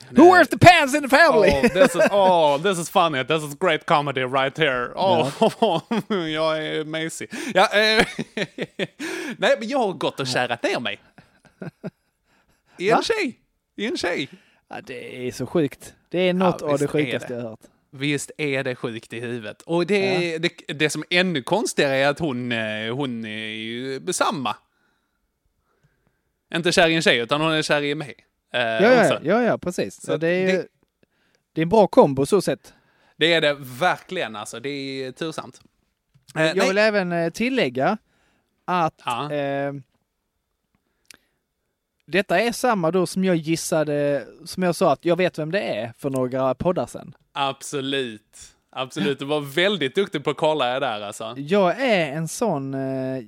Who 0.10 0.34
wears 0.34 0.48
the 0.48 0.58
pants 0.58 0.96
in 0.96 1.02
the 1.02 1.10
family? 1.10 1.50
Oh, 1.50 1.62
this 1.62 1.96
is, 1.96 2.02
oh, 2.12 2.58
this 2.62 2.80
is 2.80 2.90
funny. 2.90 3.24
This 3.24 3.44
is 3.44 3.56
great 3.56 3.86
comedy 3.86 4.22
right 4.22 4.58
here. 4.58 4.92
Oh, 4.96 5.32
jag 6.10 6.66
är 6.66 6.86
Macy. 6.86 7.28
Ja, 7.54 7.68
eh, 7.74 8.06
nej, 9.38 9.56
men 9.60 9.68
jag 9.68 9.80
har 9.80 9.94
gått 9.94 10.20
och 10.20 10.28
kärat 10.28 10.64
ner 10.64 10.80
mig. 10.80 11.00
En 12.78 12.96
Va? 12.96 13.02
tjej. 13.04 13.40
En 13.76 13.98
tjej. 13.98 14.30
Ja, 14.70 14.82
det 14.82 15.28
är 15.28 15.32
så 15.32 15.46
sjukt. 15.46 15.94
Det 16.10 16.20
är 16.20 16.34
något 16.34 16.62
Ja, 16.62 16.68
av 16.72 16.80
det 16.80 16.88
sjukaste 16.88 17.28
det. 17.28 17.34
jag 17.40 17.50
hört. 17.50 17.60
Visst 17.92 18.32
är 18.38 18.64
det 18.64 18.76
sjukt 18.76 19.14
i 19.14 19.20
huvudet. 19.20 19.62
Och 19.62 19.86
det, 19.86 20.38
det, 20.38 20.50
det 20.74 20.90
som 20.90 21.04
är 21.10 21.20
ännu 21.20 21.42
konstigare 21.42 21.96
är 21.96 22.08
att 22.08 22.20
hon, 22.20 22.52
eh, 22.52 22.96
hon 22.96 23.26
är 23.26 23.46
ju 23.48 24.02
samma. 24.14 24.56
Inte 26.56 26.72
kär 26.72 26.88
i 26.90 26.96
en 26.96 27.02
tjej, 27.02 27.18
utan 27.20 27.42
hon 27.42 27.52
är 27.52 27.62
kär 27.62 27.82
i 27.82 27.96
mig. 27.96 28.16
Eh, 28.54 28.60
Ja, 28.62 28.82
ja, 28.82 29.20
ja, 29.24 29.44
ja, 29.44 29.58
precis. 29.58 29.96
Så 29.96 30.02
Så 30.02 30.18
det 30.18 30.28
är 30.28 30.48
det- 30.58 30.68
Det 31.54 31.62
är 31.62 31.64
en 31.64 31.70
bra 31.70 31.88
kombo 31.88 32.26
så 32.26 32.42
sett. 32.42 32.74
Det 33.18 33.34
är 33.34 33.42
det 33.42 33.54
verkligen 33.60 34.36
alltså. 34.36 34.60
Det 34.60 34.70
är 34.70 35.12
tursamt. 35.12 35.62
Eh, 36.36 36.46
Jag 36.46 36.58
nej. 36.58 36.68
vill 36.68 36.78
även 36.78 37.32
tillägga 37.32 37.98
att 38.66 39.02
Ja. 39.06 39.32
eh, 39.34 39.74
detta 42.06 42.39
är 42.39 42.51
samma 42.51 42.91
då 42.91 43.06
som 43.06 43.24
jag 43.24 43.36
gissade, 43.36 44.28
som 44.45 44.64
jag 44.64 44.76
sa 44.76 44.93
att 44.93 45.06
jag 45.06 45.16
vet 45.16 45.39
vem 45.39 45.51
det 45.51 45.62
är 45.62 45.93
för 45.97 46.10
några 46.10 46.56
poddar 46.56 46.86
sedan. 46.86 47.16
Absolut. 47.32 48.38
Absolut. 48.76 49.20
Du 49.20 49.26
var 49.26 49.41
väldigt 49.41 49.95
duktig 49.95 50.24
på 50.24 50.30
att 50.30 50.38
kolla 50.38 50.74
det 50.74 50.80
där 50.80 51.01
alltså. 51.01 51.34
Jag 51.38 51.82
är 51.82 52.12
en 52.12 52.28
sån, 52.28 52.74
eh, 52.74 53.24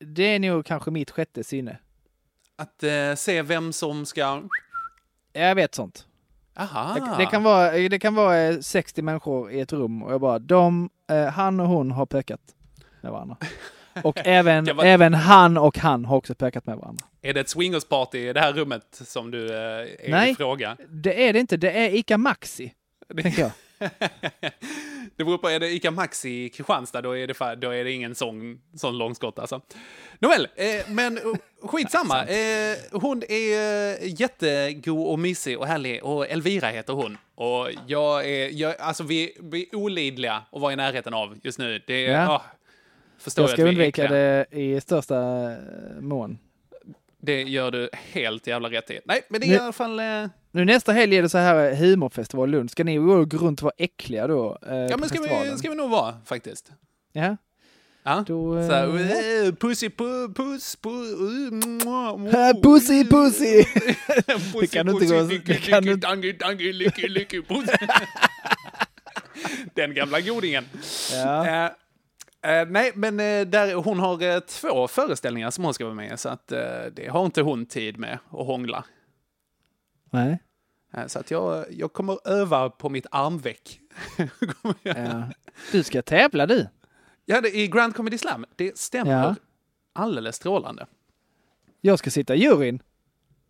det 0.00 0.22
är 0.22 0.38
nog 0.38 0.66
kanske 0.66 0.90
mitt 0.90 1.10
sjätte 1.10 1.44
sinne. 1.44 1.78
Att 2.56 2.82
eh, 2.82 3.14
se 3.16 3.42
vem 3.42 3.72
som 3.72 4.06
ska... 4.06 4.42
Jag 5.32 5.54
vet 5.54 5.74
sånt. 5.74 6.06
Aha. 6.56 6.94
Det, 6.94 7.24
det 7.24 7.26
kan 7.26 7.42
vara, 7.42 7.70
det 7.70 7.98
kan 7.98 8.14
vara 8.14 8.38
eh, 8.38 8.60
60 8.60 9.02
människor 9.02 9.50
i 9.52 9.60
ett 9.60 9.72
rum 9.72 10.02
och 10.02 10.12
jag 10.12 10.20
bara, 10.20 10.38
de, 10.38 10.90
eh, 11.10 11.26
han 11.26 11.60
och 11.60 11.68
hon 11.68 11.90
har 11.90 12.06
pökat 12.06 12.40
med 13.00 13.12
varandra. 13.12 13.36
Och 14.04 14.18
även, 14.24 14.64
vara- 14.76 14.86
även 14.86 15.14
han 15.14 15.56
och 15.56 15.78
han 15.78 16.04
har 16.04 16.16
också 16.16 16.34
pökat 16.34 16.66
med 16.66 16.76
varandra. 16.76 17.06
Är 17.22 17.34
det 17.34 17.40
ett 17.40 17.48
swingersparty 17.48 18.18
i 18.28 18.32
det 18.32 18.40
här 18.40 18.52
rummet 18.52 18.82
som 18.90 19.30
du 19.30 19.46
eh, 19.46 19.60
är 19.60 20.10
Nej. 20.10 20.30
i 20.30 20.34
fråga? 20.34 20.76
Det 20.88 21.28
är 21.28 21.32
det 21.32 21.38
inte, 21.38 21.56
det 21.56 21.70
är 21.70 21.90
Ica 21.94 22.18
Maxi, 22.18 22.72
tänker 23.22 23.40
jag. 23.42 23.50
det 25.16 25.24
beror 25.24 25.38
på, 25.38 25.48
är 25.48 25.60
det 25.60 25.68
Ica 25.70 25.90
Maxi 25.90 26.44
i 26.44 26.48
Kristianstad, 26.48 27.02
då 27.02 27.16
är 27.16 27.26
det, 27.26 27.54
då 27.56 27.70
är 27.70 27.84
det 27.84 27.92
ingen 27.92 28.14
sån, 28.14 28.60
sån 28.74 28.98
långskott 28.98 29.38
alltså. 29.38 29.60
Nåväl, 30.18 30.48
eh, 30.56 30.66
men 30.88 31.18
eh, 31.18 31.22
skitsamma. 31.62 32.24
Eh, 32.28 32.76
hon 32.92 33.22
är 33.28 33.58
eh, 34.02 34.20
jättegod 34.20 35.06
och 35.08 35.18
mysig 35.18 35.58
och 35.58 35.66
härlig 35.66 36.04
och 36.04 36.28
Elvira 36.28 36.68
heter 36.68 36.92
hon. 36.92 37.18
Och 37.34 37.68
jag 37.86 38.28
är, 38.30 38.50
jag, 38.52 38.80
alltså 38.80 39.02
vi, 39.04 39.36
vi 39.42 39.68
är 39.72 39.76
olidliga 39.76 40.42
att 40.52 40.60
vara 40.60 40.72
i 40.72 40.76
närheten 40.76 41.14
av 41.14 41.38
just 41.42 41.58
nu. 41.58 41.82
Det 41.86 42.06
är, 42.06 42.12
Ja. 42.12 42.28
ah, 42.32 42.42
förstår 43.18 43.42
Jag 43.42 43.50
ska 43.50 43.62
är 43.62 43.66
undvika 43.68 44.04
äckliga. 44.04 44.18
det 44.18 44.46
i 44.50 44.80
största 44.80 45.50
eh, 45.52 45.56
mån. 46.00 46.38
Det 47.20 47.42
gör 47.42 47.70
du 47.70 47.90
helt 47.92 48.46
jävla 48.46 48.70
rätt 48.70 48.90
i. 48.90 49.00
Nej, 49.04 49.22
men 49.28 49.40
det 49.40 49.46
är 49.46 49.48
Nu- 49.48 49.54
i 49.54 49.58
alla 49.58 49.72
fall... 49.72 50.00
Eh, 50.00 50.26
Nu 50.50 50.64
nästa 50.64 50.92
helg 50.92 51.16
är 51.16 51.22
det 51.22 51.28
så 51.28 51.38
här 51.38 51.70
eh, 51.70 51.76
humorfestival 51.76 52.48
i 52.48 52.52
Lund. 52.52 52.70
Ska 52.70 52.84
ni 52.84 52.96
gå 52.96 53.24
runt 53.24 53.60
och 53.60 53.64
vara 53.64 53.74
äckliga 53.78 54.26
då? 54.26 54.58
Eh, 54.66 54.74
ja, 54.76 54.96
men 54.96 55.08
ska 55.08 55.18
festivalen? 55.18 55.52
vi, 55.52 55.58
ska 55.58 55.70
vi 55.70 55.76
nog 55.76 55.90
vara 55.90 56.14
faktiskt. 56.24 56.72
Ja. 57.12 57.36
Ja. 58.02 58.24
Då, 58.26 58.66
Så 58.68 58.72
här, 58.72 58.96
eh, 58.96 59.46
eh, 59.48 59.54
pussy, 59.54 59.90
pu, 59.90 60.28
puss, 60.34 60.76
pu, 60.76 60.88
uh, 60.88 61.52
mwah, 61.52 62.16
mwah. 62.18 62.52
pussy, 62.62 63.04
pussy! 63.04 63.64
Pussy, 64.52 64.60
Det 64.60 64.66
kan 64.66 64.86
du 64.86 64.92
inte 64.92 65.04
pussy, 65.06 65.38
gå- 65.38 65.44
det 65.46 65.58
kan 66.38 66.56
licky, 66.58 67.08
licky, 67.08 67.42
puss. 67.42 67.70
Den 69.74 69.94
gamla 69.94 70.20
godingen. 70.20 70.64
Ja. 71.12 71.46
Eh, 71.64 71.70
eh, 72.44 72.68
nej, 72.68 72.92
men 72.94 73.20
eh, 73.20 73.46
där, 73.46 73.74
hon 73.74 73.98
har 73.98 74.22
eh, 74.22 74.40
två 74.40 74.88
föreställningar 74.88 75.50
som 75.50 75.64
hon 75.64 75.74
ska 75.74 75.84
vara 75.84 75.94
med 75.94 76.12
i, 76.12 76.16
så 76.16 76.28
att 76.28 76.48
det 76.92 77.08
har 77.10 77.24
inte 77.26 77.42
hon 77.42 77.66
tid 77.66 77.98
med 77.98 78.18
att 78.30 78.46
hångla. 78.46 78.84
Nej. 80.10 80.38
Så 81.06 81.18
att 81.18 81.30
jag, 81.30 81.64
jag 81.70 81.92
kommer 81.92 82.28
öva 82.28 82.70
på 82.70 82.88
mitt 82.88 83.06
armveck. 83.10 83.80
Du 85.72 85.82
ska 85.82 86.02
tävla 86.02 86.46
du. 86.46 86.68
Ja, 87.24 87.40
det 87.40 87.56
i 87.56 87.68
Grand 87.68 87.94
Comedy 87.96 88.18
Slam. 88.18 88.44
Det 88.56 88.78
stämmer 88.78 89.12
Ja. 89.12 89.34
alldeles 89.92 90.36
strålande. 90.36 90.86
Jag 91.80 91.98
ska 91.98 92.10
sitta 92.10 92.34
i 92.34 92.38
juryn. 92.38 92.82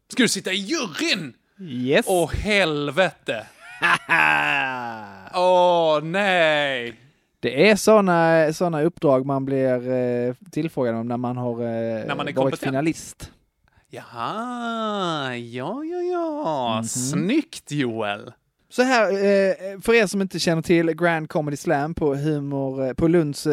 Ska 0.09 0.23
du 0.23 0.29
sitta 0.29 0.53
i 0.53 0.57
juryn? 0.57 1.35
Yes. 1.61 2.07
Åh, 2.09 2.31
helvete! 2.33 3.47
Åh, 5.35 6.03
nej! 6.03 7.01
Det 7.41 7.71
är 7.71 7.77
såna, 7.77 8.53
såna 8.53 8.83
uppdrag 8.83 9.27
man 9.27 9.45
blir 9.45 9.91
eh, 9.91 10.35
tillfrågad 10.51 10.95
om 10.95 11.09
när 11.09 11.17
man 11.17 11.37
har 11.37 11.53
eh, 11.53 11.67
När 11.69 12.07
man 12.09 12.17
varit 12.19 12.35
kompetent. 12.37 12.61
finalist. 12.61 13.33
Jaha, 13.91 15.37
ja, 15.37 15.85
ja, 15.85 15.99
ja. 16.13 16.75
Mhm. 16.77 16.85
Snyggt, 16.85 17.73
Joel. 17.73 18.33
Så 18.71 18.83
här, 18.83 19.11
eh, 19.13 19.81
för 19.81 19.95
er 19.95 20.07
som 20.07 20.23
inte 20.23 20.39
känner 20.39 20.63
till 20.63 20.93
Grand 20.93 21.29
Comedy 21.29 21.57
Slam 21.57 21.95
på, 21.95 22.15
humor, 22.15 22.95
på 22.95 23.09
Lunds 23.09 23.47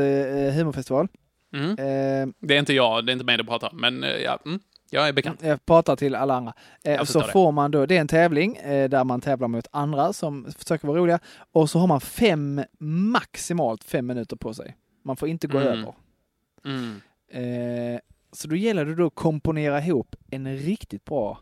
humorfestival. 0.54 1.08
Mm. 1.56 1.70
Eh, 1.70 2.34
Det 2.40 2.56
är 2.56 2.60
inte 2.60 2.74
jag, 2.74 3.06
det 3.06 3.12
är 3.12 3.14
inte 3.14 3.26
mig 3.26 3.38
du 3.38 3.44
pratar 3.44 3.70
om, 3.72 3.82
men 3.82 4.06
ja, 4.24 4.40
mm, 4.46 4.60
jag 4.90 5.08
är 5.08 5.14
bekant. 5.14 5.44
jag 5.44 5.66
pratar 5.66 5.96
till 5.96 6.16
alla 6.16 6.36
andra. 6.36 6.54
Eh, 6.84 7.04
så 7.04 7.22
får 7.22 7.52
man 7.52 7.72
då, 7.72 7.86
det 7.86 7.98
är 7.98 8.02
en 8.02 8.08
tävling 8.08 8.56
eh, 8.56 8.90
där 8.90 9.04
man 9.04 9.22
tävlar 9.22 9.48
mot 9.48 9.68
andra 9.72 10.14
som 10.14 10.52
försöker 10.58 10.88
vara 10.88 10.98
roliga. 11.00 11.20
Och 11.52 11.70
så 11.70 11.80
har 11.80 11.88
man 11.88 12.02
fem, 12.02 12.62
maximalt 12.80 13.84
fem 13.84 14.06
minuter 14.08 14.36
på 14.36 14.54
sig. 14.54 14.78
Man 15.04 15.18
får 15.18 15.28
inte 15.30 15.48
gå 15.48 15.58
Mm. 15.60 15.70
över. 15.80 15.94
Mm. 16.66 17.02
Eh, 17.94 18.00
så 18.32 18.48
då 18.48 18.56
gäller 18.56 18.86
det 18.86 18.96
då 18.96 19.06
att 19.08 19.16
komponera 19.16 19.80
ihop 19.80 20.16
en 20.32 20.58
riktigt 20.58 21.06
bra 21.06 21.40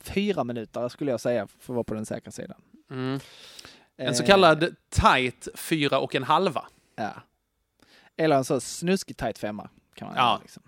fyra 0.00 0.44
minuter 0.44 0.88
skulle 0.88 1.10
jag 1.10 1.20
säga 1.20 1.46
för 1.46 1.72
att 1.72 1.76
vara 1.76 1.84
på 1.84 1.94
den 1.94 2.06
säkra 2.06 2.30
sidan. 2.30 2.60
Mm. 2.90 3.20
En 3.96 4.06
Eh, 4.06 4.12
så 4.12 4.24
kallad 4.24 4.74
tight 4.88 5.48
fyra 5.54 5.98
och 5.98 6.14
en 6.14 6.22
halva. 6.22 6.64
Ja. 6.96 7.10
Eller 8.16 8.36
en 8.36 8.44
så 8.44 8.60
snuskig 8.60 9.16
tight 9.16 9.38
femma. 9.38 9.68
Kan 9.94 10.08
man 10.08 10.16
Ja. 10.16 10.38
liksom. 10.42 10.62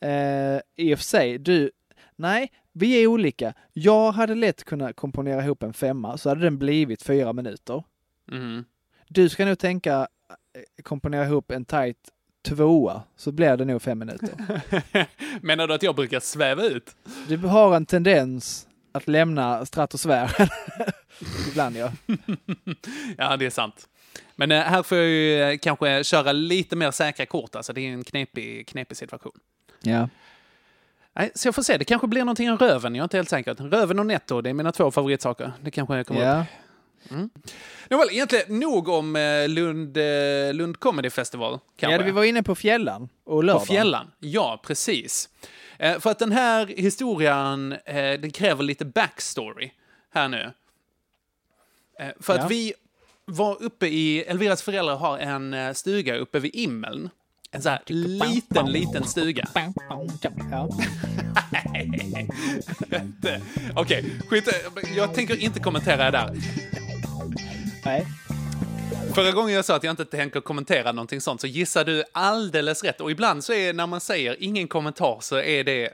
Eh, 0.00 0.60
I 0.76 0.94
och 0.94 0.98
för 0.98 1.04
sig, 1.04 1.38
du, 1.38 1.70
nej, 2.16 2.52
vi 2.72 3.02
är 3.02 3.06
olika. 3.06 3.54
Jag 3.72 4.12
hade 4.12 4.34
lätt 4.34 4.64
kunnat 4.64 4.96
komponera 4.96 5.44
ihop 5.44 5.62
en 5.62 5.72
femma 5.72 6.18
så 6.18 6.28
hade 6.28 6.40
den 6.40 6.58
blivit 6.58 7.02
fyra 7.02 7.32
minuter. 7.32 7.84
Mm. 8.32 8.64
Du 9.08 9.28
ska 9.28 9.44
nog 9.44 9.58
tänka 9.58 10.08
eh, 10.54 10.82
komponera 10.82 11.24
ihop 11.24 11.50
en 11.50 11.64
tight 11.64 11.96
tvåa 12.42 13.02
så 13.16 13.32
blir 13.32 13.56
det 13.56 13.64
nog 13.64 13.82
fem 13.82 13.98
minuter. 13.98 14.30
Menar 15.46 15.68
du 15.68 15.74
att 15.74 15.82
jag 15.82 15.96
brukar 15.96 16.20
sväva 16.20 16.62
ut? 16.62 16.96
Du 17.28 17.36
har 17.36 17.76
en 17.76 17.86
tendens 17.86 18.68
att 18.92 19.08
lämna 19.08 19.66
stratosfären. 19.66 20.48
Ibland 21.48 21.76
ja. 21.76 21.92
ja, 23.18 23.36
det 23.36 23.46
är 23.46 23.50
sant. 23.50 23.88
Men 24.36 24.52
eh, 24.52 24.60
här 24.60 24.82
får 24.82 24.98
jag 24.98 25.06
ju 25.06 25.42
eh, 25.42 25.58
kanske 25.58 26.04
köra 26.04 26.32
lite 26.32 26.76
mer 26.76 26.90
säkra 26.90 27.26
kort, 27.26 27.56
alltså 27.56 27.72
det 27.72 27.80
är 27.80 27.92
en 27.92 28.04
knepig, 28.04 28.68
knepig 28.68 28.96
situation. 28.96 29.32
Ja. 29.82 30.08
Nej, 31.12 31.30
så 31.34 31.48
jag 31.48 31.54
får 31.54 31.62
se, 31.62 31.76
det 31.76 31.84
kanske 31.84 32.06
blir 32.06 32.20
någonting 32.20 32.50
om 32.50 32.58
röven, 32.58 32.94
jag 32.94 33.02
är 33.02 33.04
inte 33.04 33.16
helt 33.16 33.28
säker. 33.28 33.54
Röven 33.54 33.98
och 33.98 34.06
netto, 34.06 34.40
det 34.40 34.50
är 34.50 34.54
mina 34.54 34.72
två 34.72 34.90
favoritsaker. 34.90 35.52
Det 35.62 35.70
kanske 35.70 36.04
kommer 36.04 36.20
Ja. 36.24 36.40
upp. 36.40 36.46
Mm. 37.10 37.30
Nåväl, 37.90 38.08
egentligen 38.10 38.58
nog 38.60 38.88
om 38.88 39.16
eh, 39.16 39.48
Lund, 39.48 39.96
eh, 39.96 40.54
Lund 40.54 40.80
Comedy 40.80 41.10
Festival. 41.10 41.58
Kanske. 41.76 41.96
ja, 41.98 42.02
vi 42.04 42.10
var 42.10 42.24
inne 42.24 42.42
på 42.42 42.54
fjällan 42.54 43.02
och 43.24 43.32
På 43.32 43.42
lördagen. 43.42 43.66
fjällan, 43.66 44.10
ja 44.18 44.60
precis. 44.66 45.28
Eh, 45.78 45.98
för 45.98 46.10
att 46.10 46.18
den 46.18 46.32
här 46.32 46.66
historien, 46.66 47.76
den 48.20 48.30
kräver 48.30 48.62
lite 48.62 48.84
backstory 48.84 49.70
här 50.14 50.28
nu. 50.28 50.52
För 52.20 52.36
Ja. 52.36 52.44
att 52.44 52.50
vi 52.50 52.72
var 53.24 53.62
uppe 53.62 53.86
i, 53.86 54.20
Elviras 54.22 54.62
föräldrar 54.62 54.96
har 54.96 55.18
en 55.18 55.74
stuga 55.74 56.16
uppe 56.16 56.38
vid 56.38 56.54
Immeln. 56.54 57.10
En 57.52 57.62
sån 57.62 57.72
här 57.72 57.82
liten, 57.86 58.72
liten 58.72 59.04
stuga. 59.04 59.48
Ja. 60.50 60.68
Okej, 63.74 64.04
skit 64.28 64.48
Jag 64.96 65.14
tänker 65.14 65.36
inte 65.36 65.60
kommentera 65.60 66.04
det 66.04 66.10
där. 66.10 66.36
Nej. 67.84 68.06
Förra 69.14 69.32
gången 69.32 69.54
jag 69.54 69.64
sa 69.64 69.76
att 69.76 69.84
jag 69.84 69.92
inte 69.92 70.04
tänker 70.04 70.40
kommentera 70.40 70.92
någonting 70.92 71.20
sånt 71.20 71.40
så 71.40 71.46
gissar 71.46 71.84
du 71.84 72.04
alldeles 72.12 72.84
rätt. 72.84 73.00
Och 73.00 73.10
ibland 73.10 73.44
så 73.44 73.52
är 73.52 73.72
när 73.72 73.86
man 73.86 74.00
säger 74.00 74.36
ingen 74.40 74.68
kommentar 74.68 75.18
så 75.20 75.36
är 75.36 75.64
det 75.64 75.90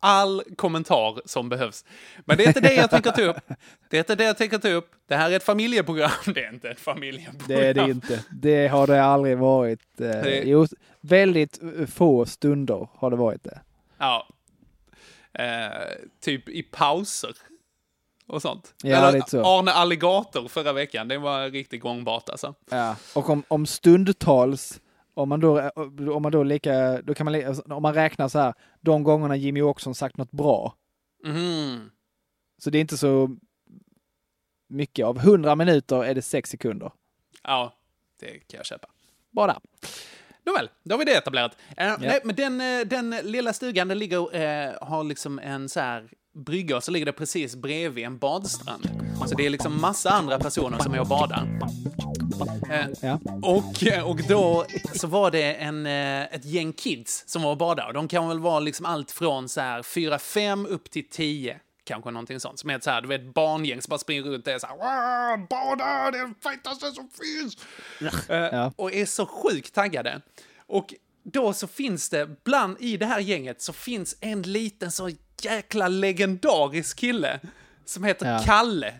all 0.00 0.42
kommentar 0.56 1.20
som 1.24 1.48
behövs. 1.48 1.84
Men 2.24 2.36
det 2.36 2.44
är 2.44 2.48
inte 2.48 2.60
det 2.60 2.74
jag 2.74 2.90
tänker 2.90 3.10
ta 3.10 3.22
upp. 3.22 3.36
Det 3.90 3.96
är 3.96 4.00
inte 4.00 4.14
det 4.14 4.24
jag 4.24 4.38
tänker 4.38 4.58
ta 4.58 4.68
upp. 4.68 4.90
Det 5.08 5.16
här 5.16 5.30
är 5.30 5.36
ett 5.36 5.42
familjeprogram. 5.44 6.10
Det 6.34 6.44
är 6.44 6.52
inte 6.52 6.70
ett 6.70 6.80
familjeprogram. 6.80 7.44
Det 7.48 7.66
är 7.66 7.74
det 7.74 7.90
inte. 7.90 8.24
Det 8.30 8.68
har 8.68 8.86
det 8.86 9.04
aldrig 9.04 9.38
varit. 9.38 10.00
Eh, 10.00 10.06
Det- 10.08 10.42
jo, 10.44 10.66
väldigt 11.00 11.62
eh, 11.62 11.86
få 11.86 12.26
stunder 12.26 12.88
har 12.94 13.10
det 13.10 13.16
varit 13.16 13.44
det. 13.44 13.60
Ja. 13.98 14.28
Eh, 15.32 15.70
typ 16.20 16.48
i 16.48 16.62
pauser. 16.62 17.30
Och 18.26 18.42
sånt. 18.42 18.74
Ja, 18.82 18.96
Eller 18.96 19.12
lite 19.12 19.30
så. 19.30 19.58
Arne 19.58 19.70
Alligator 19.72 20.48
förra 20.48 20.72
veckan. 20.72 21.08
Det 21.08 21.18
var 21.18 21.50
riktigt 21.50 21.80
gångbart 21.80 22.28
alltså. 22.28 22.54
Ja. 22.70 22.96
Och 23.14 23.30
om, 23.30 23.42
om 23.48 23.66
stundtals, 23.66 24.80
om 25.18 25.28
man 25.28 25.40
då, 25.40 25.70
om 26.14 26.22
man 26.22 26.32
då 26.32 26.42
lika, 26.42 27.02
då 27.02 27.14
kan 27.14 27.24
man, 27.24 27.46
alltså, 27.46 27.62
om 27.62 27.82
man 27.82 27.94
räknar 27.94 28.28
så 28.28 28.38
här, 28.38 28.54
de 28.80 29.02
gångerna 29.02 29.36
Jimmy 29.36 29.62
Åkesson 29.62 29.94
sagt 29.94 30.16
något 30.16 30.30
bra. 30.30 30.74
Mhm. 31.24 31.90
Så 32.58 32.70
det 32.70 32.78
är 32.78 32.80
inte 32.80 32.96
så 32.96 33.36
mycket. 34.68 35.06
Av 35.06 35.18
100 35.18 35.54
minuter 35.54 36.04
är 36.04 36.14
det 36.14 36.22
6 36.22 36.50
sekunder. 36.50 36.92
Ja, 37.42 37.74
det 38.20 38.26
kan 38.26 38.56
jag 38.58 38.66
köpa. 38.66 38.88
Bara. 39.30 39.60
Nåväl, 40.46 40.70
då 40.82 40.94
har 40.94 40.98
vi 40.98 41.04
det 41.04 41.16
etablerat. 41.16 41.56
Eh, 41.76 41.94
nej, 41.98 42.20
men 42.24 42.36
den, 42.36 42.60
eh, 42.60 42.86
den 42.86 43.10
lilla 43.10 43.52
stugan, 43.52 43.88
den 43.88 43.98
ligger, 43.98 44.36
eh, 44.36 44.74
har 44.80 45.04
liksom 45.04 45.38
en 45.38 45.68
så 45.68 45.80
här 45.80 46.08
brygga 46.34 46.76
och 46.76 46.84
så 46.84 46.90
ligger 46.90 47.06
det 47.06 47.12
precis 47.12 47.56
bredvid 47.56 48.04
en 48.04 48.18
badstrand. 48.18 48.88
Så 49.26 49.34
det 49.34 49.46
är 49.46 49.50
liksom 49.50 49.80
massa 49.80 50.10
andra 50.10 50.38
personer 50.38 50.78
som 50.78 50.94
är 50.94 51.00
och 51.00 51.06
badar. 51.06 51.48
Eh, 52.70 52.86
Ja. 53.02 53.18
och, 53.42 54.08
och 54.10 54.20
då 54.28 54.66
så 54.94 55.06
var 55.06 55.30
det 55.30 55.54
en, 55.54 55.86
eh, 55.86 56.22
ett 56.22 56.44
gäng 56.44 56.72
kids 56.72 57.24
som 57.26 57.42
var 57.42 57.50
och 57.50 57.56
badade. 57.56 57.92
De 57.92 58.08
kan 58.08 58.28
väl 58.28 58.40
vara 58.40 58.60
liksom 58.60 58.86
allt 58.86 59.10
från 59.10 59.48
så 59.48 59.60
här 59.60 59.82
4-5 59.82 60.66
upp 60.66 60.90
till 60.90 61.08
10. 61.08 61.60
Kanske 61.84 62.10
någonting 62.10 62.40
sånt. 62.40 62.58
Som 62.58 62.70
är 62.70 62.76
ett 62.76 62.84
så 62.84 62.90
här, 62.90 63.00
du 63.02 63.08
vet, 63.08 63.34
barngäng 63.34 63.82
som 63.82 63.90
bara 63.90 63.98
springer 63.98 64.22
runt 64.22 64.46
och 64.46 64.52
är 64.52 64.58
så 64.58 64.66
här 64.66 64.74
"Wow, 64.76 65.46
bada, 65.48 66.10
det 66.10 66.18
är 66.18 66.26
det 66.28 66.34
fetaste 66.50 66.86
som 66.90 67.08
finns! 67.08 67.56
Eh, 68.28 68.36
Ja. 68.36 68.72
Och 68.76 68.92
är 68.94 69.06
så 69.06 69.26
sjukt 69.26 69.74
taggade. 69.74 70.20
Och 70.66 70.94
då 71.22 71.52
så 71.52 71.66
finns 71.66 72.08
det, 72.10 72.44
bland 72.44 72.76
i 72.80 72.96
det 72.96 73.06
här 73.06 73.20
gänget 73.20 73.62
så 73.62 73.72
finns 73.72 74.16
en 74.20 74.42
liten 74.42 74.92
så 74.92 75.10
jäkla 75.42 75.88
legendarisk 75.88 76.98
kille 76.98 77.40
som 77.84 78.04
heter 78.04 78.32
Ja. 78.32 78.40
Kalle. 78.44 78.94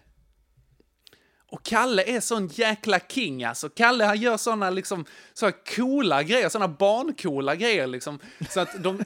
Och 1.51 1.63
Kalle 1.63 2.03
är 2.03 2.21
sån 2.21 2.47
jäkla 2.47 3.01
king 3.01 3.45
alltså. 3.45 3.69
Kalle 3.69 4.05
han 4.05 4.21
gör 4.21 4.37
såna 4.37 4.71
liksom, 4.71 5.05
så 5.35 5.53
coola 5.77 6.23
grejer, 6.23 6.49
såna 6.49 6.69
barncoola 6.69 7.55
grejer 7.55 7.87
liksom. 7.87 8.19
Så 8.51 8.61
att 8.61 8.83
de, 8.83 9.05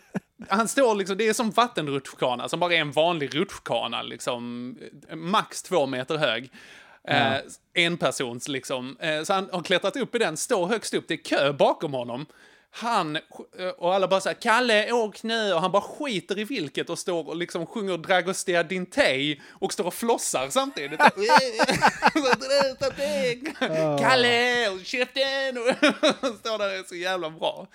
han 0.49 0.69
står 0.69 0.95
liksom, 0.95 1.17
det 1.17 1.29
är 1.29 1.33
som 1.33 1.51
vattenrutschkana 1.51 2.49
som 2.49 2.61
bara 2.61 2.75
är 2.75 2.81
en 2.81 2.93
vanlig 2.93 3.35
rutschkana 3.35 4.03
liksom, 4.03 4.77
max 5.15 5.63
två 5.63 5.87
meter 5.87 6.17
hög. 6.17 6.51
Eh, 7.09 7.37
en 7.75 7.97
persons 7.97 8.49
liksom. 8.49 8.97
Eh, 9.01 9.23
så 9.23 9.33
han 9.33 9.49
har 9.53 9.63
klättrat 9.63 9.97
upp 9.97 10.15
i 10.15 10.19
den, 10.19 10.37
står 10.37 10.67
högst 10.67 10.95
upp, 10.95 11.05
det 11.09 11.15
är 11.15 11.25
kö 11.25 11.53
bakom 11.53 11.93
honom. 11.93 12.27
Han, 12.75 13.17
eh, 13.17 13.69
och 13.79 13.95
alla 13.95 14.09
bara 14.09 14.21
säger 14.21 14.41
Kalle, 14.41 14.93
åk 14.93 15.23
nu, 15.23 15.53
och 15.53 15.61
han 15.61 15.73
bara 15.73 15.83
skiter 15.83 16.39
i 16.39 16.45
vilket 16.45 16.91
och 16.91 16.99
står 16.99 17.29
och 17.29 17.37
liksom 17.37 17.67
sjunger 17.67 17.99
Dragostea 17.99 18.63
Dintei 18.63 19.41
och 19.51 19.73
står 19.73 19.87
och 19.87 19.95
flossar 19.95 20.49
samtidigt. 20.51 21.01
Kalle, 24.01 24.69
och 24.69 24.81
käften! 24.85 25.59
Och 26.21 26.39
står 26.39 26.59
där 26.59 26.67
och 26.67 26.73
är 26.73 26.89
så 26.89 26.95
jävla 26.95 27.31
bra. 27.31 27.67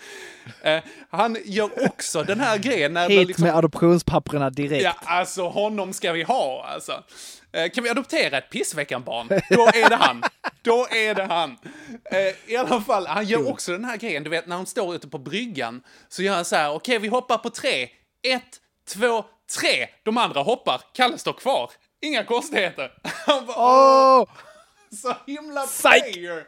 Eh, 0.61 0.83
han 1.09 1.37
gör 1.45 1.85
också 1.85 2.23
den 2.23 2.39
här 2.39 2.57
grejen 2.57 2.93
när 2.93 3.09
Hit 3.09 3.27
liksom, 3.27 3.45
med 3.45 3.55
adoptionspapperna 3.55 4.49
direkt. 4.49 4.83
Ja, 4.83 4.95
alltså 5.03 5.47
honom 5.47 5.93
ska 5.93 6.11
vi 6.11 6.23
ha 6.23 6.65
alltså. 6.73 7.03
Eh, 7.51 7.69
Kan 7.71 7.83
vi 7.83 7.89
adoptera 7.89 8.37
ett 8.37 8.49
pissveckan-barn? 8.49 9.27
Då 9.49 9.61
är 9.67 9.89
det 9.89 9.95
han. 9.95 10.23
Då 10.61 10.87
är 10.91 11.15
det 11.15 11.23
han. 11.23 11.57
Eh, 12.11 12.51
I 12.51 12.55
alla 12.57 12.81
fall, 12.81 13.07
han 13.07 13.25
gör 13.25 13.49
också 13.51 13.71
den 13.71 13.85
här 13.85 13.97
grejen, 13.97 14.23
du 14.23 14.29
vet 14.29 14.47
när 14.47 14.55
han 14.55 14.65
står 14.65 14.95
ute 14.95 15.07
på 15.07 15.17
bryggan 15.17 15.83
så 16.09 16.23
gör 16.23 16.35
han 16.35 16.45
så 16.45 16.55
här, 16.55 16.71
okej 16.73 16.99
vi 16.99 17.07
hoppar 17.07 17.37
på 17.37 17.49
tre. 17.49 17.89
Ett, 18.27 18.61
två, 18.93 19.25
tre. 19.59 19.87
De 20.03 20.17
andra 20.17 20.41
hoppar, 20.41 20.81
Kalle 20.93 21.17
står 21.17 21.33
kvar. 21.33 21.71
Inga 22.01 22.23
konstigheter. 22.23 22.91
Han 23.03 23.45
bara, 23.45 23.57
Åh! 24.19 24.29
så 25.01 25.15
himla 25.27 25.61
Psych! 25.65 26.13
player! 26.13 26.47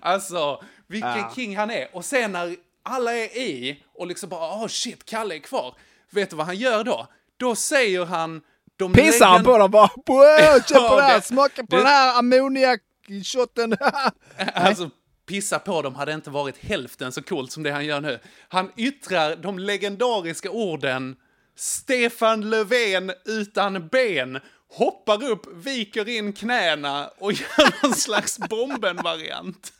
Alltså, 0.00 0.64
vilken 0.86 1.10
Ja. 1.18 1.32
king 1.34 1.56
han 1.56 1.70
är. 1.70 1.88
Och 1.96 2.04
sen 2.04 2.32
när 2.32 2.56
alla 2.82 3.12
är 3.14 3.36
i 3.36 3.82
och 3.94 4.06
liksom 4.06 4.28
bara, 4.28 4.54
åh 4.54 4.66
shit, 4.66 5.04
Kalle 5.04 5.34
är 5.34 5.38
kvar. 5.38 5.74
Vet 6.10 6.30
du 6.30 6.36
vad 6.36 6.46
han 6.46 6.56
gör 6.56 6.84
då? 6.84 7.06
Då 7.36 7.54
säger 7.54 8.04
han... 8.04 8.42
De 8.82 8.92
Pissar 8.92 9.26
han 9.26 9.44
på 9.44 9.58
dem 9.58 9.70
bara? 9.70 9.90
Wow, 10.06 10.60
Känn 10.68 10.88
på 10.88 10.96
det 10.96 11.02
här, 11.02 11.20
smaka 11.20 11.62
på 11.62 11.66
det- 11.70 11.76
den 11.76 11.86
här 11.86 12.18
ammoniakshotten. 12.18 13.76
Alltså, 14.54 14.90
pissa 15.26 15.58
på 15.58 15.82
dem 15.82 15.94
hade 15.94 16.12
inte 16.12 16.30
varit 16.30 16.58
hälften 16.58 17.12
så 17.12 17.22
coolt 17.22 17.52
som 17.52 17.62
det 17.62 17.70
han 17.70 17.84
gör 17.84 18.00
nu. 18.00 18.18
Han 18.48 18.70
yttrar 18.76 19.36
de 19.36 19.58
legendariska 19.58 20.50
orden 20.50 21.16
Stefan 21.56 22.50
Löfven 22.50 23.12
utan 23.24 23.88
ben, 23.88 24.40
hoppar 24.76 25.24
upp, 25.24 25.46
viker 25.54 26.08
in 26.08 26.32
knäna 26.32 27.10
och 27.18 27.32
gör 27.32 27.82
någon 27.86 27.94
slags 27.94 28.38
bomben-variant. 28.38 29.72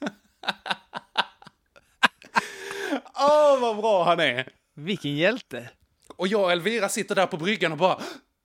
Åh, 3.15 3.61
vad 3.61 3.77
bra 3.77 4.05
han 4.05 4.21
är! 4.21 4.49
Vilken 4.77 5.17
hjälte. 5.17 5.69
Och 6.17 6.29
jag 6.29 6.43
och 6.43 6.53
Elvira 6.53 6.89
sitter 6.89 7.15
där 7.15 7.27
på 7.27 7.37
bryggan 7.37 7.73
och 7.73 7.79
bara 7.79 7.99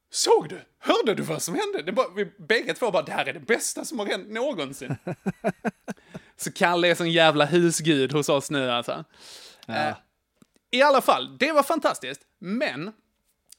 Såg 0.09 0.49
du? 0.49 0.61
Hörde 0.79 1.15
du 1.15 1.23
vad 1.23 1.41
som 1.41 1.55
hände? 1.55 1.81
Det 1.81 1.91
bara, 1.91 2.07
vi 2.15 2.25
bägge 2.25 2.73
två 2.73 2.91
bara, 2.91 3.03
det 3.03 3.11
här 3.11 3.25
är 3.25 3.33
det 3.33 3.39
bästa 3.39 3.85
som 3.85 3.99
har 3.99 4.05
hänt 4.05 4.29
någonsin. 4.29 4.95
Så 6.37 6.51
Kalle 6.51 6.87
är 6.87 6.95
sån 6.95 7.11
jävla 7.11 7.45
husgud 7.45 8.11
hos 8.13 8.29
oss 8.29 8.51
nu 8.51 8.71
alltså. 8.71 9.03
Eh, 9.67 9.95
I 10.71 10.81
alla 10.81 11.01
fall, 11.01 11.37
det 11.37 11.51
var 11.51 11.63
fantastiskt. 11.63 12.21
Men 12.39 12.91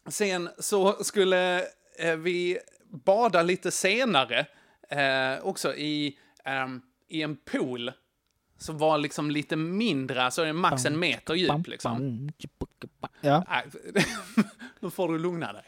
sen 0.09 0.49
så 0.59 1.05
skulle 1.05 1.59
eh, 1.99 2.17
vi 2.17 2.59
bada 2.91 3.43
lite 3.43 3.71
senare 3.71 4.47
eh, 4.89 5.45
också 5.47 5.75
i, 5.75 6.19
ehm, 6.45 6.81
i 7.09 7.23
en 7.23 7.37
pool 7.37 7.93
som 8.59 8.79
var 8.79 8.99
liksom 8.99 9.31
lite 9.31 9.57
mindre, 9.57 10.31
så 10.31 10.43
är 10.43 10.47
det 10.47 10.53
max 10.53 10.85
en 10.85 10.99
meter 10.99 11.35
djup 11.35 11.67
liksom. 11.67 11.93
Ja. 13.21 13.45
Nej, 13.49 13.65
nu 14.81 14.91
får 14.91 15.09
du 15.09 15.19
lugna 15.19 15.53
dig. 15.53 15.65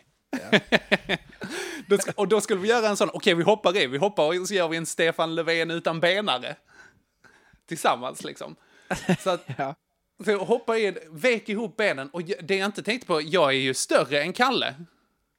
Då 1.87 1.99
ska, 1.99 2.13
och 2.17 2.29
då 2.29 2.41
skulle 2.41 2.61
vi 2.61 2.69
göra 2.69 2.89
en 2.89 2.97
sån, 2.97 3.11
okej 3.13 3.35
vi 3.35 3.43
hoppar 3.43 3.77
i, 3.77 3.87
vi 3.87 3.99
hoppar 3.99 4.41
och 4.41 4.49
så 4.49 4.55
gör 4.55 4.69
vi 4.69 4.77
en 4.77 4.87
Stefan 4.87 5.35
Löfven 5.35 5.71
utan 5.71 6.01
benare. 6.01 6.57
Tillsammans 7.69 8.25
liksom. 8.25 8.57
Så 9.21 9.31
att, 9.31 9.45
Ja. 9.59 9.75
så 10.25 10.31
jag 10.31 10.39
hoppar 10.39 10.75
in, 10.75 10.99
vek 11.11 11.49
ihop 11.49 11.77
benen 11.77 12.11
och 12.11 12.23
det 12.23 12.57
jag 12.57 12.67
inte 12.67 12.83
tänkte 12.83 13.07
på, 13.07 13.21
jag 13.21 13.49
är 13.51 13.59
ju 13.59 13.75
större 13.75 14.23
än 14.23 14.33
Kalle. 14.33 14.75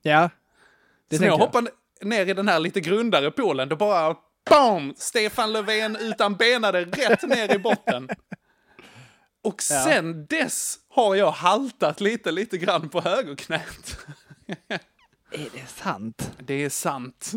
Ja. 0.01 0.29
Det 1.07 1.15
så 1.15 1.21
när 1.21 1.27
jag 1.29 1.39
jag. 1.39 1.45
hoppar 1.45 1.67
ner 2.01 2.25
i 2.25 2.33
den 2.33 2.47
här 2.47 2.59
lite 2.59 2.79
grundare 2.79 3.31
poolen, 3.31 3.69
då 3.69 3.75
bara 3.75 4.15
BAM! 4.49 4.93
Stefan 4.97 5.53
Löfven 5.53 5.95
utan 5.95 6.35
benare 6.35 6.85
rätt 6.85 7.21
ner 7.23 7.55
i 7.55 7.59
botten. 7.59 8.09
Och 9.43 9.63
Ja. 9.69 9.83
sen 9.83 10.25
dess 10.25 10.79
har 10.89 11.15
jag 11.15 11.31
haltat 11.31 12.01
lite, 12.01 12.31
lite 12.31 12.57
grann 12.57 12.89
på 12.89 13.01
högerknät. 13.01 13.97
Är 15.31 15.49
det 15.53 15.67
sant? 15.67 16.31
Det 16.39 16.53
är 16.53 16.69
sant. 16.69 17.31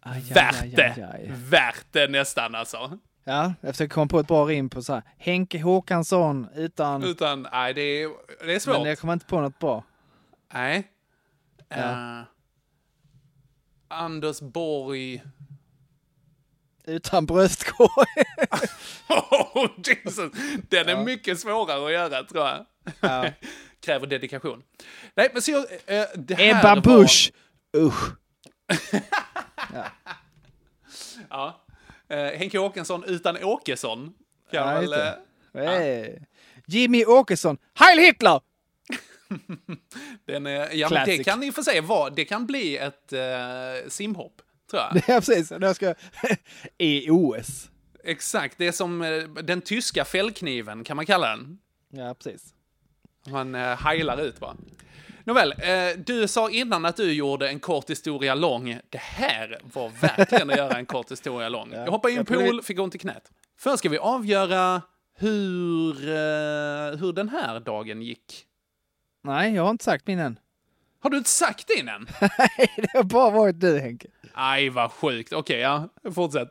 Aj, 0.00 0.22
aj, 0.26 0.32
Värt 0.34 0.62
aj, 0.62 0.70
det. 0.70 1.24
Värt 1.28 1.86
det 1.90 2.08
nästan 2.08 2.54
alltså. 2.54 2.98
Ja, 3.24 3.54
jag 3.60 3.74
försöker 3.74 3.94
komma 3.94 4.06
på 4.06 4.20
ett 4.20 4.26
bra 4.26 4.44
rim 4.44 4.70
på 4.70 4.82
så 4.82 4.94
här. 4.94 5.02
Henke 5.18 5.58
Håkansson 5.60 6.48
utan... 6.54 7.02
Utan, 7.02 7.48
nej, 7.52 7.74
det 7.74 7.80
är, 7.82 8.10
det 8.46 8.54
är 8.54 8.58
svårt. 8.58 8.76
Men 8.76 8.84
jag 8.84 8.98
kommer 8.98 9.12
inte 9.12 9.26
på 9.26 9.40
något 9.40 9.58
bra. 9.58 9.84
Nej. 10.52 10.88
Ja. 11.68 11.76
Eh, 11.76 12.24
Anders 13.88 14.40
Borg. 14.40 15.22
Utan 16.84 17.26
bröstkorg. 17.26 18.06
Oh, 19.54 19.68
Jesus. 19.84 20.32
Den 20.68 20.88
är 20.88 21.04
mycket 21.04 21.40
svårare 21.40 21.86
att 21.86 21.92
göra, 21.92 22.24
tror 22.24 22.46
jag. 22.46 22.66
Ja. 23.00 23.30
Kräver 23.80 24.06
dedikation. 24.06 24.62
Nej, 25.14 25.30
men 25.32 25.42
så 25.42 25.50
jag... 25.50 25.64
eh, 25.86 26.04
det 26.14 26.34
här 26.34 26.50
Ebba 26.60 26.74
var- 26.74 26.82
Busch. 26.82 27.32
Usch. 27.76 28.10
Ja. 31.30 31.64
Eh, 32.08 32.24
Henke 32.24 32.58
Åkesson 32.58 33.04
utan 33.04 33.44
Åkesson. 33.44 34.14
Kan 34.52 34.68
Ja, 34.74 34.80
väl, 34.80 34.90
det. 34.90 35.18
eh, 35.54 35.62
Hey. 35.64 36.18
Jimmy 36.66 37.04
Åkesson. 37.04 37.58
Heil 37.74 37.98
Hitler! 37.98 38.40
den 40.26 40.46
är, 40.46 40.68
ja, 40.74 41.04
det 41.06 41.24
kan 41.24 41.42
i 41.42 41.50
och 41.50 41.54
för 41.54 41.62
sig 41.62 41.80
vara, 41.80 42.10
det 42.10 42.24
kan 42.24 42.46
bli 42.46 42.76
ett 42.76 43.12
eh, 43.12 43.88
simhopp, 43.88 44.42
tror 44.70 44.82
jag. 44.82 44.96
Ja, 45.08 45.20
precis. 45.20 45.50
Jag 45.60 45.76
ska... 45.76 45.94
I 46.78 47.10
OS. 47.10 47.70
Exakt, 48.04 48.58
det 48.58 48.66
är 48.66 48.72
som 48.72 48.98
den 49.42 49.60
tyska 49.60 50.04
fällkniven, 50.04 50.84
kan 50.84 50.96
man 50.96 51.06
kalla 51.06 51.28
den. 51.36 51.58
Ja, 51.92 52.14
precis. 52.14 52.54
Man 53.26 53.54
eh, 53.54 53.76
heilar 53.76 54.20
ut 54.22 54.40
bara. 54.40 54.56
Nåväl, 55.24 55.52
eh, 55.58 55.98
du 56.06 56.28
sa 56.28 56.50
innan 56.50 56.84
att 56.84 56.96
du 56.96 57.12
gjorde 57.12 57.48
en 57.48 57.60
kort 57.60 57.90
historia 57.90 58.34
lång. 58.34 58.78
Det 58.90 58.98
här 58.98 59.58
var 59.72 59.88
verkligen 59.88 60.50
att 60.50 60.56
göra 60.56 60.78
en 60.78 60.86
kort 60.86 61.10
historia 61.12 61.48
lång. 61.48 61.70
Ja, 61.72 61.78
Jag 61.84 61.90
hoppade 61.90 62.14
i 62.14 62.16
en 62.16 62.24
pool, 62.24 62.56
det- 62.56 62.62
fick 62.62 62.78
ont 62.80 62.94
i 62.94 62.98
knät. 62.98 63.30
Först 63.58 63.78
ska 63.78 63.88
vi 63.88 63.98
avgöra 63.98 64.82
hur, 65.18 66.08
eh, 66.08 66.98
hur 66.98 67.12
den 67.12 67.28
här 67.28 67.60
dagen 67.60 68.02
gick. 68.02 68.44
Nej, 69.24 69.54
jag 69.54 69.62
har 69.62 69.70
inte 69.70 69.84
sagt 69.84 70.06
min 70.06 70.18
än. 70.18 70.38
Har 71.00 71.10
du 71.10 71.16
inte 71.18 71.30
sagt 71.30 71.68
din 71.76 71.88
än? 71.88 72.06
Nej, 72.20 72.74
det 72.76 72.92
har 72.94 73.02
bara 73.02 73.30
varit 73.30 73.60
du 73.60 73.78
Henke. 73.80 74.08
Aj, 74.34 74.68
vad 74.68 74.92
sjukt. 74.92 75.32
Okej, 75.32 75.60
ja, 75.60 75.88
fortsätt. 76.14 76.48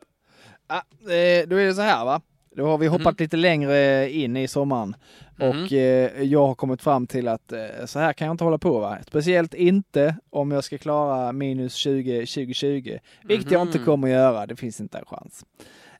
Ja, 0.67 0.75
eh, 1.13 1.47
då 1.47 1.55
är 1.55 1.65
det 1.65 1.73
så 1.73 1.81
här 1.81 2.05
va. 2.05 2.21
Då 2.57 2.65
har 2.67 2.77
vi 2.77 2.87
hoppat 2.87 3.19
lite 3.19 3.37
längre 3.37 4.09
in 4.11 4.37
i 4.37 4.47
sommaren. 4.47 4.95
Och 5.39 5.73
eh, 5.73 6.23
jag 6.23 6.47
har 6.47 6.55
kommit 6.55 6.81
fram 6.81 7.07
till 7.07 7.27
att 7.27 7.51
eh, 7.51 7.85
så 7.85 7.99
här 7.99 8.13
kan 8.13 8.27
jag 8.27 8.33
inte 8.33 8.43
hålla 8.43 8.57
på 8.57 8.79
va. 8.79 8.97
Speciellt 9.07 9.53
inte 9.53 10.15
om 10.29 10.51
jag 10.51 10.63
ska 10.63 10.77
klara 10.77 11.31
minus 11.31 11.73
20 11.75 12.19
2020. 12.25 12.97
Vilket 13.23 13.51
jag 13.51 13.61
inte 13.61 13.77
Mhm. 13.77 13.85
kommer 13.85 14.07
att 14.07 14.13
göra, 14.13 14.45
det 14.45 14.55
finns 14.55 14.81
inte 14.81 14.97
en 14.97 15.05
chans. 15.05 15.45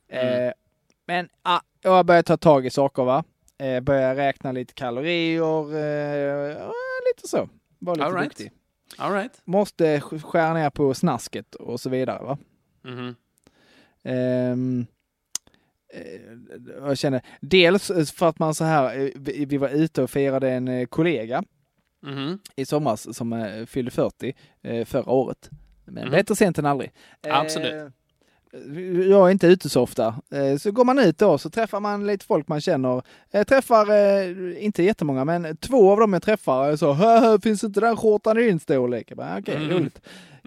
Mm. 0.08 0.46
Eh, 0.48 0.52
men 1.06 1.28
ah, 1.42 1.60
jag 1.82 1.90
har 1.90 2.04
börjat 2.04 2.26
ta 2.26 2.36
tag 2.36 2.66
i 2.66 2.70
saker 2.70 3.04
va. 3.04 3.24
Eh, 3.58 3.80
börja 3.80 4.16
räkna 4.16 4.52
lite 4.52 4.74
kalorier, 4.74 5.76
eh, 5.76 6.70
lite 7.14 7.28
så. 7.28 7.48
Var 7.78 7.94
lite 7.94 8.06
All 8.06 8.12
right. 8.14 8.24
duktig. 8.28 8.50
All 8.98 9.12
right. 9.12 9.40
Måste 9.44 9.98
sk- 9.98 10.22
skära 10.22 10.54
ner 10.54 10.70
på 10.70 10.94
snasket 10.94 11.54
och 11.54 11.80
så 11.80 11.90
vidare 11.90 12.22
va. 12.24 12.38
Mhm. 12.84 13.14
Eh, 15.94 16.82
jag 16.86 16.98
känner, 16.98 17.22
dels 17.40 17.86
för 18.12 18.28
att 18.28 18.38
man 18.38 18.54
så 18.54 18.64
här, 18.64 18.98
eh, 19.00 19.10
vi 19.46 19.56
var 19.56 19.68
ute 19.68 20.02
och 20.02 20.10
firade 20.10 20.50
en 20.50 20.68
eh, 20.68 20.86
kollega 20.86 21.42
Mhm. 22.02 22.38
i 22.56 22.64
somras 22.66 23.16
som 23.16 23.32
eh, 23.32 23.66
fyllde 23.66 23.90
40 23.90 24.34
eh, 24.62 24.84
förra 24.84 25.10
året. 25.12 25.50
Men 25.84 26.04
Mhm. 26.04 26.10
bättre 26.12 26.36
sent 26.36 26.58
än 26.58 26.66
aldrig. 26.66 26.92
Absolut. 27.28 27.72
Eh, 27.74 27.88
Jag 29.08 29.26
är 29.26 29.30
inte 29.30 29.46
ute 29.46 29.68
så 29.68 29.82
ofta. 29.82 30.06
Eh, 30.32 30.56
Så 30.58 30.70
går 30.72 30.84
man 30.84 30.98
ut 30.98 31.18
då 31.18 31.38
så 31.38 31.50
träffar 31.50 31.80
man 31.80 32.06
lite 32.06 32.24
folk 32.24 32.48
man 32.48 32.60
känner. 32.60 33.02
Jag 33.30 33.46
träffar, 33.46 33.90
eh, 33.90 34.64
inte 34.64 34.82
jättemånga, 34.82 35.24
men 35.24 35.56
två 35.56 35.90
av 35.92 36.00
dem 36.00 36.12
jag 36.12 36.22
träffar 36.22 36.76
så 36.76 36.92
"Hö, 36.92 37.38
finns 37.40 37.64
inte 37.64 37.80
den 37.80 37.96
skjortan 37.96 38.38
i 38.38 38.42
din 38.42 38.60
storlek? 38.60 39.12
Okej, 39.38 39.56
Mm. 39.56 39.70
roligt. 39.70 40.00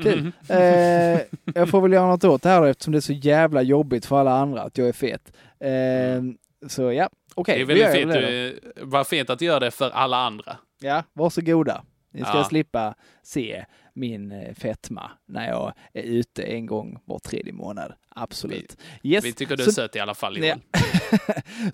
Kul. 0.03 0.31
Eh, 0.49 1.19
jag 1.55 1.69
får 1.69 1.81
väl 1.81 1.93
göra 1.93 2.07
något 2.07 2.23
åt 2.23 2.41
det 2.43 2.49
här 2.49 2.61
då, 2.61 2.67
eftersom 2.67 2.91
det 2.91 2.97
är 2.97 3.01
så 3.01 3.13
jävla 3.13 3.61
jobbigt 3.61 4.05
för 4.05 4.19
alla 4.19 4.31
andra 4.33 4.61
att 4.61 4.77
jag 4.77 4.87
är 4.87 4.93
fet. 4.93 5.33
Eh, 5.59 6.23
så 6.69 6.91
ja, 6.91 7.09
okej. 7.35 7.55
Det 7.55 7.61
är 7.61 7.65
väldigt 7.65 7.91
fint. 8.01 8.13
Du, 8.13 8.59
vad 8.81 9.07
fint 9.07 9.29
att 9.29 9.39
du 9.39 9.45
gör 9.45 9.59
det 9.59 9.71
för 9.71 9.89
alla 9.89 10.17
andra. 10.17 10.57
Ja, 10.79 11.03
varsågoda. 11.13 11.83
Ni 12.13 12.21
ska 12.23 12.37
Ja. 12.37 12.43
slippa 12.43 12.93
se 13.23 13.65
min 13.93 14.31
eh, 14.31 14.53
fetma 14.53 15.11
när 15.25 15.47
jag 15.47 15.73
är 15.93 16.03
ute 16.03 16.43
en 16.43 16.65
gång 16.65 16.99
var 17.05 17.19
tredje 17.19 17.53
månad. 17.53 17.93
Absolut. 18.09 18.77
yes. 19.03 19.25
Vi 19.25 19.33
tycker 19.33 19.57
du 19.57 19.63
är 19.63 19.65
så, 19.65 19.71
söt 19.71 19.95
i 19.95 19.99
alla 19.99 20.13
fall, 20.13 20.37
Ja. 20.37 20.45
Joel. 20.45 20.59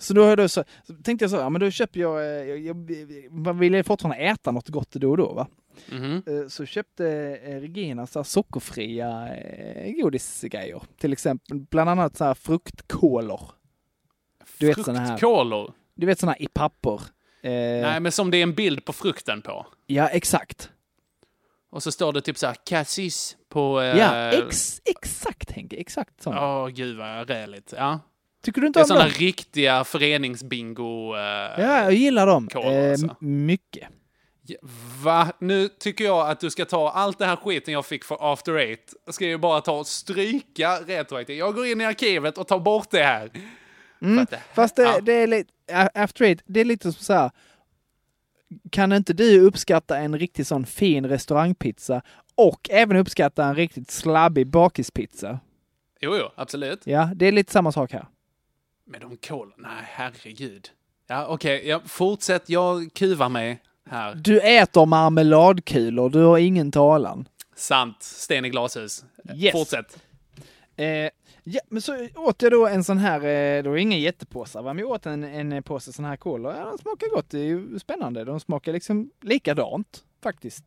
så 0.00 0.14
då, 0.14 0.22
har 0.22 0.28
jag 0.28 0.38
då 0.38 0.48
så, 0.48 0.64
så 0.86 0.94
tänkte 0.94 1.22
jag 1.24 1.30
så, 1.30 1.36
ja 1.36 1.48
men 1.48 1.60
då 1.60 1.70
köper 1.70 2.00
jag, 2.00 2.20
eh, 2.20 2.26
jag, 2.26 2.58
jag, 2.58 2.90
man 3.30 3.58
vill 3.58 3.84
fortfarande 3.84 4.16
äta 4.22 4.50
något 4.50 4.68
gott 4.68 4.90
då 4.92 5.10
och 5.10 5.16
då 5.16 5.32
va. 5.32 5.46
Mhm. 5.92 6.22
Eh, 6.26 6.48
Så 6.48 6.66
köpte 6.66 7.04
Regina 7.60 8.06
så 8.06 8.18
här 8.18 8.24
sockerfria 8.24 9.28
godisgrejer. 10.02 10.82
Till 10.98 11.12
exempel 11.12 11.58
bland 11.60 11.90
annat 11.90 12.16
så 12.16 12.24
här 12.24 12.34
fruktkolor. 12.34 13.40
Du 14.58 14.66
vet 14.66 14.84
såna 14.84 14.98
här, 14.98 15.06
Fruktkolor. 15.06 15.72
du 15.94 16.06
vet 16.06 16.22
här 16.22 16.42
i 16.42 16.48
papper. 16.48 17.00
Nej, 17.42 18.00
men 18.00 18.12
som 18.12 18.30
det 18.30 18.36
är 18.38 18.42
en 18.42 18.54
bild 18.54 18.84
på 18.84 18.92
frukten 18.92 19.42
på. 19.42 19.66
Ja, 19.86 20.08
exakt. 20.08 20.70
Och 21.70 21.82
så 21.82 21.92
står 21.92 22.12
det 22.12 22.20
typ 22.20 22.38
så 22.38 22.46
här 22.46 22.56
cassis 22.66 23.36
på... 23.48 23.80
Eh, 23.80 23.98
Ja, 23.98 24.32
ex, 24.32 24.80
exakt 24.84 25.50
Henke, 25.50 25.76
exakt 25.76 26.22
såna. 26.22 26.46
Åh, 26.62 26.68
gud 26.68 26.96
vad 26.96 27.30
räligt. 27.30 27.74
Ja. 27.76 28.00
Tycker 28.42 28.60
du 28.60 28.66
inte 28.66 28.78
Det 28.78 28.80
är 28.80 28.84
om 28.84 28.88
sådana 28.88 29.04
dem? 29.04 29.12
riktiga 29.18 29.84
föreningsbingo... 29.84 31.14
Eh, 31.16 31.20
Ja, 31.20 31.82
jag 31.82 31.92
gillar 31.92 32.26
dem. 32.26 32.48
kolor, 32.48 32.72
Eh, 32.72 32.90
alltså. 32.90 33.06
m- 33.20 33.46
mycket. 33.46 33.88
Va? 35.04 35.32
Nu 35.38 35.68
tycker 35.68 36.04
jag 36.04 36.30
att 36.30 36.40
du 36.40 36.50
ska 36.50 36.64
ta 36.64 36.90
allt 36.90 37.18
det 37.18 37.26
här 37.26 37.36
skiten 37.36 37.74
jag 37.74 37.86
fick 37.86 38.04
för 38.04 38.32
After 38.32 38.54
Eight. 38.56 38.94
Ska 39.10 39.26
jag 39.26 39.40
bara 39.40 39.60
ta 39.60 39.72
och 39.72 39.86
stryka 39.86 40.78
retroaktivt. 40.86 41.38
Jag 41.38 41.54
går 41.54 41.66
in 41.66 41.80
i 41.80 41.84
arkivet 41.84 42.38
och 42.38 42.48
tar 42.48 42.58
bort 42.58 42.90
det 42.90 43.02
här. 43.02 43.30
Mm, 44.02 44.26
det- 44.30 44.40
fast 44.54 44.76
det, 44.76 44.82
ja. 44.82 45.00
det 45.00 45.12
är 45.12 45.26
lite, 45.26 45.50
after 45.94 46.24
eight, 46.24 46.42
det 46.46 46.60
är 46.60 46.64
lite 46.64 46.92
som 46.92 47.04
så 47.04 47.12
här. 47.12 47.30
Kan 48.70 48.92
inte 48.92 49.12
du 49.12 49.40
uppskatta 49.40 49.98
en 49.98 50.18
riktigt 50.18 50.46
sån 50.46 50.66
fin 50.66 51.06
restaurangpizza 51.06 52.02
och 52.34 52.70
även 52.70 52.96
uppskatta 52.96 53.44
en 53.44 53.54
riktigt 53.54 53.90
slabbig 53.90 54.46
bakispizza? 54.46 55.40
Jo, 56.00 56.16
jo, 56.16 56.28
absolut. 56.34 56.86
Ja, 56.86 57.10
det 57.14 57.26
är 57.26 57.32
lite 57.32 57.52
samma 57.52 57.72
sak 57.72 57.92
här. 57.92 58.06
Men 58.86 59.00
de 59.00 59.16
kolor, 59.16 59.54
nej 59.56 59.82
herregud. 59.84 60.68
Ja, 61.06 61.26
okej, 61.26 61.68
ja, 61.68 61.80
fortsätt. 61.86 62.48
Jag 62.48 62.94
kuvar 62.94 63.28
mig 63.28 63.62
här. 63.90 64.14
Du 64.14 64.40
äter 64.40 64.86
marmeladkulor, 64.86 66.10
du 66.10 66.22
har 66.22 66.38
ingen 66.38 66.72
talan. 66.72 67.28
Sant. 67.56 68.02
Sten 68.02 68.44
i 68.44 68.50
glashus. 68.50 69.04
Yes. 69.34 69.52
Fortsätt. 69.52 69.98
Eh, 70.76 71.10
ja, 71.50 71.60
men 71.68 71.82
så 71.82 72.08
åt 72.16 72.42
jag 72.42 72.52
då 72.52 72.66
en 72.66 72.84
sån 72.84 72.98
här, 72.98 73.20
eh, 73.20 73.62
det 73.62 73.68
var 73.68 73.76
inga 73.76 73.96
jättepåsar 73.96 74.62
va, 74.62 74.72
men 74.74 74.84
jag 74.84 74.90
åt 74.90 75.06
en, 75.06 75.24
en 75.24 75.62
påse 75.62 75.92
sån 75.92 76.04
här 76.04 76.16
kolor. 76.16 76.52
Ja, 76.54 76.64
de 76.64 76.78
smakar 76.78 77.08
gott, 77.08 77.30
det 77.30 77.38
är 77.38 77.44
ju 77.44 77.78
spännande. 77.78 78.24
De 78.24 78.40
smakar 78.40 78.72
liksom 78.72 79.10
likadant 79.20 80.04
faktiskt. 80.22 80.64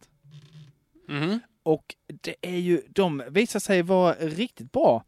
Mhm. 1.08 1.40
Och 1.64 1.96
det 2.22 2.36
är 2.42 2.58
ju, 2.58 2.82
de 2.90 3.24
visar 3.30 3.60
sig 3.60 3.82
vara 3.82 4.14
riktigt 4.14 4.72
bra 4.72 5.04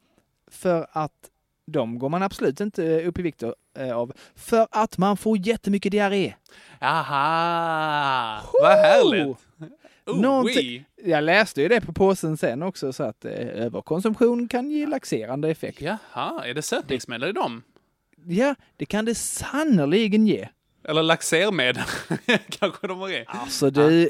för 0.47 0.87
att 0.91 1.29
de 1.65 1.99
går 1.99 2.09
man 2.09 2.23
absolut 2.23 2.59
inte 2.61 3.03
upp 3.05 3.19
i 3.19 3.21
vikt 3.21 3.43
eh, 3.77 3.97
av. 3.97 4.13
För 4.35 4.67
att 4.71 4.97
man 4.97 5.17
får 5.17 5.47
jättemycket 5.47 5.91
diarré. 5.91 6.33
Aha! 6.81 8.41
Vad 8.61 8.71
härligt! 8.71 9.37
Oh, 10.05 10.21
Någonting- 10.21 10.55
oui. 10.55 10.85
Jag 11.05 11.23
läste 11.23 11.61
ju 11.61 11.67
det 11.67 11.81
på 11.81 11.93
påsen 11.93 12.37
sen 12.37 12.63
också, 12.63 12.93
så 12.93 13.03
att 13.03 13.25
eh, 13.25 13.31
överkonsumtion 13.47 14.47
kan 14.47 14.71
ge 14.71 14.85
laxerande 14.87 15.49
effekt. 15.49 15.81
Jaha, 15.81 16.45
är 16.45 16.53
det 16.53 16.61
sötningsmedel 16.61 17.29
i 17.29 17.31
dem? 17.33 17.63
Ja, 18.25 18.55
det 18.77 18.85
kan 18.85 19.05
det 19.05 19.15
sannerligen 19.15 20.27
ge. 20.27 20.47
Eller 20.87 21.03
laxermedel 21.03 21.83
kanske 22.49 22.87
de 22.87 23.09
i. 23.09 23.23
Alltså 23.27 23.69
det, 23.69 24.09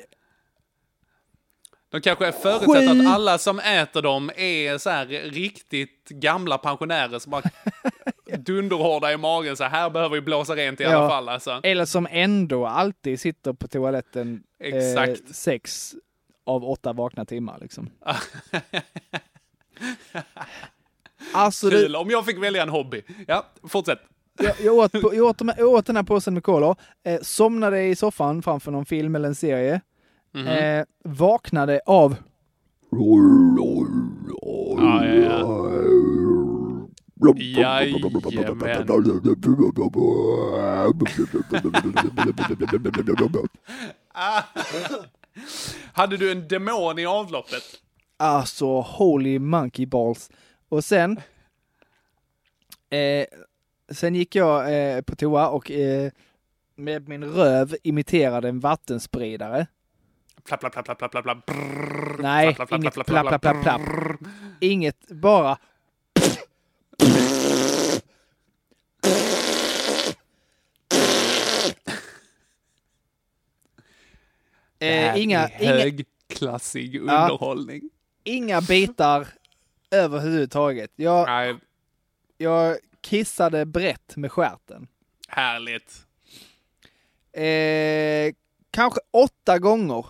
De 1.89 2.01
kanske 2.01 2.31
förutsätter 2.31 2.87
Skit. 2.93 3.07
att 3.07 3.13
alla 3.15 3.37
som 3.37 3.59
äter 3.59 4.01
dem 4.01 4.31
är 4.35 4.77
så 4.77 4.89
här 4.89 5.05
riktigt 5.31 6.09
gamla 6.09 6.57
pensionärer 6.57 7.19
som 7.19 7.33
har 7.33 7.43
dunderhårda 8.37 9.13
i 9.13 9.17
magen. 9.17 9.57
Så 9.57 9.63
här 9.63 9.89
behöver 9.89 10.15
vi 10.15 10.21
blåsa 10.21 10.55
rent 10.55 10.79
i 10.81 10.83
Ja. 10.83 10.89
alla 10.89 11.09
fall. 11.09 11.29
Alltså. 11.29 11.59
eller 11.63 11.85
som 11.85 12.07
ändå 12.11 12.65
alltid 12.67 13.19
sitter 13.19 13.53
på 13.53 13.67
toaletten 13.67 14.43
Exakt. 14.59 15.09
Eh, 15.27 15.33
sex 15.33 15.95
av 16.45 16.63
åtta 16.65 16.93
vakna 16.93 17.25
timmar 17.25 17.57
liksom. 17.61 17.89
Alltså 21.33 21.69
det, 21.69 21.75
Kul, 21.77 21.95
om 21.95 22.09
jag 22.09 22.25
fick 22.25 22.43
välja 22.43 22.63
en 22.63 22.69
hobby. 22.69 23.01
Ja, 23.27 23.45
fortsätt. 23.63 23.99
jag, 24.39 24.53
jag, 24.63 24.75
åt, 24.75 24.91
på- 24.91 25.15
jag, 25.15 25.25
åt, 25.25 25.41
jag 25.57 25.69
åt 25.69 25.85
den 25.85 25.95
här 25.95 26.03
påsen 26.03 26.33
med 26.33 26.43
kolor, 26.43 26.75
eh, 27.03 27.19
somnade 27.21 27.83
i 27.83 27.95
soffan 27.95 28.41
framför 28.41 28.71
någon 28.71 28.85
film 28.85 29.15
eller 29.15 29.27
en 29.27 29.35
serie, 29.35 29.81
Mhm. 30.33 30.47
eh, 30.47 30.85
vaknade 31.03 31.81
av 31.85 32.15
Ja, 34.77 35.05
ja, 35.05 35.13
ja. 35.15 35.39
Jajamän. 37.35 38.87
Hade 45.93 46.17
du 46.17 46.31
en 46.31 46.47
demon 46.47 46.99
i 46.99 47.05
avloppet? 47.05 47.63
Alltså, 48.17 48.81
holy 48.81 49.39
monkey 49.39 49.85
balls. 49.85 50.31
Och 50.69 50.83
sen, 50.83 51.21
eh, 52.89 53.25
sen 53.91 54.15
gick 54.15 54.35
jag 54.35 54.73
eh, 54.95 55.01
på 55.01 55.15
toa 55.15 55.47
och 55.47 55.71
eh, 55.71 56.11
med 56.75 57.09
min 57.09 57.23
röv 57.23 57.75
imiterade 57.83 58.49
en 58.49 58.59
vattenspridare. 58.59 59.67
Plapp, 60.43 60.59
plapp, 60.59 60.73
plapp, 60.73 60.85
plapp, 60.85 61.11
plapp, 61.11 61.23
plapp. 61.23 61.51
Nej, 62.19 62.47
inget 62.71 62.93
plapp, 62.93 63.07
plapp, 63.07 63.27
plapp, 63.27 63.41
plapp, 63.41 63.63
plapp. 63.63 63.81
Inget, 64.59 65.07
bara... 65.09 65.57
Eh, 74.83 75.21
inga, 75.21 75.39
är 75.47 75.63
inga, 75.63 75.73
högklassig 75.73 76.99
underhållning. 77.01 77.81
inga 78.23 78.61
bitar 78.61 79.27
överhuvudtaget. 79.91 80.91
Jag, 80.95 81.27
Nej, 81.27 81.55
jag 82.37 82.77
kissade 83.01 83.65
brett 83.65 84.15
med 84.15 84.31
stjärten. 84.31 84.87
härligt. 85.27 86.05
Eh, 87.33 88.35
kanske 88.71 88.99
åtta 89.11 89.59
gånger. 89.59 90.05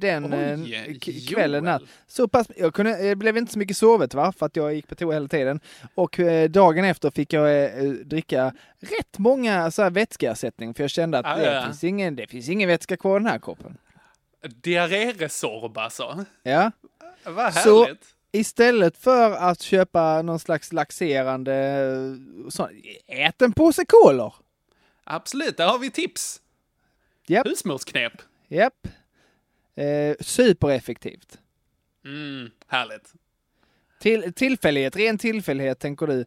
Den 0.00 0.34
Oj, 0.34 0.74
eh, 0.74 0.98
kvällen. 1.28 1.64
Joel. 1.64 1.88
Så 2.06 2.28
pass, 2.28 2.46
jag, 2.56 2.74
kunde, 2.74 3.00
jag 3.06 3.18
blev 3.18 3.36
inte 3.36 3.52
så 3.52 3.58
mycket 3.58 3.76
sovet 3.76 4.14
va, 4.14 4.32
för 4.32 4.46
att 4.46 4.56
jag 4.56 4.74
gick 4.74 4.88
på 4.88 4.94
toa 4.94 5.12
hela 5.14 5.28
tiden. 5.28 5.60
Och 5.94 6.20
eh, 6.20 6.50
dagen 6.50 6.84
efter 6.84 7.10
fick 7.10 7.32
jag 7.32 7.64
eh, 7.64 7.90
dricka 7.90 8.54
rätt 8.80 9.18
många 9.18 9.70
så 9.70 9.82
här 9.82 9.90
vätskeersättning, 9.90 10.74
för 10.74 10.82
jag 10.84 10.90
kände 10.90 11.18
att 11.18 11.26
Ah, 11.26 11.36
det, 11.36 11.54
ja. 11.54 11.64
finns 11.64 11.84
ingen, 11.84 12.16
det 12.16 12.26
finns 12.26 12.48
ingen 12.48 12.68
vätska 12.68 12.96
kvar 12.96 13.16
i 13.16 13.22
den 13.22 13.30
här 13.32 13.38
kroppen. 13.38 13.76
Diarréresorb 14.62 15.78
alltså. 15.78 16.24
Ja. 16.42 16.72
Vad 17.24 17.54
Så- 17.54 17.84
härligt. 17.84 18.06
Istället 18.32 18.96
för 18.96 19.32
att 19.32 19.60
köpa 19.60 20.22
någon 20.22 20.38
slags 20.38 20.72
laxerande, 20.72 21.86
så, 22.48 22.68
ät 23.06 23.42
en 23.42 23.52
påse 23.52 23.84
kolor. 23.84 24.34
Absolut, 25.04 25.56
där 25.56 25.66
har 25.66 25.78
vi 25.78 25.90
tips. 25.90 26.40
Japp. 27.26 27.46
Husmorsknep. 27.46 28.12
Japp. 28.48 28.74
Eh, 29.80 30.14
supereffektivt. 30.20 31.38
Mm, 32.04 32.50
härligt. 32.66 33.12
Till, 34.00 34.32
tillfällighet, 34.32 34.96
ren 34.96 35.18
tillfällighet 35.18 35.78
tänker 35.78 36.06
du. 36.06 36.24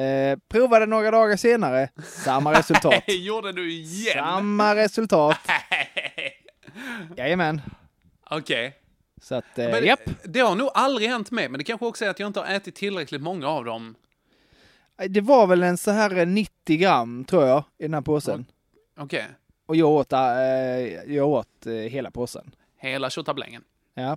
Eh, 0.00 0.38
provade 0.48 0.86
några 0.86 1.10
dagar 1.10 1.36
senare, 1.36 1.88
samma 2.02 2.52
resultat. 2.58 3.02
Gjorde 3.06 3.52
du 3.52 3.72
igen? 3.72 4.14
samma 4.14 4.74
resultat. 4.76 5.38
Jajamän. 7.16 7.60
Okej. 8.30 8.76
Så 9.22 9.34
att, 9.34 9.58
eh, 9.58 9.68
Men 9.70 9.84
japp. 9.84 10.00
Det 10.24 10.40
har 10.40 10.54
nog 10.54 10.70
aldrig 10.74 11.08
hänt 11.08 11.30
mig, 11.30 11.48
men 11.48 11.58
det 11.58 11.64
kanske 11.64 11.86
också 11.86 12.04
är 12.04 12.08
att 12.08 12.20
jag 12.20 12.26
inte 12.26 12.40
har 12.40 12.46
ätit 12.46 12.74
tillräckligt 12.74 13.22
många 13.22 13.48
av 13.48 13.64
dem. 13.64 13.94
Det 15.08 15.20
var 15.20 15.46
väl 15.46 15.62
en 15.62 15.78
så 15.78 15.90
här 15.90 16.18
eh, 16.18 16.26
90 16.26 16.76
gram, 16.76 17.24
tror 17.24 17.46
jag, 17.46 17.64
i 17.78 17.82
den 17.82 17.94
här 17.94 18.00
påsen. 18.00 18.46
Okej. 18.98 19.26
Och 19.66 19.76
jag 19.76 19.90
åt, 19.90 20.12
eh, 20.12 20.18
jag 21.14 21.28
åt 21.28 21.66
eh, 21.66 21.72
hela 21.72 22.10
påsen. 22.10 22.54
Hela 22.90 23.10
tjottablängen. 23.10 23.64
Ja. 23.94 24.16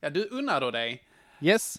Ja, 0.00 0.10
du 0.10 0.24
unnar 0.28 0.60
då 0.60 0.70
dig. 0.70 1.02
Yes. 1.40 1.76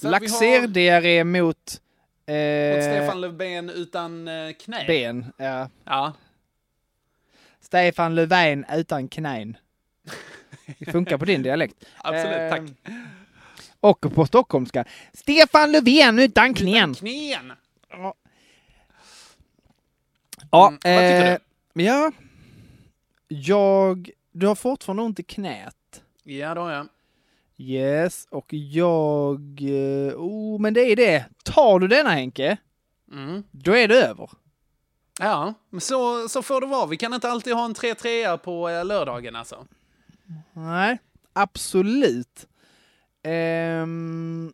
Vi 0.00 0.06
har- 0.06 0.10
Laxerdiarré 0.12 1.24
mot, 1.24 1.56
Mot 1.56 1.80
eh, 2.26 2.82
Stefan 2.82 3.20
Löfven 3.20 3.70
utan 3.70 4.28
eh, 4.28 4.52
knä. 4.52 4.84
ben. 4.86 5.32
Ja. 5.36 5.70
Ja. 5.84 6.12
Stefan 7.60 8.14
Löfven 8.14 8.64
utan 8.72 9.08
knän. 9.08 9.56
Det 10.78 10.92
funkar 10.92 11.18
på 11.18 11.24
din 11.24 11.42
dialekt. 11.42 11.84
Absolut, 11.96 12.36
Eh, 12.38 12.50
tack. 12.50 12.62
Och 13.80 14.00
på 14.14 14.26
stockholmska. 14.26 14.84
Stefan 15.12 15.72
Löfven 15.72 16.18
utan 16.18 16.54
knän. 16.54 16.94
Knän! 16.94 17.52
Ja, 17.90 18.14
Mm, 20.68 20.78
vad 20.82 21.02
tycker 21.02 21.30
eh, 21.32 21.86
ja. 21.86 22.12
Jag, 23.32 24.10
du 24.32 24.46
har 24.46 24.54
fortfarande 24.54 25.02
ont 25.02 25.18
i 25.20 25.22
knät. 25.22 26.02
Ja, 26.24 26.54
då 26.54 26.70
ja. 26.70 26.86
Yes, 27.58 28.26
och 28.30 28.46
jag, 28.54 29.40
eh, 29.60 30.14
oh 30.16 30.60
men 30.60 30.74
det 30.74 30.80
är 30.92 30.96
det. 30.96 31.24
Tar 31.44 31.78
du 31.78 31.88
denna 31.88 32.10
Henke, 32.10 32.56
Mm. 33.12 33.42
då 33.50 33.76
är 33.76 33.88
det 33.88 34.02
över. 34.04 34.30
Ja, 35.20 35.54
men 35.70 35.80
så, 35.80 36.28
så 36.28 36.42
får 36.42 36.60
det 36.60 36.66
vara. 36.66 36.86
Vi 36.86 36.96
kan 36.96 37.14
inte 37.14 37.28
alltid 37.30 37.54
ha 37.54 37.64
en 37.64 37.74
3-3 37.74 38.36
på 38.36 38.68
eh, 38.68 38.84
lördagen 38.84 39.36
alltså. 39.36 39.66
Nej, 40.52 40.98
absolut. 41.32 42.46
Ehm, 43.22 44.52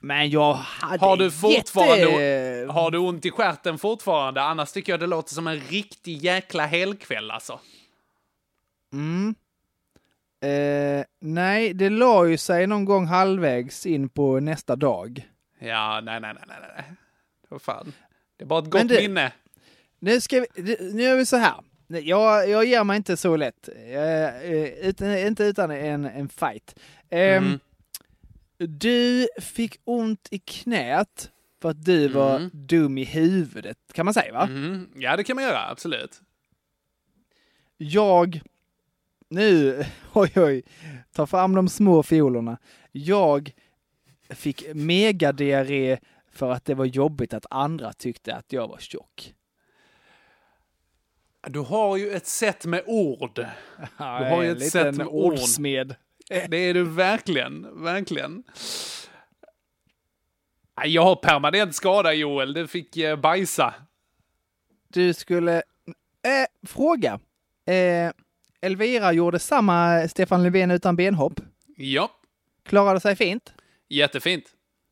men 0.00 0.30
jag 0.30 0.54
hade 0.54 1.04
Har 1.06 1.16
du 1.16 1.30
fortfarande 1.30 1.96
jätte... 2.22 2.72
har 2.72 2.90
du 2.90 2.98
ont 2.98 3.24
i 3.26 3.30
stjärten 3.30 3.78
fortfarande? 3.78 4.42
Annars 4.42 4.72
tycker 4.72 4.92
jag 4.92 5.00
det 5.00 5.06
låter 5.06 5.34
som 5.34 5.46
en 5.46 5.60
riktig 5.60 6.24
jäkla 6.24 6.66
helkväll 6.66 7.30
alltså. 7.30 7.60
Mm. 8.94 9.34
Eh, 10.40 11.04
nej, 11.20 11.74
det 11.74 11.90
la 11.90 12.26
ju 12.26 12.36
sig 12.36 12.66
någon 12.66 12.84
gång 12.84 13.06
halvvägs 13.06 13.86
in 13.86 14.08
på 14.08 14.40
nästa 14.40 14.76
dag. 14.76 15.28
Ja, 15.58 16.00
nej, 16.04 16.20
nej, 16.20 16.34
nej, 16.34 16.44
nej, 16.48 16.70
nej. 16.76 16.84
Vad 17.48 17.62
fan. 17.62 17.92
Det 18.36 18.44
är 18.44 18.46
bara 18.48 18.58
ett 18.62 18.70
gott 18.70 18.88
det- 18.88 19.00
minne. 19.02 19.32
Nu, 19.98 20.20
ska 20.20 20.40
vi, 20.40 20.76
nu 20.92 21.02
gör 21.02 21.16
vi 21.16 21.26
så 21.26 21.36
här. 21.36 21.54
Jag, 21.86 22.48
jag 22.48 22.64
ger 22.64 22.84
mig 22.84 22.96
inte 22.96 23.16
så 23.16 23.36
lätt. 23.36 23.68
Eh, 23.68 24.42
eh, 24.42 24.68
utan, 24.88 25.18
inte 25.18 25.44
utan 25.44 25.70
en, 25.70 26.04
en 26.04 26.28
fight. 26.28 26.78
Ehm, 27.10 27.44
Mm. 27.44 27.58
Du 28.78 29.28
fick 29.40 29.80
ont 29.84 30.28
i 30.30 30.38
knät 30.38 31.30
för 31.62 31.70
att 31.70 31.84
du 31.84 32.08
var 32.08 32.36
Mm. 32.36 32.50
dum 32.52 32.98
i 32.98 33.04
huvudet, 33.04 33.78
kan 33.92 34.04
man 34.04 34.14
säga 34.14 34.32
va? 34.32 34.46
Mhm. 34.46 34.88
Ja, 34.96 35.16
det 35.16 35.24
kan 35.24 35.36
man 35.36 35.44
göra, 35.44 35.68
absolut. 35.70 36.20
Jag, 37.76 38.40
nu, 39.34 39.84
oj 40.12 40.32
oj, 40.36 40.62
ta 41.12 41.26
fram 41.26 41.54
de 41.54 41.68
små 41.68 42.02
fiolorna. 42.02 42.58
Jag 42.92 43.52
fick 44.28 44.74
megadiarré 44.74 45.98
för 46.32 46.50
att 46.50 46.64
det 46.64 46.74
var 46.74 46.84
jobbigt 46.84 47.34
att 47.34 47.46
andra 47.50 47.92
tyckte 47.92 48.34
att 48.34 48.52
jag 48.52 48.68
var 48.68 48.78
tjock. 48.78 49.34
Du 51.46 51.58
har 51.58 51.96
ju 51.96 52.10
ett 52.10 52.26
sätt 52.26 52.64
med 52.64 52.82
ord. 52.86 53.46
Du 53.98 54.04
har 54.04 54.42
ju 54.42 54.50
ett 54.50 54.70
sätt 54.70 54.96
med 54.96 55.06
ord. 55.06 55.32
ordsmed. 55.32 55.94
Det 56.48 56.56
är 56.56 56.74
du 56.74 56.84
verkligen, 56.84 57.82
verkligen. 57.84 58.44
Jag 60.84 61.02
har 61.02 61.16
permanent 61.16 61.74
skada 61.74 62.12
Joel, 62.12 62.54
du 62.54 62.68
fick 62.68 62.96
eh, 62.96 63.16
bajsa. 63.16 63.74
Du 64.88 65.14
skulle, 65.14 65.56
eh, 66.22 66.66
fråga. 66.66 67.20
Eh, 67.66 68.12
Elvira 68.64 69.12
gjorde 69.12 69.38
samma 69.38 70.08
Stefan 70.08 70.42
Löfven 70.42 70.70
utan 70.70 70.96
benhopp. 70.96 71.40
Ja, 71.76 72.10
Klarade 72.64 73.00
sig 73.00 73.16
fint. 73.16 73.52
jättefint. 73.88 74.44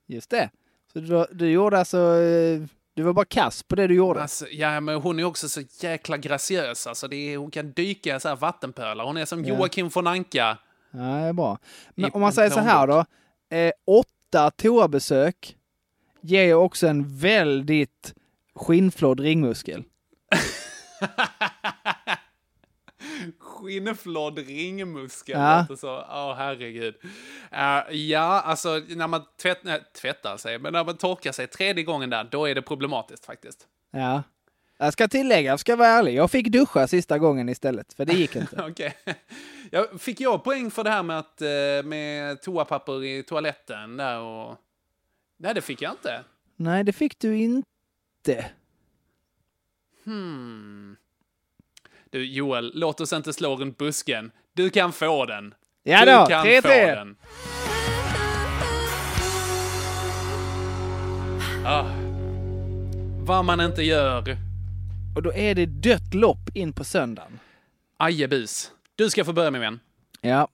Just 0.06 0.30
det. 0.30 0.50
Så 0.92 0.98
du, 1.00 1.26
du 1.32 1.50
gjorde 1.50 1.78
alltså 1.78 1.98
eh, 1.98 2.62
Du 2.94 3.02
var 3.02 3.12
bara 3.12 3.24
kass 3.24 3.62
på 3.62 3.74
det 3.76 3.86
du 3.86 3.94
gjorde. 3.94 4.22
Alltså, 4.22 4.46
ja, 4.50 4.80
men 4.80 4.94
hon 4.94 5.18
är 5.18 5.24
också 5.24 5.48
så 5.48 5.60
jäkla 5.80 6.16
graciös. 6.16 6.86
Alltså, 6.86 7.08
det 7.08 7.16
är, 7.16 7.36
hon 7.36 7.50
kan 7.50 7.72
dyka 7.72 8.16
i 8.16 8.20
så 8.20 8.28
här 8.28 8.36
vattenpölar. 8.36 9.04
Hon 9.04 9.16
är 9.16 9.24
som 9.24 9.44
Ja. 9.44 9.54
Joakim 9.54 9.88
von 9.88 10.06
Anka. 10.06 10.58
Ja, 10.90 10.98
det 10.98 11.04
är 11.04 11.32
bra. 11.32 11.58
Men 11.94 12.10
I 12.10 12.12
om 12.12 12.20
man 12.20 12.32
säger 12.32 12.50
så 12.50 12.60
här 12.60 12.86
då. 12.86 13.04
Eh, 13.56 13.72
åtta 13.86 14.50
toabesök 14.50 15.56
ger 16.20 16.42
ju 16.42 16.54
också 16.54 16.86
en 16.86 17.18
väldigt 17.18 18.14
skinnflådd 18.54 19.20
ringmuskel. 19.20 19.84
Skinnflådd 23.62 24.38
ringmuskel. 24.38 25.40
Ja. 25.40 25.76
Så, 25.76 25.88
åh 25.88 26.34
herregud. 26.34 26.94
Eh, 27.50 27.96
ja, 27.96 28.40
alltså 28.40 28.80
när 28.88 29.08
man 29.08 29.22
tvätt, 29.42 29.58
nej, 29.62 29.82
tvättar 30.00 30.36
sig, 30.36 30.58
men 30.58 30.72
när 30.72 30.84
man 30.84 30.96
torkar 30.96 31.32
sig 31.32 31.46
tredje 31.46 31.84
gången 31.84 32.10
där, 32.10 32.24
då 32.24 32.48
är 32.48 32.54
det 32.54 32.62
problematiskt 32.62 33.24
faktiskt. 33.24 33.66
Ja. 33.90 34.22
Jag 34.78 34.92
ska 34.92 35.08
tillägga, 35.08 35.50
jag 35.50 35.60
ska 35.60 35.76
vara 35.76 35.88
ärlig, 35.88 36.14
jag 36.14 36.30
fick 36.30 36.48
duscha 36.48 36.86
sista 36.86 37.18
gången 37.18 37.48
istället, 37.48 37.92
för 37.92 38.04
det 38.04 38.12
gick 38.12 38.36
inte. 38.36 38.62
Okej. 38.68 38.94
Ja, 39.70 39.86
fick 39.98 40.20
jag 40.20 40.44
poäng 40.44 40.70
för 40.70 40.84
det 40.84 40.90
här 40.90 41.02
med, 41.02 41.18
att, 41.18 41.42
eh, 41.42 41.48
med 41.84 42.42
toapapper 42.42 43.04
i 43.04 43.22
toaletten 43.22 43.96
där 43.96 44.20
och... 44.20 44.56
Nej, 45.38 45.54
det 45.54 45.60
fick 45.60 45.82
jag 45.82 45.92
inte. 45.92 46.24
Nej, 46.56 46.84
det 46.84 46.92
fick 46.92 47.18
du 47.18 47.36
inte. 47.36 48.44
Hmm. 50.04 50.96
Du, 52.12 52.24
Joel, 52.24 52.72
låt 52.74 53.00
oss 53.00 53.12
inte 53.12 53.32
slå 53.32 53.56
runt 53.56 53.78
busken. 53.78 54.30
Du 54.54 54.70
kan 54.70 54.92
få 54.92 55.26
den. 55.26 55.54
Ja 55.82 56.04
du 56.04 56.12
då, 56.12 56.26
kan 56.26 56.46
3-3. 56.46 56.62
få 56.62 56.68
den. 56.68 57.16
Ah. 61.66 61.84
Vad 63.24 63.44
man 63.44 63.60
inte 63.60 63.82
gör. 63.82 64.36
Och 65.16 65.22
då 65.22 65.32
är 65.32 65.54
det 65.54 65.66
dött 65.66 66.14
lopp 66.14 66.48
in 66.54 66.72
på 66.72 66.84
söndagen. 66.84 67.38
Ajebus. 67.96 68.70
Du 68.96 69.10
ska 69.10 69.24
få 69.24 69.32
börja 69.32 69.50
min 69.50 69.60
vän. 69.60 69.80
Ja. 70.20 70.48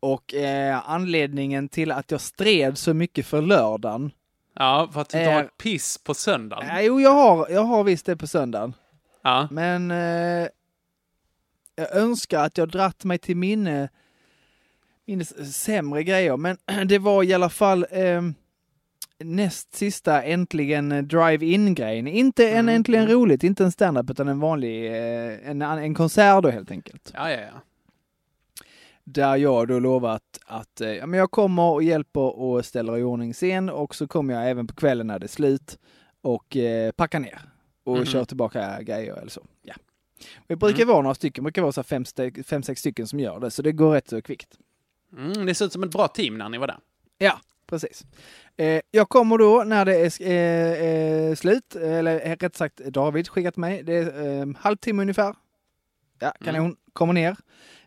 Och 0.00 0.34
eh, 0.34 0.90
anledningen 0.90 1.68
till 1.68 1.92
att 1.92 2.10
jag 2.10 2.20
stred 2.20 2.78
så 2.78 2.94
mycket 2.94 3.26
för 3.26 3.42
lördagen. 3.42 4.10
Ja, 4.54 4.88
för 4.92 5.00
att 5.00 5.08
du 5.08 5.18
Eh. 5.18 5.32
har 5.32 5.42
piss 5.62 5.98
på 6.04 6.14
söndagen. 6.14 6.70
Eh, 6.70 6.80
jo, 6.80 7.00
jag 7.00 7.10
har, 7.10 7.48
jag 7.50 7.62
har 7.64 7.84
visst 7.84 8.06
det 8.06 8.16
på 8.16 8.26
söndagen. 8.26 8.74
Ja. 9.22 9.48
Men 9.50 9.90
eh, 9.90 10.48
jag 11.78 11.96
önskar 11.96 12.44
att 12.44 12.58
jag 12.58 12.68
dratt 12.68 13.04
mig 13.04 13.18
till 13.18 13.36
minne, 13.36 13.88
minne 15.06 15.24
sämre 15.24 16.02
grejer. 16.04 16.36
Men 16.36 16.56
det 16.88 16.98
var 16.98 17.22
i 17.22 17.32
alla 17.34 17.48
fall 17.48 17.86
eh, 17.90 18.22
näst 19.18 19.74
sista 19.74 20.22
äntligen 20.22 20.92
eh, 20.92 21.02
drive-in-grejen. 21.02 22.06
Inte 22.06 22.50
en 22.50 22.68
äntligen 22.68 23.08
roligt, 23.08 23.44
inte 23.44 23.64
en 23.64 23.72
stand-up 23.72 24.10
utan 24.10 24.28
en 24.28 24.40
vanlig, 24.40 24.86
eh, 24.86 25.50
en, 25.50 25.62
en 25.62 25.94
konsert 25.94 26.42
då 26.42 26.50
helt 26.50 26.70
enkelt. 26.70 27.12
Ja, 27.14 27.30
ja, 27.30 27.40
ja. 27.40 27.60
Där 29.04 29.36
jag 29.36 29.68
då 29.68 29.78
lovat 29.78 30.22
att 30.46 30.80
eh, 30.80 31.06
men 31.06 31.18
jag 31.18 31.30
kommer 31.30 31.62
och 31.62 31.82
hjälper 31.82 32.38
och 32.40 32.64
ställer 32.64 32.98
i 32.98 33.02
ordning 33.02 33.32
scen 33.32 33.68
och 33.68 33.94
så 33.94 34.06
kommer 34.08 34.34
jag 34.34 34.50
även 34.50 34.66
på 34.66 34.74
kvällen 34.74 35.06
när 35.06 35.18
det 35.18 35.26
är 35.26 35.28
slut 35.28 35.78
och 36.22 36.56
eh, 36.56 36.90
packar 36.92 37.20
ner 37.20 37.40
och 37.84 37.96
Mhm. 37.96 38.06
kör 38.06 38.24
tillbaka 38.24 38.82
grejer 38.82 39.14
eller 39.16 39.30
så. 39.30 39.40
Ja. 39.62 39.74
Vi 40.46 40.56
brukar 40.56 40.84
vara 40.84 41.02
några 41.02 41.14
stycken, 41.14 41.44
brukar 41.44 41.62
vara 41.62 41.72
så 41.72 41.82
fem, 41.82 42.04
fem, 42.44 42.62
sex 42.62 42.80
stycken 42.80 43.06
som 43.06 43.20
gör 43.20 43.40
det, 43.40 43.50
så 43.50 43.62
det 43.62 43.72
går 43.72 43.92
rätt 43.92 44.08
så 44.08 44.22
kvickt. 44.22 44.58
Mm, 45.16 45.46
det 45.46 45.54
ser 45.54 45.64
ut 45.66 45.72
som 45.72 45.82
ett 45.82 45.90
bra 45.90 46.08
team 46.08 46.38
när 46.38 46.48
ni 46.48 46.58
var 46.58 46.66
där. 46.66 46.78
Ja, 47.18 47.40
precis. 47.66 48.04
Eh, 48.56 48.80
jag 48.90 49.08
kommer 49.08 49.38
då 49.38 49.64
när 49.66 49.84
det 49.84 49.96
är 49.96 50.22
eh, 50.22 51.28
eh, 51.28 51.34
slut, 51.34 51.76
eller 51.76 52.26
eh, 52.30 52.36
rätt 52.36 52.56
sagt 52.56 52.76
David 52.78 53.28
skickat 53.28 53.56
mig, 53.56 53.82
det 53.82 53.94
är 53.94 54.40
eh, 54.40 54.46
halvtimme 54.58 55.02
ungefär. 55.02 55.34
Ja, 56.18 56.32
kanon, 56.44 56.76
kommer 56.92 57.12
ner. 57.12 57.36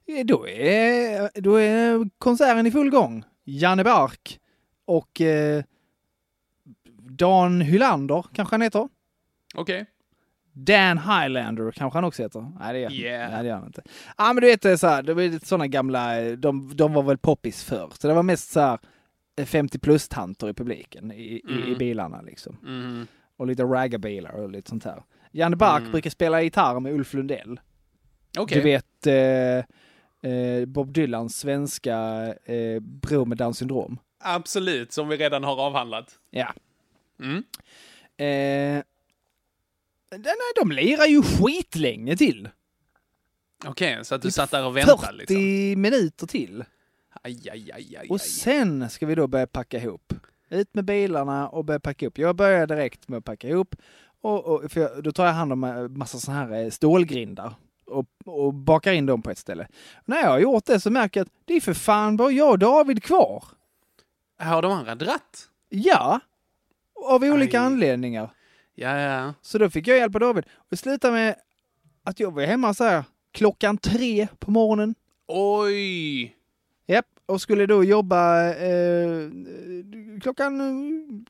Eh, 0.06 0.26
Då 0.26 0.48
är, 0.48 1.42
då 1.42 1.56
är 1.56 2.10
konserten 2.18 2.68
i 2.68 2.72
full 2.72 2.90
gång. 2.90 3.24
Janne 3.44 3.84
Bark 3.84 4.40
och 4.86 5.22
eh, 5.22 5.64
Dan 7.00 7.62
Hylander 7.62 8.26
kanske 8.34 8.54
han 8.54 8.62
heter. 8.62 8.90
Okej. 9.56 9.86
Dan 10.54 10.98
Highlander 10.98 11.72
kanske 11.72 11.98
han 11.98 12.04
också 12.04 12.24
heter. 12.24 12.52
Nej, 12.60 12.74
det 12.74 12.80
gör, 12.80 12.92
Yeah. 12.92 13.32
nej, 13.32 13.44
det 13.44 13.50
gör 13.50 13.56
han 13.56 13.66
inte. 13.66 13.82
Ja, 14.18 14.34
men 14.34 14.42
du 14.42 14.48
vet, 14.48 14.80
så 14.80 14.88
här, 14.88 15.04
det 15.04 15.14
var 15.14 15.22
lite 15.24 15.46
sådana 15.46 15.68
gamla, 15.68 16.22
de, 16.22 16.72
de 16.76 16.94
var 16.94 17.04
väl 17.04 17.18
poppis 17.18 17.64
förr. 17.64 17.90
Så 18.00 18.08
det 18.08 18.14
var 18.14 18.24
mest 18.24 18.52
så 18.52 18.60
här 18.60 18.80
eh, 19.36 19.46
50 19.46 19.80
plus-tanter 19.80 20.50
i 20.50 20.54
publiken, 20.54 21.12
i, 21.12 21.16
i, 21.16 21.42
i 21.50 21.64
Mm. 21.64 21.78
bilarna 21.78 22.22
liksom. 22.22 22.58
Mhm. 22.64 23.08
Och 23.38 23.48
lite 23.48 23.64
raggarbilar 23.64 24.32
och 24.32 24.50
lite 24.52 24.70
sånt 24.70 24.86
här. 24.86 25.04
Janne 25.32 25.56
Bark 25.56 25.80
Mm. 25.80 25.92
brukar 25.92 26.10
spela 26.10 26.42
gitarr 26.42 26.80
med 26.80 26.94
Ulf 26.94 27.14
Lundell. 27.14 27.60
Okej. 28.40 28.58
Du 28.58 28.64
vet 28.64 29.08
eh, 29.08 30.32
eh, 30.32 30.66
Bob 30.66 30.94
Dylans 30.94 31.38
svenska 31.40 31.98
eh, 32.46 32.80
bror 32.80 33.26
med 33.26 33.38
Downs 33.38 33.58
syndrom. 33.58 33.98
Absolut, 34.24 34.92
som 34.92 35.08
vi 35.08 35.18
redan 35.18 35.44
har 35.44 35.58
avhandlat. 35.62 36.20
Ja. 36.32 36.54
Mm. 37.20 37.44
Eh, 38.18 38.84
nej, 40.18 40.36
de 40.56 40.72
lirar 40.72 41.06
ju 41.06 41.22
skitlänge 41.22 42.18
till. 42.18 42.50
Okej, 43.66 44.06
så 44.06 44.16
att 44.16 44.22
du 44.22 44.28
Typ 44.28 44.34
satt 44.36 44.52
där 44.52 44.66
och 44.66 44.78
väntade 44.78 44.98
40 45.02 45.18
liksom. 45.18 45.82
minuter 45.82 46.28
till. 46.28 46.64
Aj, 47.22 47.50
aj, 47.50 47.72
aj, 47.72 47.98
aj, 47.98 48.08
Och 48.10 48.22
sen 48.22 48.90
ska 48.90 49.06
vi 49.06 49.16
då 49.16 49.28
börja 49.28 49.48
packa 49.48 49.78
ihop. 49.78 50.14
Ut 50.50 50.74
med 50.74 50.86
bilarna 50.86 51.50
och 51.50 51.66
börja 51.66 51.80
packa 51.80 52.06
ihop. 52.06 52.18
Jag 52.18 52.36
börjar 52.36 52.68
direkt 52.68 53.08
med 53.08 53.18
att 53.18 53.26
packa 53.26 53.48
ihop. 53.48 53.76
Och, 54.22 54.46
och, 54.46 54.72
för 54.72 54.82
jag, 54.82 55.04
då 55.04 55.12
tar 55.12 55.26
jag 55.26 55.34
hand 55.34 55.54
om 55.54 55.64
en 55.64 55.98
massa 55.98 56.18
sådana 56.18 56.40
här 56.46 56.64
eh, 56.64 56.70
stålgrindar 56.70 57.54
och, 57.86 58.06
och 58.26 58.54
bakar 58.54 58.92
in 58.92 59.06
dem 59.06 59.22
på 59.22 59.30
ett 59.30 59.38
ställe. 59.38 59.68
När 60.06 60.22
jag 60.22 60.30
har 60.30 60.40
gjort 60.40 60.66
det 60.66 60.80
så 60.80 60.92
märker 60.92 61.20
jag 61.20 61.26
att 61.26 61.34
det 61.46 61.54
är 61.54 61.62
för 61.62 61.74
fan 61.74 62.18
bara 62.18 62.32
jag 62.32 62.52
och 62.52 62.60
David 62.60 63.04
kvar. 63.04 63.44
Har 64.40 64.62
de 64.62 64.72
andra 64.72 64.96
dratt? 64.96 65.48
Ja, 65.70 66.20
av 67.06 67.24
olika 67.24 67.60
anledningar. 67.60 68.30
Ja, 68.76 69.00
ja. 69.00 69.34
Så 69.42 69.58
då 69.58 69.70
fick 69.70 69.88
jag 69.88 69.98
hjälp 69.98 70.16
av 70.16 70.20
David. 70.22 70.46
Och 70.56 70.66
det 70.70 70.78
slutade 70.78 71.14
med 71.14 71.36
att 72.04 72.20
jag 72.20 72.34
var 72.34 72.44
hemma 72.44 72.74
så 72.74 72.84
här 72.84 73.04
klockan 73.32 73.78
tre 73.78 74.28
på 74.40 74.52
morgonen. 74.52 74.96
Oj! 75.28 76.36
Japp, 76.86 77.06
och 77.26 77.42
skulle 77.42 77.66
då 77.66 77.84
jobba 77.84 78.50
eh, 78.54 79.30
klockan... 80.22 81.26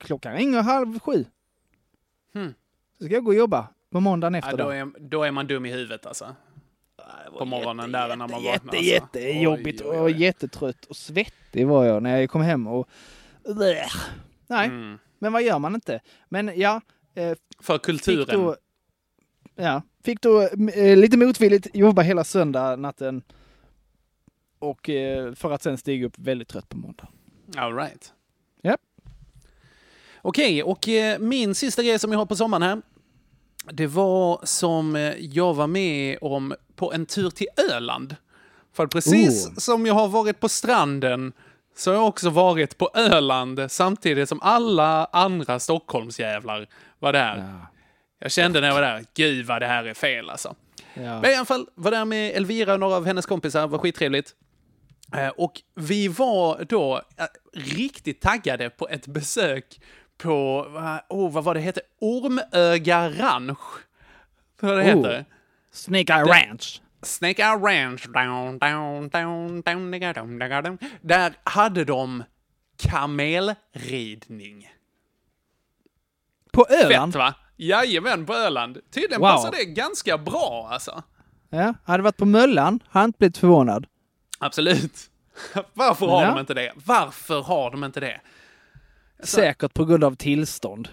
Klockan 0.00 0.34
ringer 0.34 0.62
halv 0.62 0.98
sju. 1.00 1.24
Hmm. 2.34 2.54
Så 2.98 3.04
ska 3.04 3.14
jag 3.14 3.24
gå 3.24 3.30
och 3.30 3.36
jobba 3.36 3.68
på 3.90 4.00
måndagen 4.00 4.34
Ja, 4.34 4.38
efter. 4.38 4.56
då, 4.56 4.64
då. 4.64 4.70
är, 4.70 4.90
då 4.98 5.22
är 5.24 5.30
man 5.30 5.46
dum 5.46 5.66
i 5.66 5.72
huvudet 5.72 6.06
alltså. 6.06 6.34
På 7.38 7.44
morgonen 7.44 7.92
där 7.92 8.08
när 8.08 8.16
man 8.16 8.30
vaknar. 8.30 8.52
Jätte, 8.52 8.68
alltså. 8.68 8.82
jättejobbigt 8.82 9.80
och 9.80 10.10
jättetrött 10.10 10.84
och 10.84 10.96
svettig 10.96 11.66
var 11.66 11.84
jag 11.84 12.02
när 12.02 12.20
jag 12.20 12.30
kom 12.30 12.42
hem 12.42 12.66
och... 12.66 12.88
Nej, 14.46 14.66
Mm. 14.68 14.98
Men 15.20 15.32
vad 15.32 15.42
gör 15.42 15.58
man 15.58 15.74
inte? 15.74 16.00
Men 16.28 16.52
ja, 16.56 16.80
eh, 17.14 17.32
För 17.60 17.74
fick 17.74 17.82
kulturen. 17.82 18.40
då, 18.40 18.56
ja, 19.56 19.82
fick 20.04 20.20
då 20.20 20.42
eh, 20.74 20.96
lite 20.96 21.16
motvilligt 21.16 21.66
jobba 21.74 22.02
hela 22.02 22.24
söndag 22.24 22.76
natten. 22.76 23.22
Och 24.58 24.88
eh, 24.90 25.34
för 25.34 25.52
att 25.52 25.62
sen 25.62 25.78
stiga 25.78 26.06
upp 26.06 26.18
väldigt 26.18 26.48
trött 26.48 26.68
på 26.68 26.76
måndag. 26.76 27.08
All 27.56 27.76
right. 27.76 28.12
Japp. 28.62 28.80
Okej, 30.22 30.62
och 30.62 30.88
eh, 30.88 31.18
min 31.18 31.54
sista 31.54 31.82
grej 31.82 31.98
som 31.98 32.12
jag 32.12 32.18
har 32.18 32.26
på 32.26 32.36
sommaren 32.36 32.62
här. 32.62 32.82
Det 33.72 33.86
var 33.86 34.40
som 34.44 34.96
eh, 34.96 35.14
jag 35.18 35.54
var 35.54 35.66
med 35.66 36.18
om 36.20 36.54
på 36.76 36.92
en 36.92 37.06
tur 37.06 37.30
till 37.30 37.46
Öland. 37.70 38.16
För 38.72 38.86
precis 38.86 39.46
Oh. 39.48 39.54
som 39.54 39.86
jag 39.86 39.94
har 39.94 40.08
varit 40.08 40.40
på 40.40 40.48
stranden 40.48 41.32
så 41.80 41.90
har 41.90 41.96
jag 41.96 42.06
också 42.06 42.30
varit 42.30 42.78
på 42.78 42.90
Öland 42.94 43.60
samtidigt 43.68 44.28
som 44.28 44.40
alla 44.42 45.04
andra 45.12 45.58
Stockholmsjävlar 45.58 46.66
var 46.98 47.12
där. 47.12 47.54
Jag 48.18 48.32
kände 48.32 48.60
när 48.60 48.68
jag 48.68 48.74
var 48.74 48.82
där, 48.82 49.04
gud 49.14 49.46
vad 49.46 49.62
det 49.62 49.66
här 49.66 49.84
är 49.84 49.94
fel 49.94 50.30
alltså. 50.30 50.54
Ja. 50.94 51.20
Men 51.20 51.30
i 51.30 51.34
alla 51.34 51.44
fall, 51.44 51.66
var 51.74 51.90
där 51.90 52.04
med 52.04 52.36
Elvira 52.36 52.72
och 52.74 52.80
några 52.80 52.96
av 52.96 53.06
hennes 53.06 53.26
kompisar, 53.26 53.66
var 53.66 53.78
skittrevligt. 53.78 54.34
Eh, 55.16 55.28
Och 55.28 55.52
vi 55.74 56.08
var 56.08 56.64
då 56.68 56.96
eh, 57.16 57.24
riktigt 57.54 58.20
taggade 58.20 58.70
på 58.70 58.88
ett 58.88 59.06
besök 59.06 59.80
på, 60.18 60.66
oh, 61.08 61.32
vad 61.32 61.44
var 61.44 61.54
det 61.54 61.60
hette? 61.60 61.80
Ormöga 62.00 63.08
Ranch. 63.10 63.58
Vad 64.60 64.78
det 64.78 64.82
Oh. 64.94 64.96
heter? 64.96 65.24
Snake 65.72 66.12
Eye 66.14 66.22
Ranch. 66.24 66.82
Snake 67.02 67.42
Eye 67.42 67.56
Ranch. 67.56 68.06
Down, 68.12 68.58
down, 68.58 69.08
down, 69.08 69.60
down, 69.62 69.90
digga, 69.90 70.12
down, 70.12 70.38
digga, 70.38 70.62
down. 70.62 70.78
Där 71.00 71.32
hade 71.44 71.84
de 71.84 72.24
kamelridning. 72.76 74.68
På 76.52 76.66
Öland? 76.70 77.12
Fett 77.12 77.18
va? 77.18 77.34
Jajamän, 77.56 78.26
på 78.26 78.34
Öland. 78.34 78.78
Tydligen 78.90 79.20
Wow. 79.20 79.28
passar 79.28 79.50
det 79.52 79.64
ganska 79.64 80.18
bra 80.18 80.68
alltså. 80.72 81.02
Ja, 81.48 81.74
hade 81.84 82.02
varit 82.02 82.16
på 82.16 82.24
Möllan, 82.26 82.80
hade 82.88 83.04
inte 83.04 83.18
blivit 83.18 83.38
förvånad. 83.38 83.86
Absolut. 84.38 85.10
Varför 85.74 86.06
har 86.06 86.22
Ja. 86.22 86.28
de 86.30 86.40
inte 86.40 86.54
det? 86.54 86.72
Varför 86.86 87.42
har 87.42 87.70
de 87.70 87.84
inte 87.84 88.00
det? 88.00 88.20
Säkert 89.22 89.74
på 89.74 89.84
grund 89.84 90.04
av 90.04 90.14
tillstånd. 90.14 90.88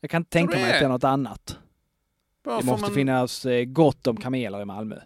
Jag 0.00 0.10
kan 0.10 0.20
inte 0.20 0.30
tänka 0.30 0.54
mig 0.56 0.64
att 0.64 0.72
det? 0.72 0.78
det 0.78 0.84
är 0.84 0.88
något 0.88 1.04
annat. 1.04 1.58
Bara 2.44 2.58
Det 2.60 2.66
måste 2.66 2.82
man- 2.86 2.94
finnas 2.94 3.46
eh, 3.46 3.64
gott 3.64 4.06
om 4.06 4.16
kameler 4.16 4.60
i 4.62 4.64
Malmö. 4.64 4.96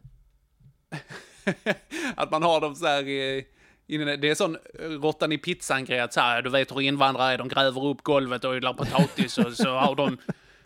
Att 2.14 2.30
man 2.30 2.42
har 2.42 2.60
dem 2.60 2.74
så 2.74 2.86
här 2.86 3.08
i, 3.08 3.46
det 3.86 4.30
är 4.30 4.34
sån 4.34 4.56
eh, 4.80 4.84
råttan 4.88 5.32
i 5.32 5.38
pizzan-grej 5.38 6.00
att 6.00 6.12
så 6.12 6.20
här, 6.20 6.42
du 6.42 6.50
vet 6.50 6.72
hur 6.76 6.80
invandrare 6.80 7.32
är, 7.32 7.38
de 7.38 7.48
gräver 7.48 7.86
upp 7.86 8.02
golvet 8.02 8.44
och 8.44 8.52
odlar 8.54 8.72
potatis 8.72 9.38
och 9.38 9.52
så 9.52 9.68
har 9.74 9.94
de, 9.94 10.18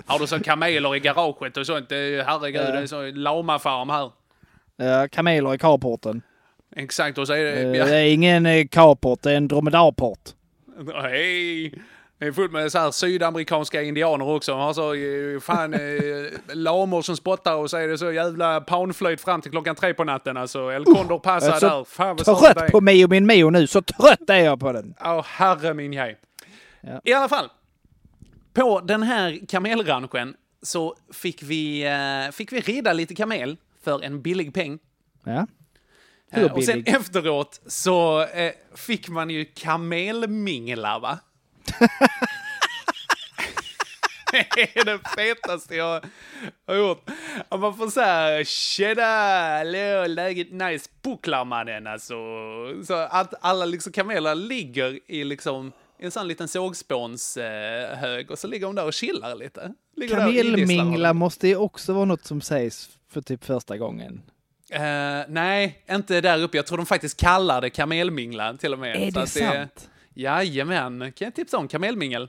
har 0.06 0.18
de 0.18 0.26
så 0.26 0.40
kameler 0.40 0.96
i 0.96 1.00
garaget 1.00 1.56
och 1.56 1.66
sånt. 1.66 1.90
Herregud, 1.90 2.62
Ja. 2.62 2.70
det 2.70 2.78
är 2.78 2.86
så 2.86 3.10
lamafarm 3.10 3.88
här. 3.90 4.10
Eh, 4.78 5.08
kameler 5.08 5.54
i 5.54 5.58
carporten. 5.58 6.22
Exakt, 6.76 7.18
och 7.18 7.26
så 7.26 7.32
är 7.32 7.56
Eh, 7.56 7.70
det... 7.70 7.76
Ja, 7.78 7.84
Det 7.84 7.96
är 7.96 8.12
ingen 8.12 8.46
eh, 8.46 8.66
carport, 8.66 9.22
det 9.22 9.32
är 9.32 9.36
en 9.36 9.48
dromedarport. 9.48 10.20
hej! 11.02 11.74
Det 12.18 12.26
är 12.26 12.32
fullt 12.32 12.52
med 12.52 12.72
så 12.72 12.78
här 12.78 12.90
sydamerikanska 12.90 13.82
indianer 13.82 14.28
också. 14.28 14.52
De 14.52 14.60
har 14.60 14.72
så 14.72 15.40
fan 15.40 15.74
eh, 15.74 15.80
lamor 16.56 17.02
som 17.02 17.16
spottar 17.16 17.54
och 17.54 17.70
så 17.70 17.76
är 17.76 17.88
det 17.88 17.98
så 17.98 18.12
jävla 18.12 18.60
poundflöjt 18.60 19.20
fram 19.20 19.40
till 19.40 19.50
klockan 19.50 19.76
tre 19.76 19.94
på 19.94 20.04
natten 20.04 20.36
alltså. 20.36 20.72
El 20.72 20.84
Condor 20.84 21.14
är 21.14 21.18
passar 21.18 21.60
där. 21.60 21.84
Fan 21.84 22.16
vad 22.16 22.26
svårt 22.26 22.40
det 22.40 22.46
är. 22.46 22.54
Trött 22.54 22.72
på 22.72 22.80
Mio 22.80 23.08
min 23.08 23.26
Mio 23.26 23.50
nu, 23.50 23.66
så 23.66 23.82
trött 23.82 24.30
är 24.30 24.44
jag 24.44 24.60
på 24.60 24.72
den. 24.72 24.94
Ja, 25.00 25.24
herre 25.28 25.74
min 25.74 25.92
jej. 25.92 26.16
Ja. 26.80 27.00
I 27.04 27.12
alla 27.12 27.28
fall. 27.28 27.48
På 28.52 28.80
den 28.80 29.02
här 29.02 29.46
kamelranchen 29.48 30.36
så 30.62 30.96
fick 31.12 31.42
vi, 31.42 31.84
eh, 31.84 32.32
fick 32.32 32.52
vi 32.52 32.60
rida 32.60 32.92
lite 32.92 33.14
kamel 33.14 33.56
för 33.84 34.04
en 34.04 34.22
billig 34.22 34.54
peng. 34.54 34.78
Ja. 35.24 35.32
Eh, 35.32 35.46
Hur 36.30 36.52
och 36.52 36.64
sen 36.64 36.74
billig? 36.82 36.96
efteråt 36.96 37.60
så 37.66 38.26
fick 38.74 39.08
man 39.08 39.30
ju 39.30 39.44
kamelmingla, 39.44 40.98
va? 40.98 41.18
Det 44.32 44.78
är 44.78 44.84
det 44.84 44.98
fetaste 45.16 45.74
jag 45.74 46.04
har 46.66 46.74
gjort. 46.74 47.10
Att 47.48 47.60
man 47.60 47.76
får 47.76 47.90
såhär, 47.90 48.44
tjena, 48.44 49.02
hallå, 49.58 50.06
läget 50.06 50.52
nice, 50.52 50.90
pucklar 51.02 51.44
mannen 51.44 51.86
alltså. 51.86 52.14
Så 52.86 52.94
att 52.94 53.34
alla 53.40 53.64
liksom 53.64 53.92
kameler 53.92 54.34
ligger 54.34 54.98
i 55.06 55.24
liksom 55.24 55.72
en 55.98 56.10
sån 56.10 56.28
liten 56.28 56.48
sågspånshög 56.48 58.26
eh, 58.26 58.32
och 58.32 58.38
så 58.38 58.46
ligger 58.46 58.66
de 58.66 58.74
där 58.74 58.84
och 58.86 58.94
chillar 58.94 59.34
lite. 59.34 59.72
Ligger 59.96 60.16
Kamelmingla 60.16 61.12
måste 61.12 61.48
ju 61.48 61.56
också 61.56 61.92
vara 61.92 62.04
något 62.04 62.24
som 62.24 62.40
sägs 62.40 62.88
för 63.10 63.20
typ 63.20 63.44
första 63.44 63.76
gången. 63.76 64.22
Eh, 64.70 65.22
nej, 65.28 65.84
inte 65.90 66.20
där 66.20 66.42
uppe. 66.42 66.56
Jag 66.56 66.66
tror 66.66 66.78
de 66.78 66.86
faktiskt 66.86 67.20
kallar 67.20 67.60
det 67.60 67.70
kamelmingla 67.70 68.54
till 68.54 68.72
och 68.72 68.78
med. 68.78 68.96
Är 68.96 69.10
Så 69.10 69.20
det 69.20 69.26
sant? 69.26 69.90
Jajamän, 70.14 71.12
kan 71.12 71.24
jag 71.26 71.34
tipsa 71.34 71.58
om 71.58 71.68
kamelmingel. 71.68 72.28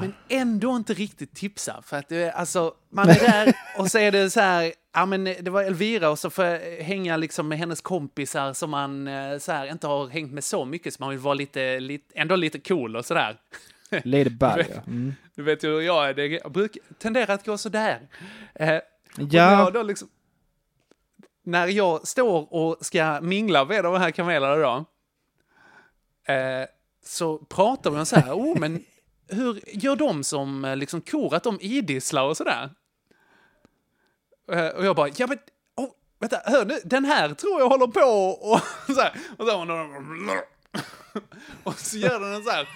Men 0.00 0.14
ändå 0.28 0.76
inte 0.76 0.94
riktigt 0.94 1.34
tipsa, 1.34 1.82
för 1.82 1.96
att 1.96 2.08
det, 2.08 2.30
alltså, 2.32 2.74
man 2.90 3.08
är 3.08 3.14
där 3.14 3.54
och 3.78 3.90
så 3.90 3.98
är 3.98 4.12
det 4.12 4.30
så 4.30 4.40
här, 4.40 4.72
ja 4.94 5.06
men 5.06 5.24
det 5.24 5.50
var 5.50 5.62
Elvira 5.62 6.10
och 6.10 6.18
så 6.18 6.30
får 6.30 6.44
jag 6.44 6.60
hänga 6.82 7.16
liksom 7.16 7.48
med 7.48 7.58
hennes 7.58 7.80
kompisar 7.80 8.52
som 8.52 8.70
man 8.70 9.08
eh, 9.08 9.38
så 9.38 9.52
här 9.52 9.66
inte 9.66 9.86
har 9.86 10.08
hängt 10.08 10.32
med 10.32 10.44
så 10.44 10.64
mycket, 10.64 10.94
så 10.94 11.02
man 11.02 11.10
vill 11.10 11.18
vara 11.18 11.34
lite, 11.34 11.80
lite 11.80 12.14
ändå 12.18 12.36
lite 12.36 12.58
cool 12.58 12.96
och 12.96 13.04
sådär. 13.04 13.36
Lady 13.90 14.30
Bug, 14.30 14.66
ja. 14.74 14.82
Mm. 14.86 15.14
Du 15.34 15.42
vet 15.42 15.64
ju 15.64 15.68
hur 15.68 15.80
jag 15.80 16.08
är, 16.08 16.14
det 16.14 16.26
jag 16.26 16.52
brukar 16.52 16.82
tendera 16.98 17.32
att 17.34 17.46
gå 17.46 17.58
sådär. 17.58 18.00
Eh, 18.54 18.78
Ja. 19.18 19.50
när 19.50 19.52
jag 19.52 19.72
då 19.72 19.82
liksom, 19.82 20.08
när 21.42 21.66
jag 21.66 22.06
står 22.06 22.54
och 22.54 22.86
ska 22.86 23.20
mingla 23.20 23.64
med 23.64 23.84
de 23.84 23.96
här 24.00 24.10
kamelerna 24.10 24.56
då, 24.56 24.84
eh, 26.26 26.66
så 27.04 27.38
pratar 27.38 27.90
man 27.90 28.06
så 28.06 28.16
här, 28.16 28.32
oh 28.32 28.58
men 28.58 28.84
hur 29.28 29.60
gör 29.66 29.96
de 29.96 30.24
som 30.24 30.64
eh, 30.64 30.76
liksom 30.76 31.00
kor, 31.00 31.34
att 31.34 31.42
de 31.42 31.58
idisslar 31.60 32.22
och 32.22 32.36
sådär? 32.36 32.70
Eh, 34.52 34.66
och 34.66 34.86
jag 34.86 34.96
bara, 34.96 35.08
ja 35.16 35.26
men, 35.26 35.38
oh, 35.76 35.90
vänta, 36.18 36.40
hör 36.44 36.64
nu, 36.64 36.80
den 36.84 37.04
här 37.04 37.34
tror 37.34 37.60
jag 37.60 37.68
håller 37.68 37.86
på 37.86 38.00
och 38.50 38.60
så 38.94 39.00
här, 39.00 39.12
och 39.36 39.46
så, 39.46 40.42
och 41.64 41.78
så 41.78 41.96
gör 41.96 42.20
den 42.20 42.34
en 42.34 42.44
så 42.44 42.50
här, 42.50 42.68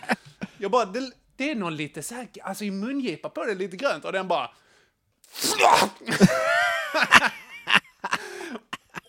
jag 0.58 0.70
bara, 0.70 0.84
det, 0.84 1.12
det 1.36 1.50
är 1.50 1.54
någon 1.54 1.76
lite 1.76 2.02
så 2.02 2.14
här, 2.14 2.28
alltså 2.42 2.64
i 2.64 2.70
mungipa 2.70 3.28
på 3.28 3.44
det 3.44 3.54
lite 3.54 3.76
grönt. 3.76 4.04
Och 4.04 4.12
den 4.12 4.28
bara 4.28 4.50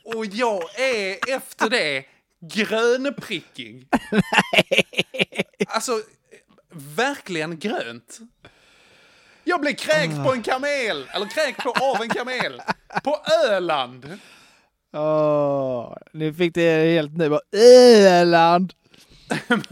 Och 0.16 0.26
jag 0.26 0.80
är 0.80 1.36
efter 1.36 1.70
det 1.70 2.06
grönprickig. 2.42 3.88
Alltså, 5.68 6.02
verkligen 6.96 7.60
grönt. 7.60 8.20
Jag 9.44 9.62
blev 9.62 9.74
kräkt 9.74 10.24
på 10.26 10.34
en 10.34 10.44
kamel, 10.44 11.06
eller 11.14 11.26
kräkt 11.26 11.64
på 11.64 11.70
av 11.70 12.02
en 12.02 12.10
kamel. 12.10 12.62
På 13.04 13.18
Öland. 13.50 14.20
Åh, 14.94 15.98
nu 16.14 16.34
fick 16.34 16.54
det 16.54 16.94
helt 16.94 17.18
nu. 17.18 17.40
Öland! 17.58 18.74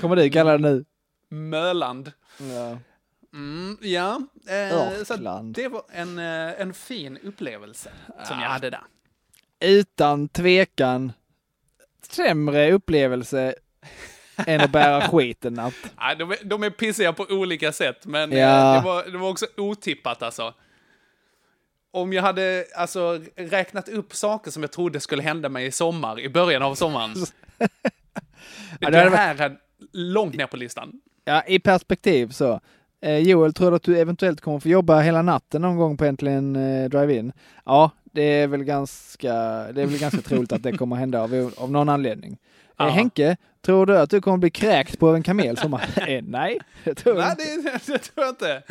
Kommer 0.00 0.16
du 0.16 0.30
kalla 0.30 0.52
det 0.52 0.58
nu? 0.58 0.84
Möland. 1.28 2.12
Ja. 2.38 2.78
Mm, 3.34 3.78
ja, 3.80 4.22
eh, 4.48 5.04
så 5.04 5.16
det 5.54 5.68
var 5.68 5.82
en, 5.92 6.18
eh, 6.18 6.60
en 6.60 6.74
fin 6.74 7.18
upplevelse 7.18 7.90
som 8.24 8.40
jag 8.40 8.48
hade 8.48 8.70
där. 8.70 8.82
Utan 9.60 10.28
tvekan 10.28 11.12
sämre 12.10 12.72
upplevelse 12.72 13.54
än 14.46 14.60
att 14.60 14.70
bära 14.72 15.00
skiten 15.08 15.58
att 15.58 15.74
Nej, 16.00 16.16
de, 16.16 16.30
är, 16.30 16.36
de 16.44 16.62
är 16.62 16.70
pissiga 16.70 17.12
på 17.12 17.26
olika 17.30 17.72
sätt, 17.72 18.06
men 18.06 18.32
Ja. 18.32 18.76
eh, 18.76 18.80
det, 18.82 18.86
var, 18.88 19.04
det 19.04 19.18
var 19.18 19.28
också 19.30 19.46
otippat 19.56 20.22
alltså. 20.22 20.54
Om 21.94 22.12
jag 22.12 22.22
hade 22.22 22.64
alltså, 22.76 23.20
räknat 23.36 23.88
upp 23.88 24.14
saker 24.14 24.50
som 24.50 24.62
jag 24.62 24.72
trodde 24.72 25.00
skulle 25.00 25.22
hända 25.22 25.48
mig 25.48 25.66
i 25.66 25.72
sommar, 25.72 26.20
i 26.20 26.28
början 26.28 26.62
av 26.62 26.74
sommaren. 26.74 27.14
det, 27.58 27.68
Ja, 28.80 28.90
det 28.90 28.98
det 28.98 29.04
varit- 29.04 29.18
här 29.18 29.40
är 29.40 29.56
långt 29.92 30.34
ner 30.34 30.46
på 30.46 30.56
listan. 30.56 30.92
Ja, 31.24 31.42
i 31.46 31.58
perspektiv 31.58 32.28
så. 32.28 32.60
Eh, 33.02 33.18
Joel, 33.18 33.54
tror 33.54 33.70
du 33.70 33.76
att 33.76 33.82
du 33.82 33.98
eventuellt 33.98 34.40
kommer 34.40 34.60
få 34.60 34.68
jobba 34.68 35.00
hela 35.00 35.22
natten 35.22 35.62
någon 35.62 35.76
gång 35.76 35.96
på 35.96 36.04
Äntligen 36.04 36.56
eh, 36.56 36.88
Drive-In? 36.88 37.32
Ja, 37.64 37.90
det 38.12 38.22
är 38.22 38.46
väl 38.46 38.64
ganska, 38.64 39.32
det 39.72 39.82
är 39.82 39.86
väl 39.86 39.98
ganska 39.98 40.20
troligt 40.28 40.52
att 40.52 40.62
det 40.62 40.72
kommer 40.72 40.96
hända 40.96 41.20
av, 41.22 41.52
av 41.56 41.70
någon 41.70 41.88
anledning. 41.88 42.38
Ja. 42.76 42.86
Eh, 42.86 42.92
Henke, 42.94 43.36
tror 43.64 43.86
du 43.86 43.98
att 43.98 44.10
du 44.10 44.20
kommer 44.20 44.38
bli 44.38 44.50
kräkt 44.50 44.98
på 44.98 45.08
en 45.08 45.22
kamel 45.22 45.56
som 45.56 45.74
eh, 45.96 46.22
Nej, 46.22 46.58
det 46.84 46.94
tror 46.94 47.16
jag 47.20 47.38
Nej, 47.38 47.54
inte. 47.54 47.70
det, 47.86 47.92
det 47.92 47.98
tror 47.98 48.24
jag 48.26 48.28
inte. 48.28 48.62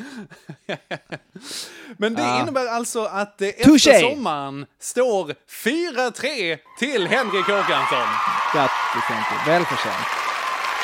Men 1.97 2.13
det 2.15 2.21
Ja. 2.21 2.41
innebär 2.41 2.67
alltså 2.67 3.03
att 3.05 3.37
Touché! 3.37 3.91
efter 3.91 4.09
sommaren 4.15 4.65
står 4.79 5.33
4-3 5.65 6.57
till 6.79 7.07
Henrik 7.07 7.45
Håkansson. 7.47 8.07
Grattis 8.53 9.03
Henke, 9.03 9.49
välförtjänt. 9.51 10.07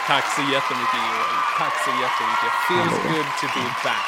Tack 0.08 0.24
så 0.36 0.42
jättemycket 0.42 1.00
Joel. 1.08 1.36
Tack 1.60 1.74
så 1.86 1.92
jättemycket. 2.04 2.54
Feels 2.68 3.04
good 3.14 3.26
to 3.42 3.48
be 3.60 3.66
back. 3.84 4.08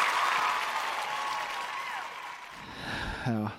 Ja. 3.26 3.49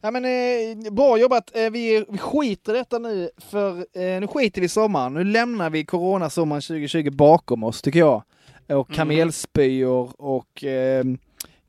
Ja 0.00 0.10
men 0.10 0.24
eh, 0.24 0.92
bra 0.92 1.18
jobbat. 1.18 1.56
Eh, 1.56 1.70
vi, 1.70 2.04
vi 2.08 2.18
skiter 2.18 2.74
i 2.74 2.78
detta 2.78 2.98
nu 2.98 3.30
för 3.36 3.78
eh, 3.78 4.20
nu 4.20 4.26
skiter 4.26 4.60
vi 4.60 4.64
i 4.64 4.68
sommaren. 4.68 5.14
Nu 5.14 5.24
lämnar 5.24 5.70
vi 5.70 5.84
coronasommaren 5.84 6.62
2020 6.62 7.10
bakom 7.10 7.64
oss 7.64 7.82
tycker 7.82 7.98
jag. 7.98 8.22
Och 8.68 8.90
kamelspyor 8.90 10.20
och 10.20 10.64
eh, 10.64 11.04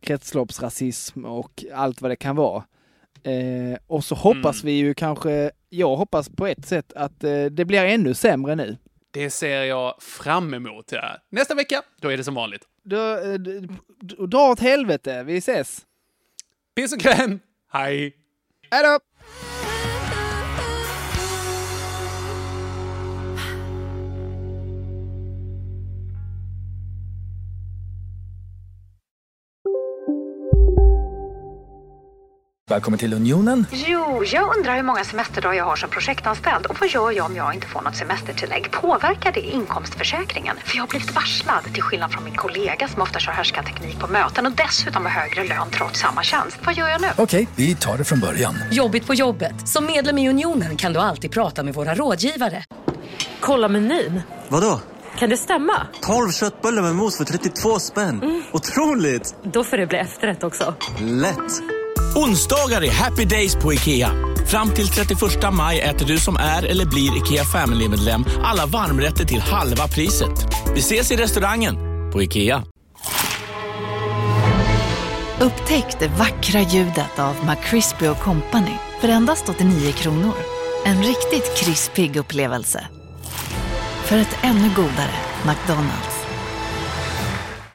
kretsloppsrasism 0.01 1.25
och 1.25 1.65
allt 1.73 2.01
vad 2.01 2.11
det 2.11 2.15
kan 2.15 2.35
vara. 2.35 2.63
Eh, 3.23 3.77
och 3.87 4.03
så 4.03 4.15
hoppas 4.15 4.63
vi 4.63 4.71
ju 4.71 4.93
kanske, 4.93 5.51
jag 5.69 5.95
hoppas 5.95 6.29
på 6.29 6.47
ett 6.47 6.65
sätt 6.65 6.93
att 6.93 7.23
eh, 7.23 7.45
det 7.45 7.65
blir 7.65 7.83
ännu 7.83 8.13
sämre 8.13 8.55
nu. 8.55 8.77
Det 9.11 9.29
ser 9.29 9.63
jag 9.63 9.95
fram 10.03 10.53
emot. 10.53 10.91
Ja. 10.91 11.17
Nästa 11.29 11.55
vecka, 11.55 11.81
då 12.01 12.09
är 12.09 12.17
det 12.17 12.23
som 12.23 12.35
vanligt. 12.35 12.61
Då, 12.83 13.17
eh, 13.17 13.33
dra 14.27 14.51
åt 14.51 14.59
helvete, 14.59 15.23
vi 15.23 15.37
ses! 15.37 15.85
Piss 16.75 16.93
och 16.93 16.99
kräm. 16.99 17.39
Hej! 17.69 18.15
Hej 18.71 18.83
då! 18.83 18.99
Välkommen 32.69 32.99
till 32.99 33.13
Unionen. 33.13 33.65
Jo, 33.71 34.23
jag 34.25 34.57
undrar 34.57 34.75
hur 34.75 34.83
många 34.83 35.03
semesterdagar 35.03 35.57
jag 35.57 35.65
har 35.65 35.75
som 35.75 35.89
projektanställd 35.89 36.65
och 36.65 36.77
vad 36.79 36.89
gör 36.89 37.11
jag 37.11 37.25
om 37.25 37.35
jag 37.35 37.53
inte 37.53 37.67
får 37.67 37.81
något 37.81 37.95
semestertillägg? 37.95 38.71
Påverkar 38.71 39.31
det 39.31 39.39
inkomstförsäkringen? 39.39 40.57
För 40.65 40.75
jag 40.75 40.83
har 40.83 40.87
blivit 40.87 41.15
varslad, 41.15 41.63
till 41.73 41.83
skillnad 41.83 42.11
från 42.11 42.23
min 42.23 42.35
kollega 42.35 42.87
som 42.87 43.01
ofta 43.01 43.19
kör 43.19 43.31
härskarteknik 43.31 43.99
på 43.99 44.07
möten 44.07 44.45
och 44.45 44.51
dessutom 44.51 45.05
har 45.05 45.11
högre 45.11 45.43
lön 45.43 45.67
trots 45.77 45.99
samma 45.99 46.23
tjänst. 46.23 46.57
Vad 46.65 46.75
gör 46.75 46.87
jag 46.87 47.01
nu? 47.01 47.07
Okej, 47.17 47.47
vi 47.55 47.75
tar 47.75 47.97
det 47.97 48.03
från 48.03 48.19
början. 48.19 48.55
Jobbigt 48.71 49.07
på 49.07 49.13
jobbet. 49.13 49.67
Som 49.67 49.85
medlem 49.85 50.17
i 50.17 50.29
Unionen 50.29 50.77
kan 50.77 50.93
du 50.93 50.99
alltid 50.99 51.31
prata 51.31 51.63
med 51.63 51.73
våra 51.73 51.95
rådgivare. 51.95 52.63
Kolla 53.39 53.67
menyn. 53.67 54.21
Vadå? 54.47 54.79
Kan 55.17 55.29
det 55.29 55.37
stämma? 55.37 55.87
12 56.01 56.31
köttbullar 56.31 56.81
med 56.81 56.95
mos 56.95 57.17
för 57.17 57.23
32 57.25 57.79
spänn. 57.79 58.43
Otroligt! 58.51 59.35
Då 59.43 59.63
får 59.63 59.77
det 59.77 59.87
bli 59.87 59.97
efterrätt 59.97 60.43
också. 60.43 60.75
Lätt! 61.01 61.76
Onsdagar 62.17 62.81
är 62.83 62.91
happy 62.91 63.25
days 63.25 63.55
på 63.55 63.73
IKEA. 63.73 64.09
Fram 64.47 64.69
till 64.69 64.87
31 64.87 65.53
maj 65.53 65.81
äter 65.81 66.05
du 66.05 66.17
som 66.17 66.37
är 66.37 66.63
eller 66.63 66.85
blir 66.85 67.17
IKEA 67.17 67.43
Family-medlem 67.43 68.25
alla 68.43 68.65
varmrätter 68.65 69.25
till 69.25 69.41
halva 69.41 69.87
priset. 69.87 70.47
Vi 70.73 70.79
ses 70.79 71.11
i 71.11 71.15
restaurangen 71.15 71.75
på 72.11 72.21
IKEA. 72.21 72.63
Upptäck 75.39 75.99
det 75.99 76.07
vackra 76.07 76.61
ljudet 76.61 77.19
av 77.19 77.35
McCrispy 77.45 78.07
Company 78.23 78.75
för 79.01 79.07
endast 79.07 79.49
89 79.49 79.91
kronor. 79.91 80.35
En 80.85 81.03
riktigt 81.03 81.57
krispig 81.57 82.15
upplevelse. 82.15 82.87
För 84.05 84.17
ett 84.17 84.37
ännu 84.41 84.69
godare 84.75 85.15
McDonalds. 85.45 86.16